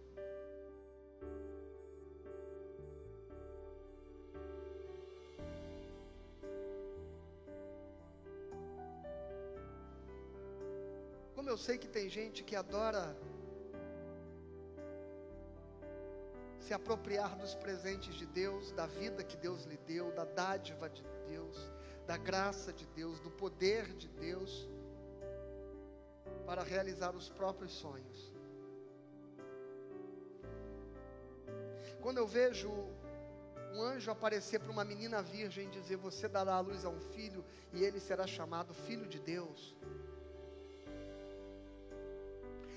Como 11.36 11.50
eu 11.50 11.58
sei 11.58 11.78
que 11.78 11.88
tem 11.88 12.10
gente 12.10 12.44
que 12.44 12.56
adora 12.56 13.16
se 16.60 16.74
apropriar 16.74 17.38
dos 17.38 17.54
presentes 17.54 18.16
de 18.16 18.26
Deus, 18.26 18.72
da 18.72 18.88
vida 18.88 19.24
que 19.24 19.38
Deus 19.38 19.66
lhe 19.66 19.78
deu, 19.78 20.12
da 20.14 20.26
dádiva 20.26 20.90
de 20.90 21.04
Deus, 21.28 21.56
da 22.08 22.18
graça 22.18 22.74
de 22.74 22.88
Deus, 22.88 23.20
do 23.20 23.30
poder 23.30 23.94
de 23.94 24.08
Deus 24.08 24.68
para 26.46 26.64
realizar 26.64 27.16
os 27.16 27.30
próprios 27.30 27.72
sonhos. 27.74 28.34
Quando 32.02 32.20
eu 32.20 32.28
vejo 32.28 32.70
um 33.74 33.82
anjo 33.82 34.12
aparecer 34.12 34.60
para 34.60 34.72
uma 34.72 34.86
menina 34.86 35.22
virgem 35.22 35.68
e 35.68 35.72
dizer: 35.72 35.98
Você 35.98 36.28
dará 36.28 36.56
a 36.56 36.60
luz 36.60 36.86
a 36.86 36.90
um 36.90 37.02
filho 37.02 37.44
e 37.74 37.84
ele 37.84 38.00
será 38.00 38.26
chamado 38.28 38.74
Filho 38.74 39.08
de 39.08 39.20
Deus. 39.20 39.76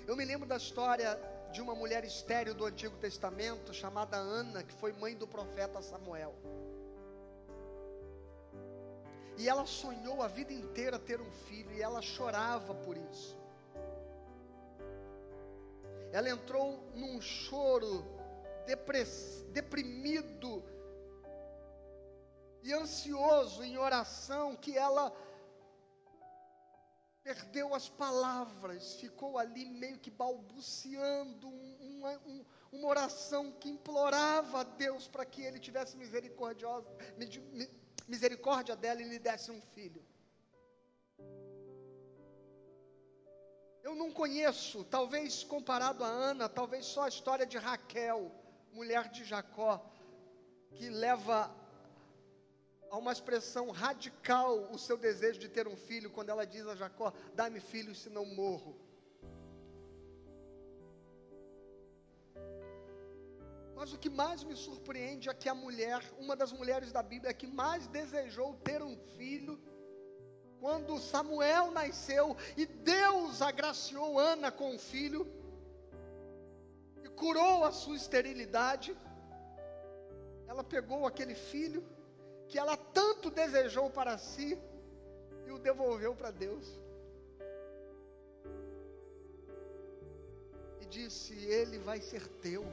Eu 0.07 0.16
me 0.16 0.25
lembro 0.25 0.49
da 0.49 0.57
história 0.57 1.19
de 1.53 1.61
uma 1.61 1.75
mulher 1.75 2.05
estéril 2.05 2.55
do 2.55 2.64
Antigo 2.64 2.97
Testamento 2.97 3.73
chamada 3.75 4.16
Ana, 4.16 4.62
que 4.62 4.73
foi 4.73 4.93
mãe 4.93 5.14
do 5.14 5.27
profeta 5.27 5.83
Samuel. 5.83 6.35
E 9.37 9.49
ela 9.49 9.66
sonhou 9.66 10.21
a 10.23 10.27
vida 10.27 10.53
inteira 10.53 10.99
ter 10.99 11.21
um 11.21 11.31
filho 11.31 11.73
e 11.73 11.81
ela 11.81 12.03
chorava 12.03 12.75
por 12.75 12.97
isso 12.97 13.38
ela 16.12 16.28
entrou 16.28 16.90
num 16.94 17.20
choro 17.20 18.04
deprimido 19.52 20.62
e 22.62 22.72
ansioso 22.72 23.62
em 23.62 23.78
oração, 23.78 24.56
que 24.56 24.76
ela 24.76 25.12
perdeu 27.22 27.74
as 27.74 27.88
palavras, 27.88 28.94
ficou 28.94 29.38
ali 29.38 29.66
meio 29.66 29.98
que 29.98 30.11
balbuciando 30.11 31.48
uma, 31.48 32.12
um, 32.26 32.44
uma 32.72 32.88
oração 32.88 33.52
que 33.52 33.68
implorava 33.68 34.61
a 34.61 34.64
Deus 34.64 35.06
para 35.09 35.26
que 35.26 35.42
ele 35.42 35.59
tivesse 35.59 35.96
misericórdia 35.96 36.68
dela 38.76 39.02
e 39.02 39.09
lhe 39.09 39.18
desse 39.18 39.50
um 39.50 39.61
filho. 39.61 40.02
Eu 43.89 43.95
não 43.95 44.11
conheço, 44.12 44.84
talvez 44.84 45.43
comparado 45.53 46.05
a 46.05 46.09
Ana, 46.30 46.47
talvez 46.47 46.84
só 46.84 47.05
a 47.05 47.12
história 47.14 47.47
de 47.53 47.57
Raquel, 47.57 48.20
mulher 48.78 49.05
de 49.09 49.24
Jacó, 49.24 49.72
que 50.74 50.91
leva 51.05 51.51
a 52.91 52.99
uma 52.99 53.12
expressão 53.16 53.70
radical 53.70 54.53
o 54.74 54.78
seu 54.86 54.99
desejo 54.99 55.39
de 55.45 55.49
ter 55.49 55.66
um 55.66 55.74
filho, 55.74 56.11
quando 56.11 56.28
ela 56.28 56.45
diz 56.55 56.66
a 56.66 56.76
Jacó: 56.82 57.14
Dá-me 57.34 57.61
filho, 57.61 57.95
senão 57.95 58.26
morro. 58.26 58.78
Mas 63.74 63.91
o 63.95 63.99
que 63.99 64.11
mais 64.11 64.45
me 64.45 64.57
surpreende 64.66 65.30
é 65.30 65.34
que 65.41 65.49
a 65.49 65.55
mulher, 65.55 66.03
uma 66.18 66.36
das 66.36 66.53
mulheres 66.53 66.93
da 66.93 67.03
Bíblia 67.03 67.32
que 67.32 67.47
mais 67.47 67.86
desejou 67.86 68.53
ter 68.68 68.82
um 68.82 68.99
filho, 69.16 69.59
quando 70.61 70.98
Samuel 70.98 71.70
nasceu 71.70 72.36
e 72.56 72.66
Deus 72.66 73.42
agraciou 73.42 74.18
Ana 74.18 74.50
com 74.50 74.74
um 74.74 74.78
filho 74.78 75.26
e 77.02 77.09
curou 77.09 77.64
a 77.64 77.72
sua 77.72 77.96
esterilidade, 77.96 78.96
ela 80.46 80.64
pegou 80.64 81.06
aquele 81.06 81.34
filho 81.34 81.84
que 82.48 82.59
ela 82.59 82.76
tanto 82.76 83.30
desejou 83.30 83.90
para 83.90 84.16
si 84.18 84.59
e 85.46 85.50
o 85.50 85.59
devolveu 85.59 86.14
para 86.14 86.30
Deus. 86.30 86.66
E 90.80 90.86
disse: 90.86 91.34
Ele 91.44 91.78
vai 91.78 92.00
ser 92.00 92.26
teu. 92.42 92.64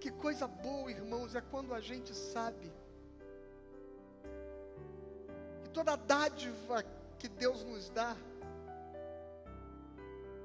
Que 0.00 0.10
coisa 0.10 0.46
boa, 0.46 0.90
irmãos, 0.90 1.34
é 1.34 1.42
quando 1.42 1.74
a 1.74 1.80
gente 1.80 2.14
sabe 2.14 2.72
toda 5.70 5.96
dádiva 5.96 6.84
que 7.18 7.28
Deus 7.28 7.64
nos 7.64 7.88
dá 7.90 8.16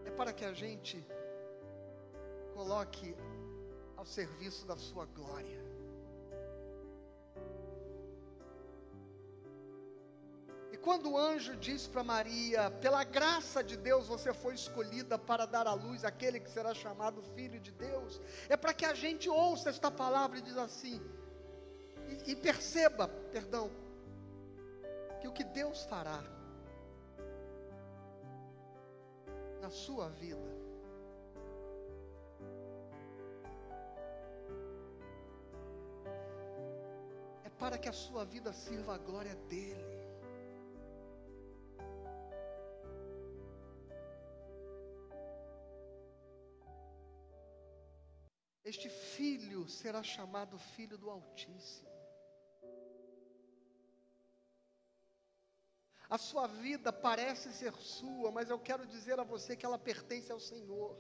é 0.05 0.11
para 0.11 0.32
que 0.32 0.45
a 0.45 0.53
gente 0.53 1.05
coloque 2.53 3.15
ao 3.97 4.05
serviço 4.05 4.65
da 4.65 4.78
sua 4.78 5.05
glória. 5.05 5.63
E 10.71 10.78
quando 10.78 11.11
o 11.11 11.17
anjo 11.17 11.55
diz 11.55 11.88
para 11.88 12.03
Maria: 12.03 12.69
pela 12.82 13.03
graça 13.03 13.63
de 13.63 13.78
Deus 13.78 14.07
você 14.07 14.34
foi 14.34 14.53
escolhida 14.55 15.17
para 15.17 15.45
dar 15.45 15.67
à 15.67 15.73
luz 15.73 16.03
aquele 16.03 16.39
que 16.39 16.49
será 16.49 16.73
chamado 16.73 17.21
Filho 17.36 17.59
de 17.59 17.71
Deus, 17.71 18.21
é 18.49 18.57
para 18.57 18.73
que 18.73 18.86
a 18.86 18.93
gente 18.93 19.30
ouça 19.30 19.69
esta 19.69 19.89
palavra 19.89 20.38
e 20.38 20.41
diz 20.41 20.57
assim, 20.57 21.01
e, 22.09 22.32
e 22.32 22.36
perceba, 22.36 23.07
perdão, 23.32 23.71
que 25.26 25.28
o 25.28 25.34
que 25.34 25.43
Deus 25.43 25.84
fará 25.86 26.21
na 29.59 29.71
sua 29.71 30.07
vida 30.09 30.51
é 37.43 37.49
para 37.49 37.80
que 37.80 37.89
a 37.89 37.93
sua 37.93 38.23
vida 38.23 38.53
sirva 38.53 38.93
a 38.93 38.97
glória 38.99 39.36
dele. 39.49 39.95
Este 48.63 48.89
filho 48.89 49.67
será 49.67 50.03
chamado 50.03 50.59
Filho 50.59 50.97
do 50.97 51.09
Altíssimo. 51.09 51.94
A 56.10 56.18
sua 56.18 56.47
vida 56.47 56.93
parece 56.93 57.51
ser 57.51 57.74
sua, 57.78 58.32
mas 58.32 58.49
eu 58.49 58.60
quero 58.60 58.86
dizer 58.86 59.20
a 59.20 59.24
você 59.24 59.56
que 59.56 59.66
ela 59.66 59.78
pertence 59.78 60.32
ao 60.32 60.39
Senhor. 60.39 60.95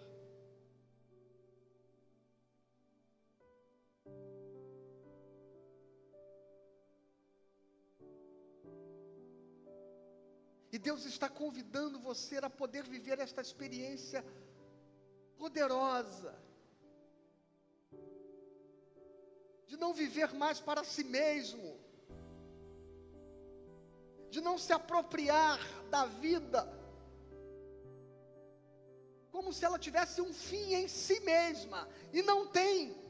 E 10.71 10.77
Deus 10.77 11.05
está 11.05 11.29
convidando 11.29 11.99
você 11.99 12.37
a 12.37 12.49
poder 12.49 12.83
viver 12.83 13.19
esta 13.19 13.41
experiência 13.41 14.25
poderosa. 15.37 16.37
De 19.67 19.77
não 19.77 19.93
viver 19.93 20.33
mais 20.33 20.59
para 20.59 20.83
si 20.83 21.03
mesmo 21.03 21.84
de 24.35 24.41
não 24.41 24.57
se 24.57 24.73
apropriar 24.73 25.57
da 25.89 26.05
vida, 26.05 26.61
como 29.31 29.53
se 29.53 29.63
ela 29.63 29.79
tivesse 29.79 30.21
um 30.21 30.33
fim 30.33 30.73
em 30.73 30.89
si 30.89 31.21
mesma, 31.21 31.87
e 32.11 32.21
não 32.21 32.45
tem. 32.45 33.04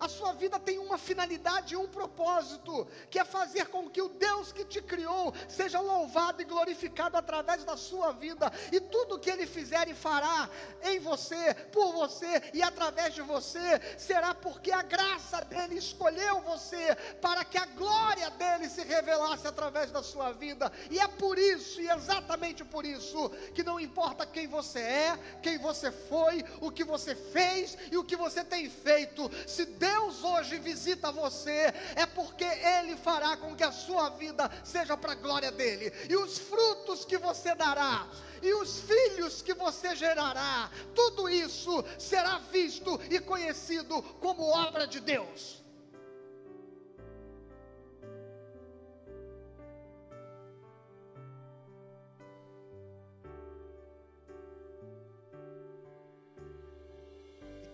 A 0.00 0.08
sua 0.08 0.32
vida 0.32 0.58
tem 0.58 0.78
uma 0.78 0.96
finalidade 0.96 1.74
e 1.74 1.76
um 1.76 1.86
propósito, 1.86 2.88
que 3.10 3.18
é 3.18 3.24
fazer 3.24 3.66
com 3.66 3.88
que 3.90 4.00
o 4.00 4.08
Deus 4.08 4.50
que 4.50 4.64
te 4.64 4.80
criou 4.80 5.34
seja 5.46 5.78
louvado 5.78 6.40
e 6.40 6.44
glorificado 6.46 7.18
através 7.18 7.64
da 7.64 7.76
sua 7.76 8.10
vida, 8.10 8.50
e 8.72 8.80
tudo 8.80 9.18
que 9.18 9.28
Ele 9.28 9.46
fizer 9.46 9.88
e 9.88 9.94
fará 9.94 10.48
em 10.84 10.98
você, 11.00 11.52
por 11.70 11.92
você 11.92 12.42
e 12.54 12.62
através 12.62 13.14
de 13.14 13.20
você, 13.20 13.78
será 13.98 14.34
porque 14.34 14.72
a 14.72 14.80
graça 14.80 15.44
dEle 15.44 15.76
escolheu 15.76 16.40
você, 16.40 16.94
para 17.20 17.44
que 17.44 17.58
a 17.58 17.66
glória 17.66 18.30
dEle 18.30 18.70
se 18.70 18.82
revelasse 18.82 19.46
através 19.46 19.90
da 19.90 20.02
sua 20.02 20.32
vida, 20.32 20.72
e 20.90 20.98
é 20.98 21.06
por 21.08 21.38
isso, 21.38 21.78
e 21.78 21.90
exatamente 21.90 22.64
por 22.64 22.86
isso, 22.86 23.28
que 23.54 23.62
não 23.62 23.78
importa 23.78 24.24
quem 24.24 24.46
você 24.46 24.80
é, 24.80 25.18
quem 25.42 25.58
você 25.58 25.92
foi, 25.92 26.42
o 26.58 26.70
que 26.70 26.84
você 26.84 27.14
fez 27.14 27.76
e 27.92 27.98
o 27.98 28.04
que 28.04 28.16
você 28.16 28.42
tem 28.42 28.70
feito, 28.70 29.30
se 29.46 29.66
Deus 29.66 29.89
Deus 29.90 30.22
hoje 30.22 30.58
visita 30.58 31.10
você, 31.10 31.72
é 31.96 32.06
porque 32.06 32.44
Ele 32.44 32.96
fará 32.96 33.36
com 33.36 33.56
que 33.56 33.64
a 33.64 33.72
sua 33.72 34.10
vida 34.10 34.48
seja 34.62 34.96
para 34.96 35.12
a 35.12 35.16
glória 35.16 35.50
dEle, 35.50 35.92
e 36.08 36.16
os 36.16 36.38
frutos 36.38 37.04
que 37.04 37.18
você 37.18 37.54
dará, 37.54 38.06
e 38.40 38.54
os 38.54 38.80
filhos 38.80 39.42
que 39.42 39.52
você 39.52 39.96
gerará, 39.96 40.70
tudo 40.94 41.28
isso 41.28 41.84
será 41.98 42.38
visto 42.38 43.00
e 43.10 43.18
conhecido 43.18 44.00
como 44.20 44.44
obra 44.44 44.86
de 44.86 45.00
Deus. 45.00 45.59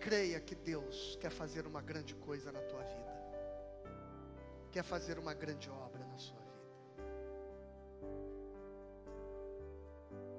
Creia 0.07 0.41
que 0.41 0.55
Deus 0.55 1.19
quer 1.21 1.33
fazer 1.33 1.67
uma 1.67 1.83
grande 1.83 2.15
coisa 2.15 2.53
na 2.53 2.61
tua 2.61 2.81
vida, 2.81 3.13
quer 4.71 4.85
fazer 4.85 5.19
uma 5.19 5.35
grande 5.35 5.69
obra 5.69 6.05
na 6.07 6.17
sua 6.17 6.39
vida. 6.39 6.47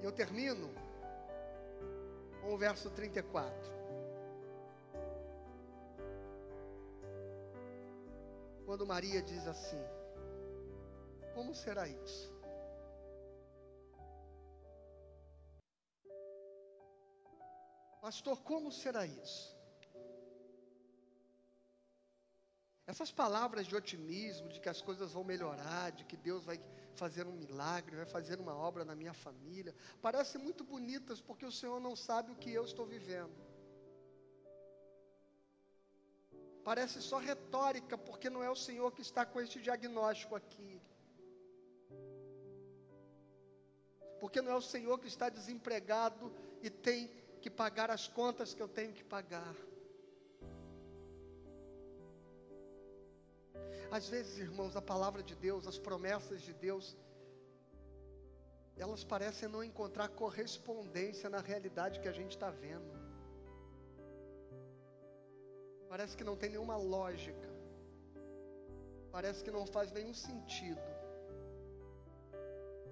E 0.01 0.05
eu 0.05 0.11
termino 0.13 0.73
com 2.41 2.53
o 2.53 2.57
verso 2.57 2.89
34. 2.91 3.53
Quando 8.65 8.87
Maria 8.87 9.21
diz 9.21 9.45
assim: 9.45 9.83
Como 11.33 11.53
será 11.53 11.85
isso? 11.89 12.33
Pastor, 17.99 18.41
como 18.43 18.71
será 18.71 19.05
isso? 19.05 19.56
Essas 22.91 23.11
palavras 23.11 23.67
de 23.67 23.75
otimismo, 23.75 24.47
de 24.47 24.61
que 24.61 24.69
as 24.69 24.81
coisas 24.81 25.11
vão 25.11 25.23
melhorar, 25.23 25.91
de 25.91 26.05
que 26.05 26.15
Deus 26.15 26.45
vai 26.45 26.57
fazer 26.95 27.27
um 27.27 27.33
milagre, 27.33 27.97
vai 27.97 28.05
fazer 28.05 28.39
uma 28.39 28.55
obra 28.55 28.85
na 28.85 28.95
minha 28.95 29.13
família, 29.13 29.75
parecem 30.01 30.39
muito 30.41 30.63
bonitas 30.63 31.19
porque 31.19 31.45
o 31.45 31.51
Senhor 31.51 31.81
não 31.81 31.97
sabe 31.97 32.31
o 32.31 32.35
que 32.35 32.49
eu 32.49 32.63
estou 32.63 32.85
vivendo. 32.85 33.45
Parece 36.63 37.01
só 37.01 37.17
retórica 37.17 37.97
porque 37.97 38.29
não 38.29 38.41
é 38.41 38.49
o 38.49 38.55
Senhor 38.55 38.89
que 38.93 39.01
está 39.01 39.25
com 39.25 39.41
este 39.41 39.61
diagnóstico 39.61 40.33
aqui. 40.35 40.81
Porque 44.21 44.41
não 44.41 44.53
é 44.53 44.55
o 44.55 44.61
Senhor 44.61 44.97
que 44.97 45.07
está 45.07 45.27
desempregado 45.27 46.33
e 46.61 46.69
tem 46.69 47.11
que 47.41 47.49
pagar 47.49 47.91
as 47.91 48.07
contas 48.07 48.53
que 48.53 48.61
eu 48.61 48.67
tenho 48.67 48.93
que 48.93 49.03
pagar. 49.03 49.55
Às 53.89 54.09
vezes, 54.09 54.37
irmãos, 54.37 54.75
a 54.75 54.81
palavra 54.81 55.23
de 55.23 55.35
Deus, 55.35 55.65
as 55.65 55.79
promessas 55.79 56.41
de 56.41 56.53
Deus, 56.53 56.95
elas 58.75 59.03
parecem 59.03 59.47
não 59.47 59.63
encontrar 59.63 60.09
correspondência 60.09 61.29
na 61.29 61.39
realidade 61.39 61.99
que 61.99 62.07
a 62.07 62.11
gente 62.11 62.31
está 62.31 62.49
vendo. 62.49 62.91
Parece 65.89 66.17
que 66.17 66.23
não 66.23 66.35
tem 66.35 66.49
nenhuma 66.49 66.77
lógica. 66.77 67.49
Parece 69.11 69.43
que 69.43 69.49
não 69.49 69.65
faz 69.65 69.91
nenhum 69.91 70.13
sentido 70.13 70.96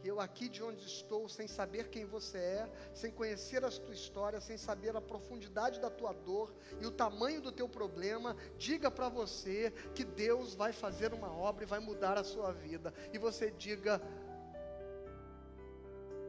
eu 0.08 0.20
aqui 0.20 0.48
de 0.48 0.64
onde 0.64 0.86
estou, 0.86 1.28
sem 1.28 1.48
saber 1.48 1.90
quem 1.90 2.06
você 2.06 2.38
é, 2.38 2.70
sem 2.94 3.12
conhecer 3.12 3.64
a 3.66 3.72
tua 3.72 3.94
história, 3.94 4.40
sem 4.40 4.58
saber 4.58 4.96
a 4.96 5.02
profundidade 5.02 5.80
da 5.80 5.90
tua 5.90 6.14
dor 6.14 6.54
e 6.80 6.86
o 6.86 6.92
tamanho 6.92 7.42
do 7.42 7.52
teu 7.52 7.68
problema, 7.68 8.36
diga 8.58 8.92
para 8.92 9.10
você 9.10 9.72
que 9.94 10.04
Deus 10.04 10.54
vai 10.54 10.72
fazer 10.72 11.14
uma 11.14 11.32
obra 11.32 11.64
e 11.64 11.68
vai 11.68 11.80
mudar 11.80 12.18
a 12.18 12.24
sua 12.24 12.52
vida. 12.52 12.94
E 13.12 13.18
você 13.18 13.52
diga: 13.52 14.00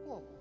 Como? 0.05 0.37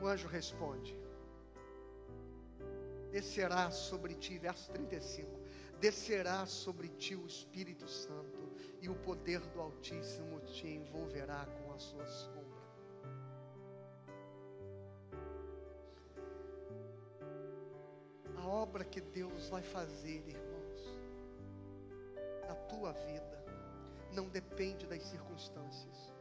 O 0.00 0.06
anjo 0.06 0.26
responde: 0.26 1.07
descerá 3.10 3.70
sobre 3.70 4.14
ti, 4.14 4.38
verso 4.38 4.70
35, 4.72 5.40
descerá 5.80 6.44
sobre 6.46 6.88
ti 6.88 7.14
o 7.14 7.26
Espírito 7.26 7.88
Santo, 7.88 8.38
e 8.80 8.88
o 8.88 8.94
poder 8.94 9.40
do 9.40 9.60
Altíssimo 9.60 10.40
te 10.40 10.66
envolverá 10.68 11.46
com 11.46 11.72
a 11.72 11.78
sua 11.78 12.06
sombra. 12.06 12.58
A 18.36 18.46
obra 18.46 18.84
que 18.84 19.00
Deus 19.00 19.48
vai 19.48 19.62
fazer, 19.62 20.26
irmãos, 20.28 20.98
na 22.46 22.54
tua 22.54 22.92
vida, 22.92 23.44
não 24.12 24.28
depende 24.28 24.86
das 24.86 25.02
circunstâncias, 25.02 26.12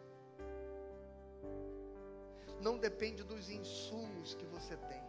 não 2.61 2.77
depende 2.77 3.23
dos 3.23 3.49
insumos 3.49 4.33
que 4.33 4.45
você 4.45 4.75
tem 4.75 5.06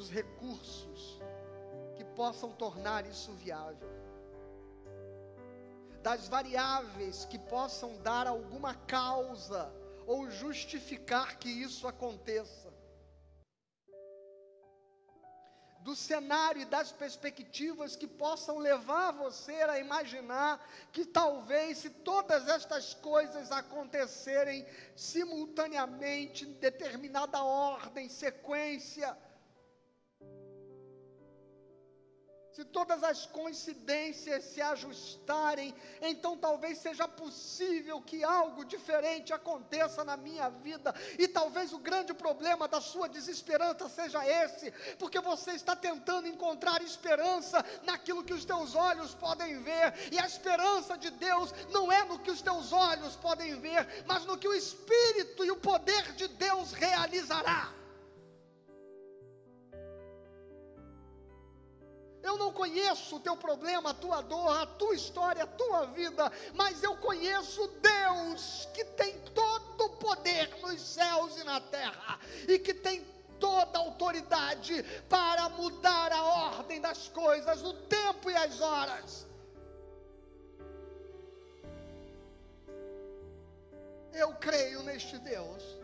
dos 0.00 0.08
recursos 0.08 1.20
que 1.94 2.04
possam 2.16 2.50
tornar 2.52 3.06
isso 3.06 3.32
viável. 3.32 3.90
das 6.02 6.26
variáveis 6.26 7.26
que 7.26 7.38
possam 7.38 8.00
dar 8.00 8.26
alguma 8.26 8.74
causa 8.74 9.70
ou 10.06 10.30
justificar 10.30 11.38
que 11.38 11.50
isso 11.50 11.86
aconteça. 11.86 12.72
Do 15.80 15.94
cenário 15.94 16.62
e 16.62 16.64
das 16.64 16.90
perspectivas 16.90 17.96
que 17.96 18.06
possam 18.06 18.56
levar 18.56 19.10
você 19.12 19.52
a 19.52 19.78
imaginar 19.78 20.66
que 20.90 21.04
talvez, 21.04 21.76
se 21.76 21.90
todas 21.90 22.48
estas 22.48 22.94
coisas 22.94 23.52
acontecerem 23.52 24.66
simultaneamente, 24.96 26.46
em 26.46 26.52
determinada 26.54 27.42
ordem, 27.44 28.08
sequência, 28.08 29.14
se 32.52 32.64
todas 32.64 33.02
as 33.04 33.26
coincidências 33.26 34.44
se 34.44 34.60
ajustarem, 34.60 35.74
então 36.00 36.36
talvez 36.36 36.78
seja 36.78 37.06
possível 37.06 38.00
que 38.00 38.24
algo 38.24 38.64
diferente 38.64 39.32
aconteça 39.32 40.04
na 40.04 40.16
minha 40.16 40.48
vida, 40.48 40.94
e 41.18 41.28
talvez 41.28 41.72
o 41.72 41.78
grande 41.78 42.12
problema 42.12 42.66
da 42.66 42.80
sua 42.80 43.08
desesperança 43.08 43.88
seja 43.88 44.26
esse, 44.26 44.72
porque 44.98 45.20
você 45.20 45.52
está 45.52 45.76
tentando 45.76 46.26
encontrar 46.26 46.82
esperança 46.82 47.64
naquilo 47.84 48.24
que 48.24 48.34
os 48.34 48.44
teus 48.44 48.74
olhos 48.74 49.14
podem 49.14 49.62
ver, 49.62 49.94
e 50.12 50.18
a 50.18 50.26
esperança 50.26 50.98
de 50.98 51.10
Deus 51.10 51.52
não 51.70 51.90
é 51.90 52.04
no 52.04 52.18
que 52.18 52.30
os 52.30 52.42
teus 52.42 52.72
olhos 52.72 53.14
podem 53.16 53.60
ver, 53.60 54.04
mas 54.06 54.24
no 54.24 54.36
que 54.36 54.48
o 54.48 54.54
Espírito 54.54 55.44
e 55.44 55.50
o 55.50 55.56
poder 55.56 56.12
de 56.12 56.26
Deus 56.28 56.72
realizará. 56.72 57.79
Não 62.40 62.50
conheço 62.50 63.16
o 63.16 63.20
teu 63.20 63.36
problema, 63.36 63.90
a 63.90 63.94
tua 63.94 64.22
dor, 64.22 64.62
a 64.62 64.66
tua 64.66 64.94
história, 64.94 65.44
a 65.44 65.46
tua 65.46 65.84
vida, 65.86 66.32
mas 66.54 66.82
eu 66.82 66.96
conheço 66.96 67.68
Deus 67.82 68.66
que 68.72 68.82
tem 68.84 69.20
todo 69.34 69.84
o 69.84 69.96
poder 69.96 70.48
nos 70.62 70.80
céus 70.80 71.36
e 71.36 71.44
na 71.44 71.60
terra 71.60 72.18
e 72.48 72.58
que 72.58 72.72
tem 72.72 73.06
toda 73.38 73.78
a 73.78 73.82
autoridade 73.82 74.82
para 75.08 75.50
mudar 75.50 76.12
a 76.12 76.22
ordem 76.56 76.80
das 76.80 77.08
coisas, 77.08 77.62
o 77.62 77.74
tempo 77.74 78.30
e 78.30 78.34
as 78.34 78.60
horas. 78.60 79.26
Eu 84.14 84.32
creio 84.34 84.82
neste 84.82 85.18
Deus. 85.18 85.79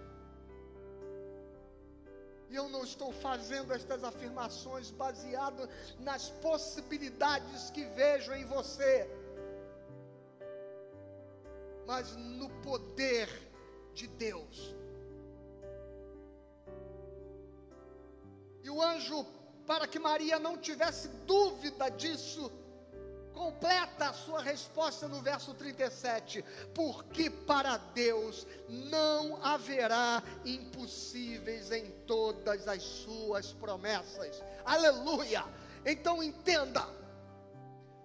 E 2.49 2.55
eu 2.55 2.69
não 2.69 2.85
estou 2.85 3.13
fazendo 3.13 3.73
estas 3.73 4.05
afirmações 4.05 4.91
baseado 4.91 5.69
nas 5.99 6.31
possibilidades 6.31 7.71
que 7.71 7.85
vejo 7.87 8.33
em 8.33 8.45
você, 8.45 9.09
mas 11.87 12.15
no 12.17 12.49
poder 12.63 13.29
de 13.95 14.07
Deus. 14.07 14.75
E 18.63 18.71
o 18.71 18.83
anjo, 18.83 19.25
para 19.67 19.87
que 19.87 19.99
Maria 19.99 20.39
não 20.39 20.57
tivesse 20.57 21.09
dúvida 21.27 21.89
disso, 21.89 22.51
completa 23.37 24.09
a 24.09 24.13
sua 24.15 24.43
resposta 24.43 25.07
no 25.07 25.21
verso 25.21 25.53
37, 25.53 26.43
porque 26.75 27.29
para 27.29 27.77
Deus 27.77 28.47
não 28.67 29.39
haverá 29.45 30.23
impossíveis 30.45 31.71
em 31.71 31.91
todas 32.07 32.67
as 32.67 32.83
suas 32.83 33.53
promessas. 33.53 34.43
Aleluia! 34.65 35.45
Então 35.85 36.23
entenda, 36.23 36.89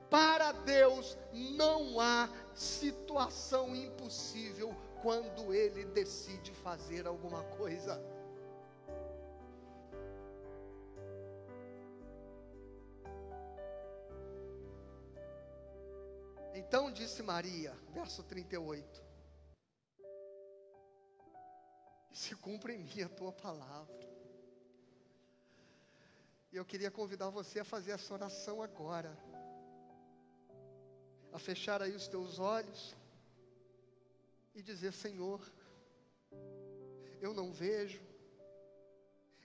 para 0.10 0.52
Deus 0.52 1.18
não 1.32 2.00
há 2.00 2.30
situação 2.54 3.74
impossível 3.74 4.76
quando 5.02 5.54
ele 5.54 5.86
decide 5.86 6.52
fazer 6.52 7.08
alguma 7.08 7.42
coisa. 7.44 8.00
Então 16.54 16.91
disse 16.91 17.24
Maria, 17.24 17.74
verso 17.93 18.24
38: 18.24 19.02
Se 22.12 22.36
cumpre 22.36 22.74
em 22.74 22.84
mim 22.84 23.02
a 23.02 23.10
tua 23.10 23.32
palavra. 23.32 24.02
E 26.52 26.58
eu 26.58 26.66
queria 26.66 26.91
convidar 26.91 27.30
você 27.30 27.62
a 27.62 27.66
fazer 27.66 27.91
essa 27.91 28.14
oração 28.14 28.62
agora. 28.62 29.18
A 31.32 31.39
fechar 31.39 31.82
aí 31.82 31.95
os 31.95 32.10
teus 32.10 32.39
olhos 32.39 32.93
e 34.54 34.62
dizer: 34.62 34.91
Senhor, 34.91 35.39
eu 37.22 37.34
não 37.34 37.54
vejo, 37.54 38.02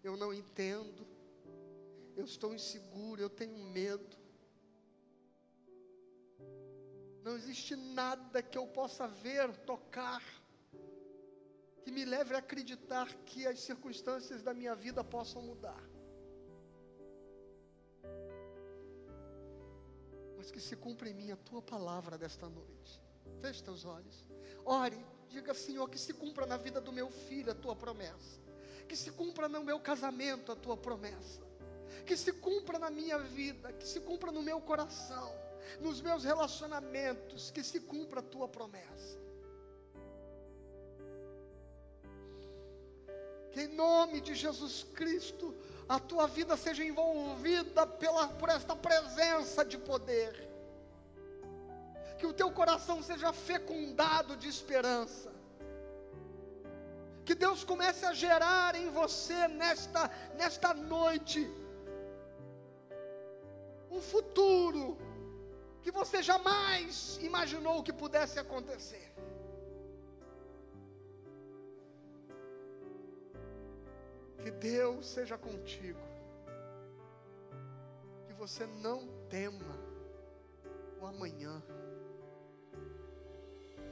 eu 0.02 0.16
não 0.16 0.34
entendo, 0.34 1.07
eu 2.16 2.24
estou 2.24 2.52
inseguro, 2.52 3.22
eu 3.22 3.30
tenho 3.30 3.57
medo. 3.57 4.25
Não 7.26 7.34
existe 7.34 7.74
nada 7.74 8.40
que 8.40 8.56
eu 8.56 8.68
possa 8.68 9.08
ver, 9.08 9.52
tocar, 9.66 10.22
que 11.82 11.90
me 11.90 12.04
leve 12.04 12.36
a 12.36 12.38
acreditar 12.38 13.12
que 13.24 13.44
as 13.44 13.58
circunstâncias 13.58 14.44
da 14.44 14.54
minha 14.54 14.76
vida 14.76 15.02
possam 15.02 15.42
mudar. 15.42 15.82
Mas 20.36 20.52
que 20.52 20.60
se 20.60 20.76
cumpra 20.76 21.08
em 21.08 21.14
mim 21.14 21.32
a 21.32 21.36
tua 21.36 21.60
palavra 21.60 22.16
desta 22.16 22.48
noite. 22.48 23.02
Feche 23.40 23.60
teus 23.60 23.84
olhos. 23.84 24.24
Ore, 24.64 25.04
diga, 25.28 25.52
Senhor, 25.52 25.90
que 25.90 25.98
se 25.98 26.14
cumpra 26.14 26.46
na 26.46 26.56
vida 26.56 26.80
do 26.80 26.92
meu 26.92 27.10
filho 27.10 27.50
a 27.50 27.56
tua 27.56 27.74
promessa. 27.74 28.40
Que 28.88 28.94
se 28.94 29.10
cumpra 29.10 29.48
no 29.48 29.64
meu 29.64 29.80
casamento 29.80 30.52
a 30.52 30.54
tua 30.54 30.76
promessa. 30.76 31.42
Que 32.06 32.16
se 32.16 32.32
cumpra 32.34 32.78
na 32.78 32.88
minha 32.88 33.18
vida, 33.18 33.72
que 33.72 33.84
se 33.84 33.98
cumpra 33.98 34.30
no 34.30 34.44
meu 34.44 34.60
coração 34.60 35.45
nos 35.80 36.00
meus 36.00 36.24
relacionamentos, 36.24 37.50
que 37.50 37.62
se 37.62 37.80
cumpra 37.80 38.20
a 38.20 38.22
tua 38.22 38.48
promessa. 38.48 39.18
Que 43.52 43.62
em 43.62 43.68
nome 43.68 44.20
de 44.20 44.34
Jesus 44.34 44.84
Cristo, 44.94 45.54
a 45.88 45.98
tua 45.98 46.26
vida 46.26 46.56
seja 46.56 46.84
envolvida 46.84 47.86
pela, 47.86 48.28
por 48.28 48.48
esta 48.48 48.74
presença 48.74 49.64
de 49.64 49.78
poder. 49.78 50.32
Que 52.18 52.26
o 52.26 52.32
teu 52.32 52.50
coração 52.50 53.02
seja 53.02 53.32
fecundado 53.32 54.36
de 54.36 54.48
esperança. 54.48 55.32
Que 57.24 57.34
Deus 57.34 57.64
comece 57.64 58.04
a 58.06 58.12
gerar 58.12 58.74
em 58.74 58.88
você 58.90 59.48
nesta, 59.48 60.10
nesta 60.36 60.72
noite 60.72 61.40
um 63.90 64.00
futuro 64.00 64.96
que 65.87 65.93
você 65.93 66.20
jamais 66.20 67.16
imaginou 67.22 67.80
que 67.80 67.93
pudesse 67.93 68.41
acontecer. 68.41 69.09
Que 74.43 74.51
Deus 74.51 75.07
seja 75.07 75.39
contigo. 75.39 76.01
Que 78.26 78.32
você 78.32 78.66
não 78.66 79.07
tema 79.28 79.78
o 81.01 81.07
amanhã. 81.07 81.62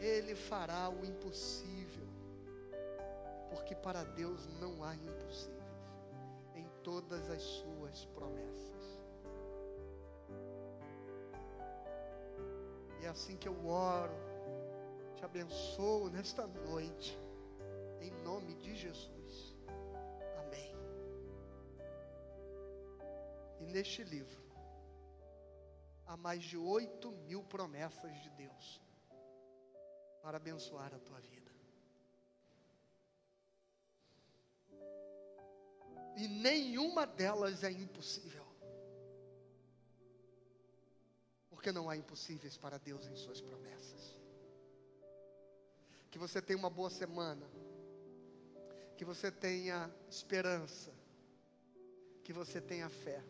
Ele 0.00 0.34
fará 0.34 0.90
o 0.90 1.04
impossível. 1.04 2.08
Porque 3.50 3.76
para 3.76 4.02
Deus 4.02 4.48
não 4.60 4.82
há 4.82 4.96
impossíveis 4.96 5.62
em 6.56 6.68
todas 6.82 7.30
as 7.30 7.40
suas 7.40 8.04
promessas. 8.06 8.73
É 13.04 13.08
assim 13.08 13.36
que 13.36 13.46
eu 13.46 13.66
oro, 13.66 14.14
te 15.14 15.24
abençoo 15.26 16.08
nesta 16.08 16.46
noite, 16.46 17.20
em 18.00 18.10
nome 18.22 18.54
de 18.54 18.74
Jesus. 18.74 19.54
Amém. 20.38 20.74
E 23.60 23.66
neste 23.66 24.02
livro, 24.02 24.42
há 26.06 26.16
mais 26.16 26.42
de 26.44 26.56
oito 26.56 27.12
mil 27.12 27.44
promessas 27.44 28.10
de 28.22 28.30
Deus 28.30 28.80
para 30.22 30.38
abençoar 30.38 30.94
a 30.94 30.98
tua 30.98 31.20
vida. 31.20 31.52
E 36.16 36.26
nenhuma 36.26 37.06
delas 37.06 37.62
é 37.64 37.70
impossível. 37.70 38.43
Porque 41.64 41.72
não 41.72 41.88
há 41.88 41.96
impossíveis 41.96 42.58
para 42.58 42.76
Deus 42.76 43.06
em 43.06 43.16
Suas 43.16 43.40
promessas. 43.40 44.14
Que 46.10 46.18
você 46.18 46.42
tenha 46.42 46.58
uma 46.58 46.68
boa 46.68 46.90
semana, 46.90 47.46
que 48.98 49.02
você 49.02 49.32
tenha 49.32 49.90
esperança, 50.06 50.92
que 52.22 52.34
você 52.34 52.60
tenha 52.60 52.90
fé. 52.90 53.24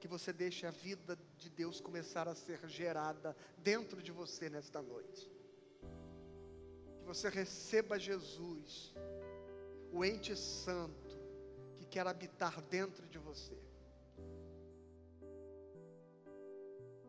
que 0.00 0.08
você 0.08 0.32
deixe 0.32 0.64
a 0.64 0.70
vida 0.70 1.18
de 1.36 1.50
Deus 1.50 1.80
começar 1.80 2.28
a 2.28 2.34
ser 2.34 2.60
gerada 2.68 3.36
dentro 3.58 4.00
de 4.00 4.12
você 4.12 4.48
nesta 4.48 4.80
noite. 4.80 5.28
Que 6.98 7.04
você 7.04 7.28
receba 7.28 7.98
Jesus, 7.98 8.94
o 9.92 10.04
ente 10.04 10.36
santo, 10.36 11.18
que 11.76 11.84
quer 11.84 12.06
habitar 12.06 12.62
dentro 12.62 13.06
de 13.08 13.18
você. 13.18 13.58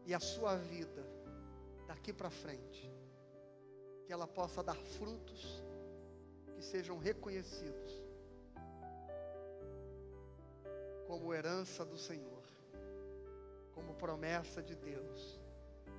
E 0.09 0.13
a 0.15 0.19
sua 0.19 0.55
vida, 0.55 1.05
daqui 1.85 2.11
para 2.11 2.31
frente, 2.31 2.91
que 4.07 4.11
ela 4.11 4.25
possa 4.25 4.63
dar 4.63 4.75
frutos 4.75 5.63
que 6.55 6.63
sejam 6.63 6.97
reconhecidos 6.97 7.91
como 11.05 11.31
herança 11.31 11.85
do 11.85 11.95
Senhor, 11.95 12.41
como 13.75 13.93
promessa 13.93 14.63
de 14.63 14.73
Deus, 14.73 15.39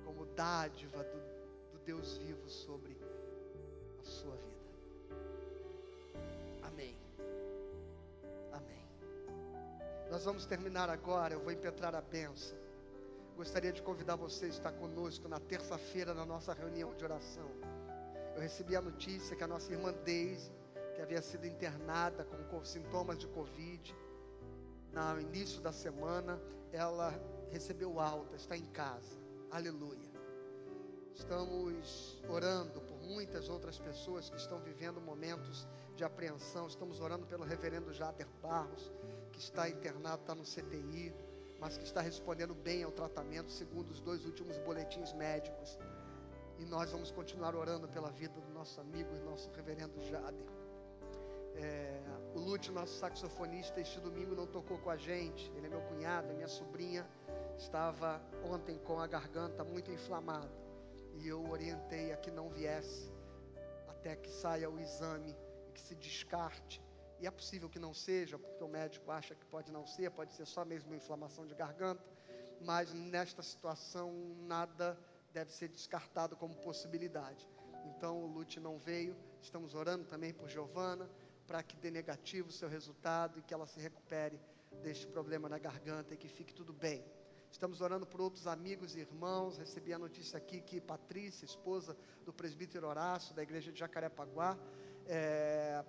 como 0.03 0.25
dádiva 0.25 1.05
do, 1.05 1.71
do 1.71 1.79
Deus 1.85 2.17
vivo 2.17 2.49
sobre 2.49 2.97
a 3.97 4.03
sua 4.03 4.35
vida. 4.35 5.55
Amém. 6.63 6.97
Amém. 8.51 8.85
Nós 10.09 10.25
vamos 10.25 10.45
terminar 10.45 10.89
agora, 10.89 11.33
eu 11.33 11.39
vou 11.39 11.53
impetrar 11.53 11.95
a 11.95 12.01
benção. 12.01 12.70
Gostaria 13.41 13.73
de 13.73 13.81
convidar 13.81 14.15
você 14.17 14.45
a 14.45 14.49
estar 14.49 14.71
conosco 14.73 15.27
na 15.27 15.39
terça-feira 15.39 16.13
na 16.13 16.23
nossa 16.23 16.53
reunião 16.53 16.93
de 16.93 17.03
oração. 17.03 17.49
Eu 18.35 18.39
recebi 18.39 18.75
a 18.75 18.81
notícia 18.83 19.35
que 19.35 19.43
a 19.43 19.47
nossa 19.47 19.73
irmã 19.73 19.91
Deise, 20.05 20.51
que 20.93 21.01
havia 21.01 21.23
sido 21.23 21.47
internada 21.47 22.23
com 22.23 22.63
sintomas 22.63 23.17
de 23.17 23.27
Covid, 23.29 23.95
no 24.93 25.19
início 25.19 25.59
da 25.59 25.71
semana, 25.71 26.39
ela 26.71 27.19
recebeu 27.49 27.99
alta, 27.99 28.35
está 28.35 28.55
em 28.55 28.65
casa. 28.65 29.19
Aleluia. 29.49 30.11
Estamos 31.15 32.21
orando 32.29 32.79
por 32.79 33.01
muitas 33.01 33.49
outras 33.49 33.79
pessoas 33.79 34.29
que 34.29 34.37
estão 34.37 34.59
vivendo 34.59 35.01
momentos 35.01 35.67
de 35.95 36.03
apreensão. 36.03 36.67
Estamos 36.67 36.99
orando 36.99 37.25
pelo 37.25 37.43
reverendo 37.43 37.91
Jader 37.91 38.27
Barros, 38.39 38.93
que 39.31 39.39
está 39.39 39.67
internado, 39.67 40.21
está 40.21 40.35
no 40.35 40.43
CTI, 40.43 41.11
mas 41.61 41.77
que 41.77 41.83
está 41.83 42.01
respondendo 42.01 42.55
bem 42.55 42.83
ao 42.83 42.91
tratamento, 42.91 43.51
segundo 43.51 43.91
os 43.91 44.01
dois 44.01 44.25
últimos 44.25 44.57
boletins 44.57 45.13
médicos. 45.13 45.77
E 46.57 46.65
nós 46.65 46.91
vamos 46.91 47.11
continuar 47.11 47.55
orando 47.55 47.87
pela 47.87 48.09
vida 48.09 48.41
do 48.41 48.51
nosso 48.51 48.81
amigo 48.81 49.15
e 49.15 49.19
nosso 49.19 49.47
reverendo 49.51 50.01
Jader. 50.01 50.47
É, 51.53 52.01
o 52.33 52.39
Lute, 52.39 52.71
nosso 52.71 52.97
saxofonista, 52.97 53.79
este 53.79 53.99
domingo 53.99 54.33
não 54.33 54.47
tocou 54.47 54.79
com 54.79 54.89
a 54.89 54.97
gente. 54.97 55.51
Ele 55.55 55.67
é 55.67 55.69
meu 55.69 55.81
cunhado, 55.81 56.31
é 56.31 56.33
minha 56.33 56.47
sobrinha. 56.47 57.07
Estava 57.57 58.19
ontem 58.43 58.79
com 58.79 58.99
a 58.99 59.05
garganta 59.05 59.63
muito 59.63 59.91
inflamada. 59.91 60.51
E 61.13 61.27
eu 61.27 61.47
orientei 61.47 62.11
a 62.11 62.17
que 62.17 62.31
não 62.31 62.49
viesse 62.49 63.11
até 63.87 64.15
que 64.15 64.31
saia 64.31 64.67
o 64.67 64.79
exame 64.79 65.35
e 65.67 65.71
que 65.73 65.81
se 65.81 65.93
descarte. 65.93 66.81
E 67.21 67.27
é 67.27 67.31
possível 67.31 67.69
que 67.69 67.77
não 67.77 67.93
seja, 67.93 68.39
porque 68.39 68.63
o 68.63 68.67
médico 68.67 69.11
acha 69.11 69.35
que 69.35 69.45
pode 69.45 69.71
não 69.71 69.85
ser, 69.85 70.09
pode 70.09 70.33
ser 70.33 70.47
só 70.47 70.65
mesmo 70.65 70.89
uma 70.89 70.97
inflamação 70.97 71.45
de 71.45 71.53
garganta. 71.53 72.03
Mas 72.59 72.91
nesta 72.93 73.43
situação, 73.43 74.11
nada 74.39 74.97
deve 75.31 75.51
ser 75.51 75.69
descartado 75.69 76.35
como 76.35 76.55
possibilidade. 76.55 77.47
Então 77.85 78.23
o 78.23 78.25
Lute 78.25 78.59
não 78.59 78.79
veio. 78.79 79.15
Estamos 79.39 79.75
orando 79.75 80.05
também 80.05 80.33
por 80.33 80.49
Giovana 80.49 81.07
para 81.45 81.61
que 81.61 81.75
dê 81.77 81.91
negativo 81.91 82.49
o 82.49 82.51
seu 82.51 82.67
resultado 82.67 83.37
e 83.37 83.43
que 83.43 83.53
ela 83.53 83.67
se 83.67 83.79
recupere 83.79 84.39
deste 84.81 85.05
problema 85.05 85.47
na 85.47 85.59
garganta 85.59 86.15
e 86.15 86.17
que 86.17 86.27
fique 86.27 86.55
tudo 86.55 86.73
bem. 86.73 87.05
Estamos 87.51 87.81
orando 87.81 88.07
por 88.07 88.19
outros 88.19 88.47
amigos 88.47 88.95
e 88.95 89.01
irmãos. 89.01 89.57
Recebi 89.57 89.93
a 89.93 89.99
notícia 89.99 90.37
aqui 90.37 90.59
que 90.59 90.81
Patrícia, 90.81 91.45
esposa 91.45 91.95
do 92.25 92.33
presbítero 92.33 92.87
Horácio, 92.87 93.35
da 93.35 93.43
igreja 93.43 93.71
de 93.71 93.79
Jacarepaguá, 93.79 94.57
é, 95.05 95.83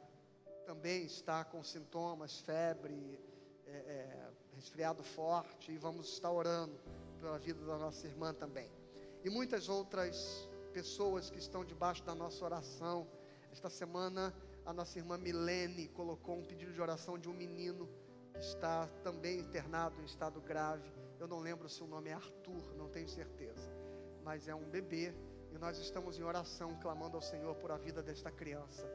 também 0.64 1.04
está 1.04 1.44
com 1.44 1.62
sintomas, 1.62 2.40
febre, 2.40 3.18
é, 3.66 3.70
é, 3.72 4.30
resfriado 4.54 5.02
forte, 5.02 5.72
e 5.72 5.78
vamos 5.78 6.08
estar 6.12 6.30
orando 6.30 6.78
pela 7.20 7.38
vida 7.38 7.64
da 7.64 7.78
nossa 7.78 8.06
irmã 8.06 8.34
também. 8.34 8.70
E 9.24 9.30
muitas 9.30 9.68
outras 9.68 10.48
pessoas 10.72 11.30
que 11.30 11.38
estão 11.38 11.64
debaixo 11.64 12.02
da 12.02 12.14
nossa 12.14 12.44
oração. 12.44 13.06
Esta 13.52 13.68
semana 13.68 14.34
a 14.64 14.72
nossa 14.72 14.98
irmã 14.98 15.18
Milene 15.18 15.88
colocou 15.88 16.36
um 16.36 16.44
pedido 16.44 16.72
de 16.72 16.80
oração 16.80 17.18
de 17.18 17.28
um 17.28 17.32
menino 17.32 17.88
que 18.32 18.40
está 18.40 18.88
também 19.02 19.40
internado 19.40 20.00
em 20.00 20.04
estado 20.04 20.40
grave. 20.40 20.90
Eu 21.20 21.28
não 21.28 21.40
lembro 21.40 21.68
se 21.68 21.82
o 21.82 21.86
nome 21.86 22.10
é 22.10 22.14
Arthur, 22.14 22.74
não 22.76 22.88
tenho 22.88 23.08
certeza. 23.08 23.70
Mas 24.24 24.48
é 24.48 24.54
um 24.54 24.68
bebê 24.70 25.12
e 25.52 25.58
nós 25.58 25.78
estamos 25.78 26.18
em 26.18 26.22
oração 26.22 26.78
clamando 26.80 27.16
ao 27.16 27.22
Senhor 27.22 27.54
por 27.56 27.70
a 27.70 27.76
vida 27.76 28.02
desta 28.02 28.30
criança. 28.30 28.88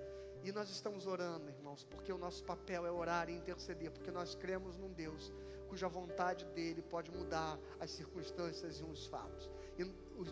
E 0.48 0.52
nós 0.54 0.70
estamos 0.70 1.06
orando, 1.06 1.50
irmãos, 1.50 1.84
porque 1.84 2.10
o 2.10 2.18
nosso 2.18 2.42
papel 2.42 2.86
é 2.86 2.90
orar 2.90 3.30
e 3.30 3.34
interceder, 3.34 3.92
porque 3.92 4.10
nós 4.10 4.34
cremos 4.34 4.78
num 4.78 4.94
Deus 4.94 5.30
cuja 5.68 5.90
vontade 5.90 6.46
dele 6.46 6.82
pode 6.82 7.12
mudar 7.12 7.60
as 7.82 7.92
circunstâncias 7.92 8.80
e 8.80 8.84
os 8.86 9.08
fatos. 9.08 9.50
E, 9.78 9.82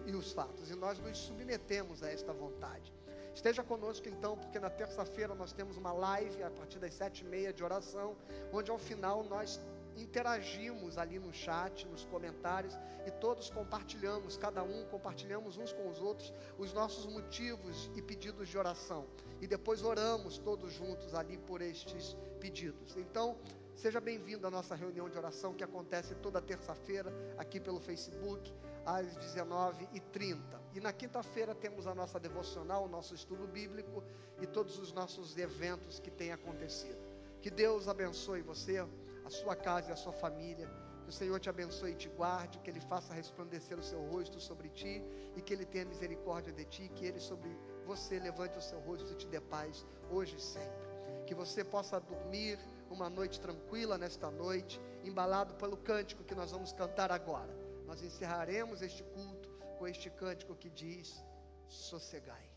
e 0.09 0.15
os 0.15 0.31
fatos. 0.31 0.71
E 0.71 0.75
nós 0.75 0.99
nos 0.99 1.17
submetemos 1.17 2.01
a 2.01 2.09
esta 2.09 2.31
vontade. 2.31 2.93
Esteja 3.33 3.61
conosco 3.61 4.07
então, 4.07 4.37
porque 4.37 4.57
na 4.57 4.69
terça-feira 4.69 5.35
nós 5.35 5.51
temos 5.51 5.75
uma 5.75 5.91
live 5.91 6.41
a 6.43 6.49
partir 6.49 6.79
das 6.79 6.93
sete 6.93 7.25
e 7.25 7.27
meia 7.27 7.51
de 7.51 7.61
oração, 7.61 8.15
onde 8.53 8.71
ao 8.71 8.79
final 8.79 9.21
nós 9.25 9.59
interagimos 9.95 10.97
ali 10.97 11.19
no 11.19 11.33
chat, 11.33 11.87
nos 11.87 12.05
comentários 12.05 12.77
e 13.05 13.11
todos 13.11 13.49
compartilhamos, 13.49 14.37
cada 14.37 14.63
um 14.63 14.85
compartilhamos 14.85 15.57
uns 15.57 15.71
com 15.71 15.89
os 15.89 16.01
outros 16.01 16.33
os 16.57 16.73
nossos 16.73 17.05
motivos 17.05 17.89
e 17.95 18.01
pedidos 18.01 18.49
de 18.49 18.57
oração 18.57 19.05
e 19.41 19.47
depois 19.47 19.83
oramos 19.83 20.37
todos 20.37 20.73
juntos 20.73 21.13
ali 21.13 21.37
por 21.37 21.61
estes 21.61 22.15
pedidos. 22.39 22.95
Então, 22.97 23.37
seja 23.75 23.99
bem-vindo 23.99 24.47
à 24.47 24.51
nossa 24.51 24.75
reunião 24.75 25.09
de 25.09 25.17
oração 25.17 25.53
que 25.53 25.63
acontece 25.63 26.15
toda 26.15 26.41
terça-feira 26.41 27.13
aqui 27.37 27.59
pelo 27.59 27.79
Facebook 27.79 28.53
às 28.85 29.05
19h30. 29.17 30.37
E 30.73 30.79
na 30.79 30.93
quinta-feira 30.93 31.55
temos 31.55 31.87
a 31.87 31.95
nossa 31.95 32.19
devocional, 32.19 32.85
o 32.85 32.89
nosso 32.89 33.15
estudo 33.15 33.47
bíblico 33.47 34.03
e 34.41 34.45
todos 34.45 34.77
os 34.77 34.91
nossos 34.93 35.37
eventos 35.37 35.99
que 35.99 36.11
têm 36.11 36.31
acontecido. 36.31 36.97
Que 37.41 37.49
Deus 37.49 37.87
abençoe 37.87 38.41
você, 38.41 38.85
a 39.25 39.29
sua 39.29 39.55
casa 39.55 39.89
e 39.89 39.93
a 39.93 39.95
sua 39.95 40.13
família. 40.13 40.69
Que 41.03 41.09
o 41.09 41.13
Senhor 41.13 41.39
te 41.39 41.49
abençoe 41.49 41.91
e 41.91 41.95
te 41.95 42.09
guarde, 42.09 42.59
que 42.59 42.69
Ele 42.69 42.79
faça 42.79 43.13
resplandecer 43.13 43.77
o 43.77 43.83
seu 43.83 44.01
rosto 44.07 44.39
sobre 44.39 44.69
ti 44.69 45.03
e 45.35 45.41
que 45.41 45.53
Ele 45.53 45.65
tenha 45.65 45.85
misericórdia 45.85 46.51
de 46.51 46.65
ti, 46.65 46.89
que 46.95 47.05
Ele 47.05 47.19
sobre 47.19 47.49
você 47.85 48.17
levante 48.19 48.57
o 48.57 48.61
seu 48.61 48.79
rosto 48.79 49.11
e 49.11 49.15
te 49.15 49.27
dê 49.27 49.39
paz 49.39 49.85
hoje 50.09 50.35
e 50.37 50.41
sempre. 50.41 50.85
Que 51.27 51.35
você 51.35 51.63
possa 51.63 51.99
dormir 51.99 52.57
uma 52.89 53.09
noite 53.09 53.39
tranquila 53.39 53.97
nesta 53.97 54.31
noite, 54.31 54.81
embalado 55.03 55.53
pelo 55.55 55.77
cântico 55.77 56.23
que 56.23 56.35
nós 56.35 56.51
vamos 56.51 56.71
cantar 56.71 57.11
agora. 57.11 57.53
Nós 57.85 58.01
encerraremos 58.01 58.81
este 58.81 59.03
culto 59.03 59.49
com 59.77 59.87
este 59.87 60.09
cântico 60.09 60.55
que 60.55 60.69
diz: 60.69 61.23
sossegai. 61.67 62.49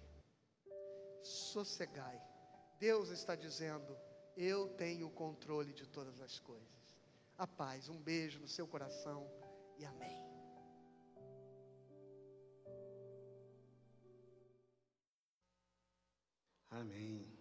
Sossegai. 1.22 2.20
Deus 2.78 3.10
está 3.10 3.34
dizendo: 3.34 3.96
Eu 4.40 4.68
tenho 4.68 5.08
o 5.08 5.10
controle 5.10 5.72
de 5.72 5.84
todas 5.84 6.20
as 6.20 6.38
coisas. 6.38 6.96
A 7.36 7.44
paz, 7.44 7.88
um 7.88 8.00
beijo 8.00 8.38
no 8.38 8.46
seu 8.46 8.68
coração 8.68 9.28
e 9.76 9.84
amém. 9.84 10.22
Amém. 16.70 17.37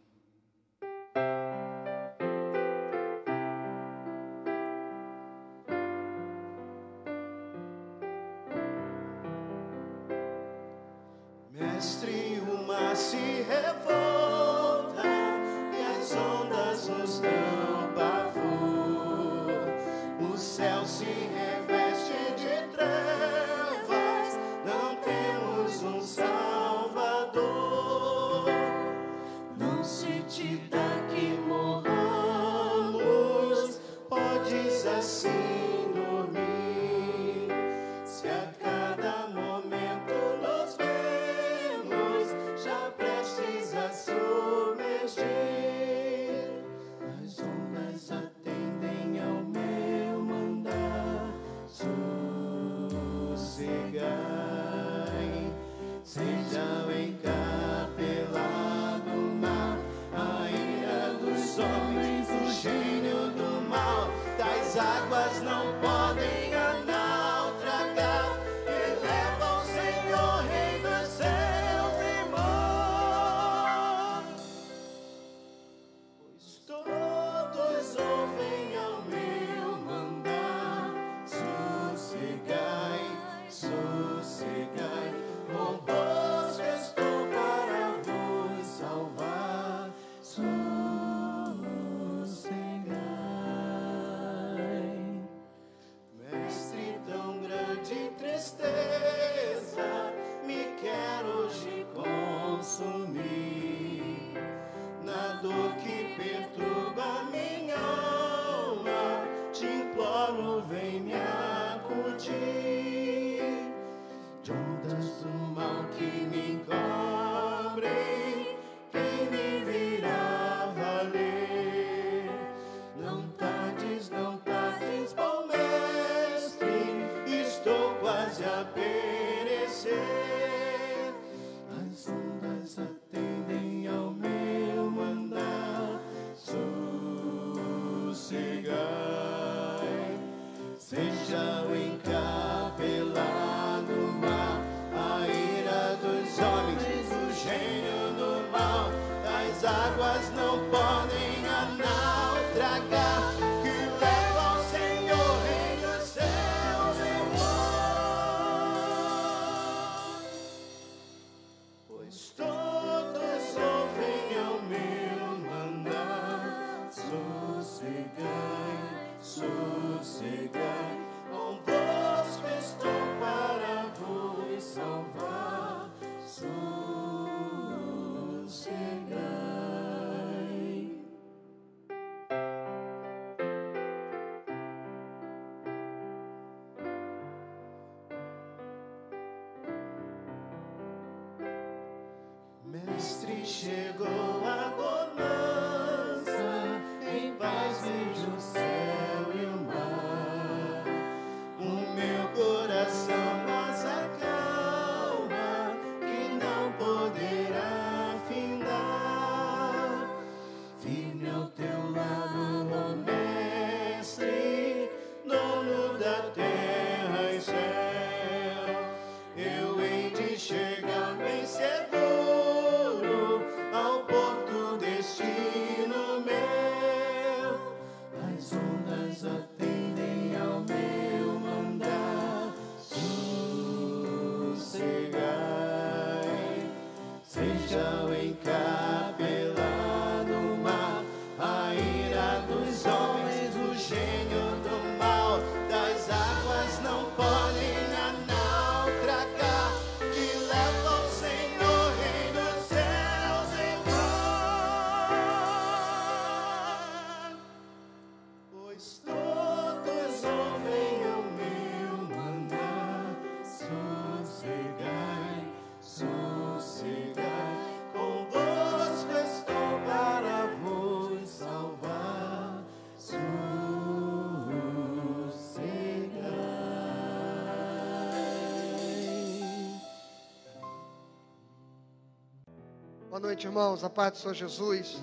Boa 283.18 283.30
noite, 283.30 283.48
irmãos. 283.48 283.84
A 283.84 283.90
paz 283.90 284.12
do 284.12 284.18
Senhor 284.20 284.36
Jesus. 284.36 285.02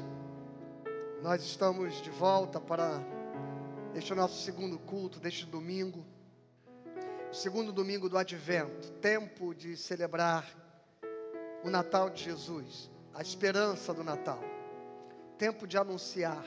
Nós 1.20 1.42
estamos 1.42 2.00
de 2.00 2.10
volta 2.10 2.60
para 2.60 3.02
este 3.92 4.14
nosso 4.14 4.40
segundo 4.40 4.78
culto 4.78 5.18
deste 5.18 5.44
domingo. 5.44 6.06
O 7.28 7.34
segundo 7.34 7.72
domingo 7.72 8.08
do 8.08 8.16
advento, 8.16 8.92
tempo 9.00 9.52
de 9.52 9.76
celebrar 9.76 10.48
o 11.64 11.70
Natal 11.70 12.08
de 12.08 12.22
Jesus, 12.22 12.88
a 13.12 13.20
esperança 13.20 13.92
do 13.92 14.04
Natal. 14.04 14.38
Tempo 15.36 15.66
de 15.66 15.76
anunciar 15.76 16.44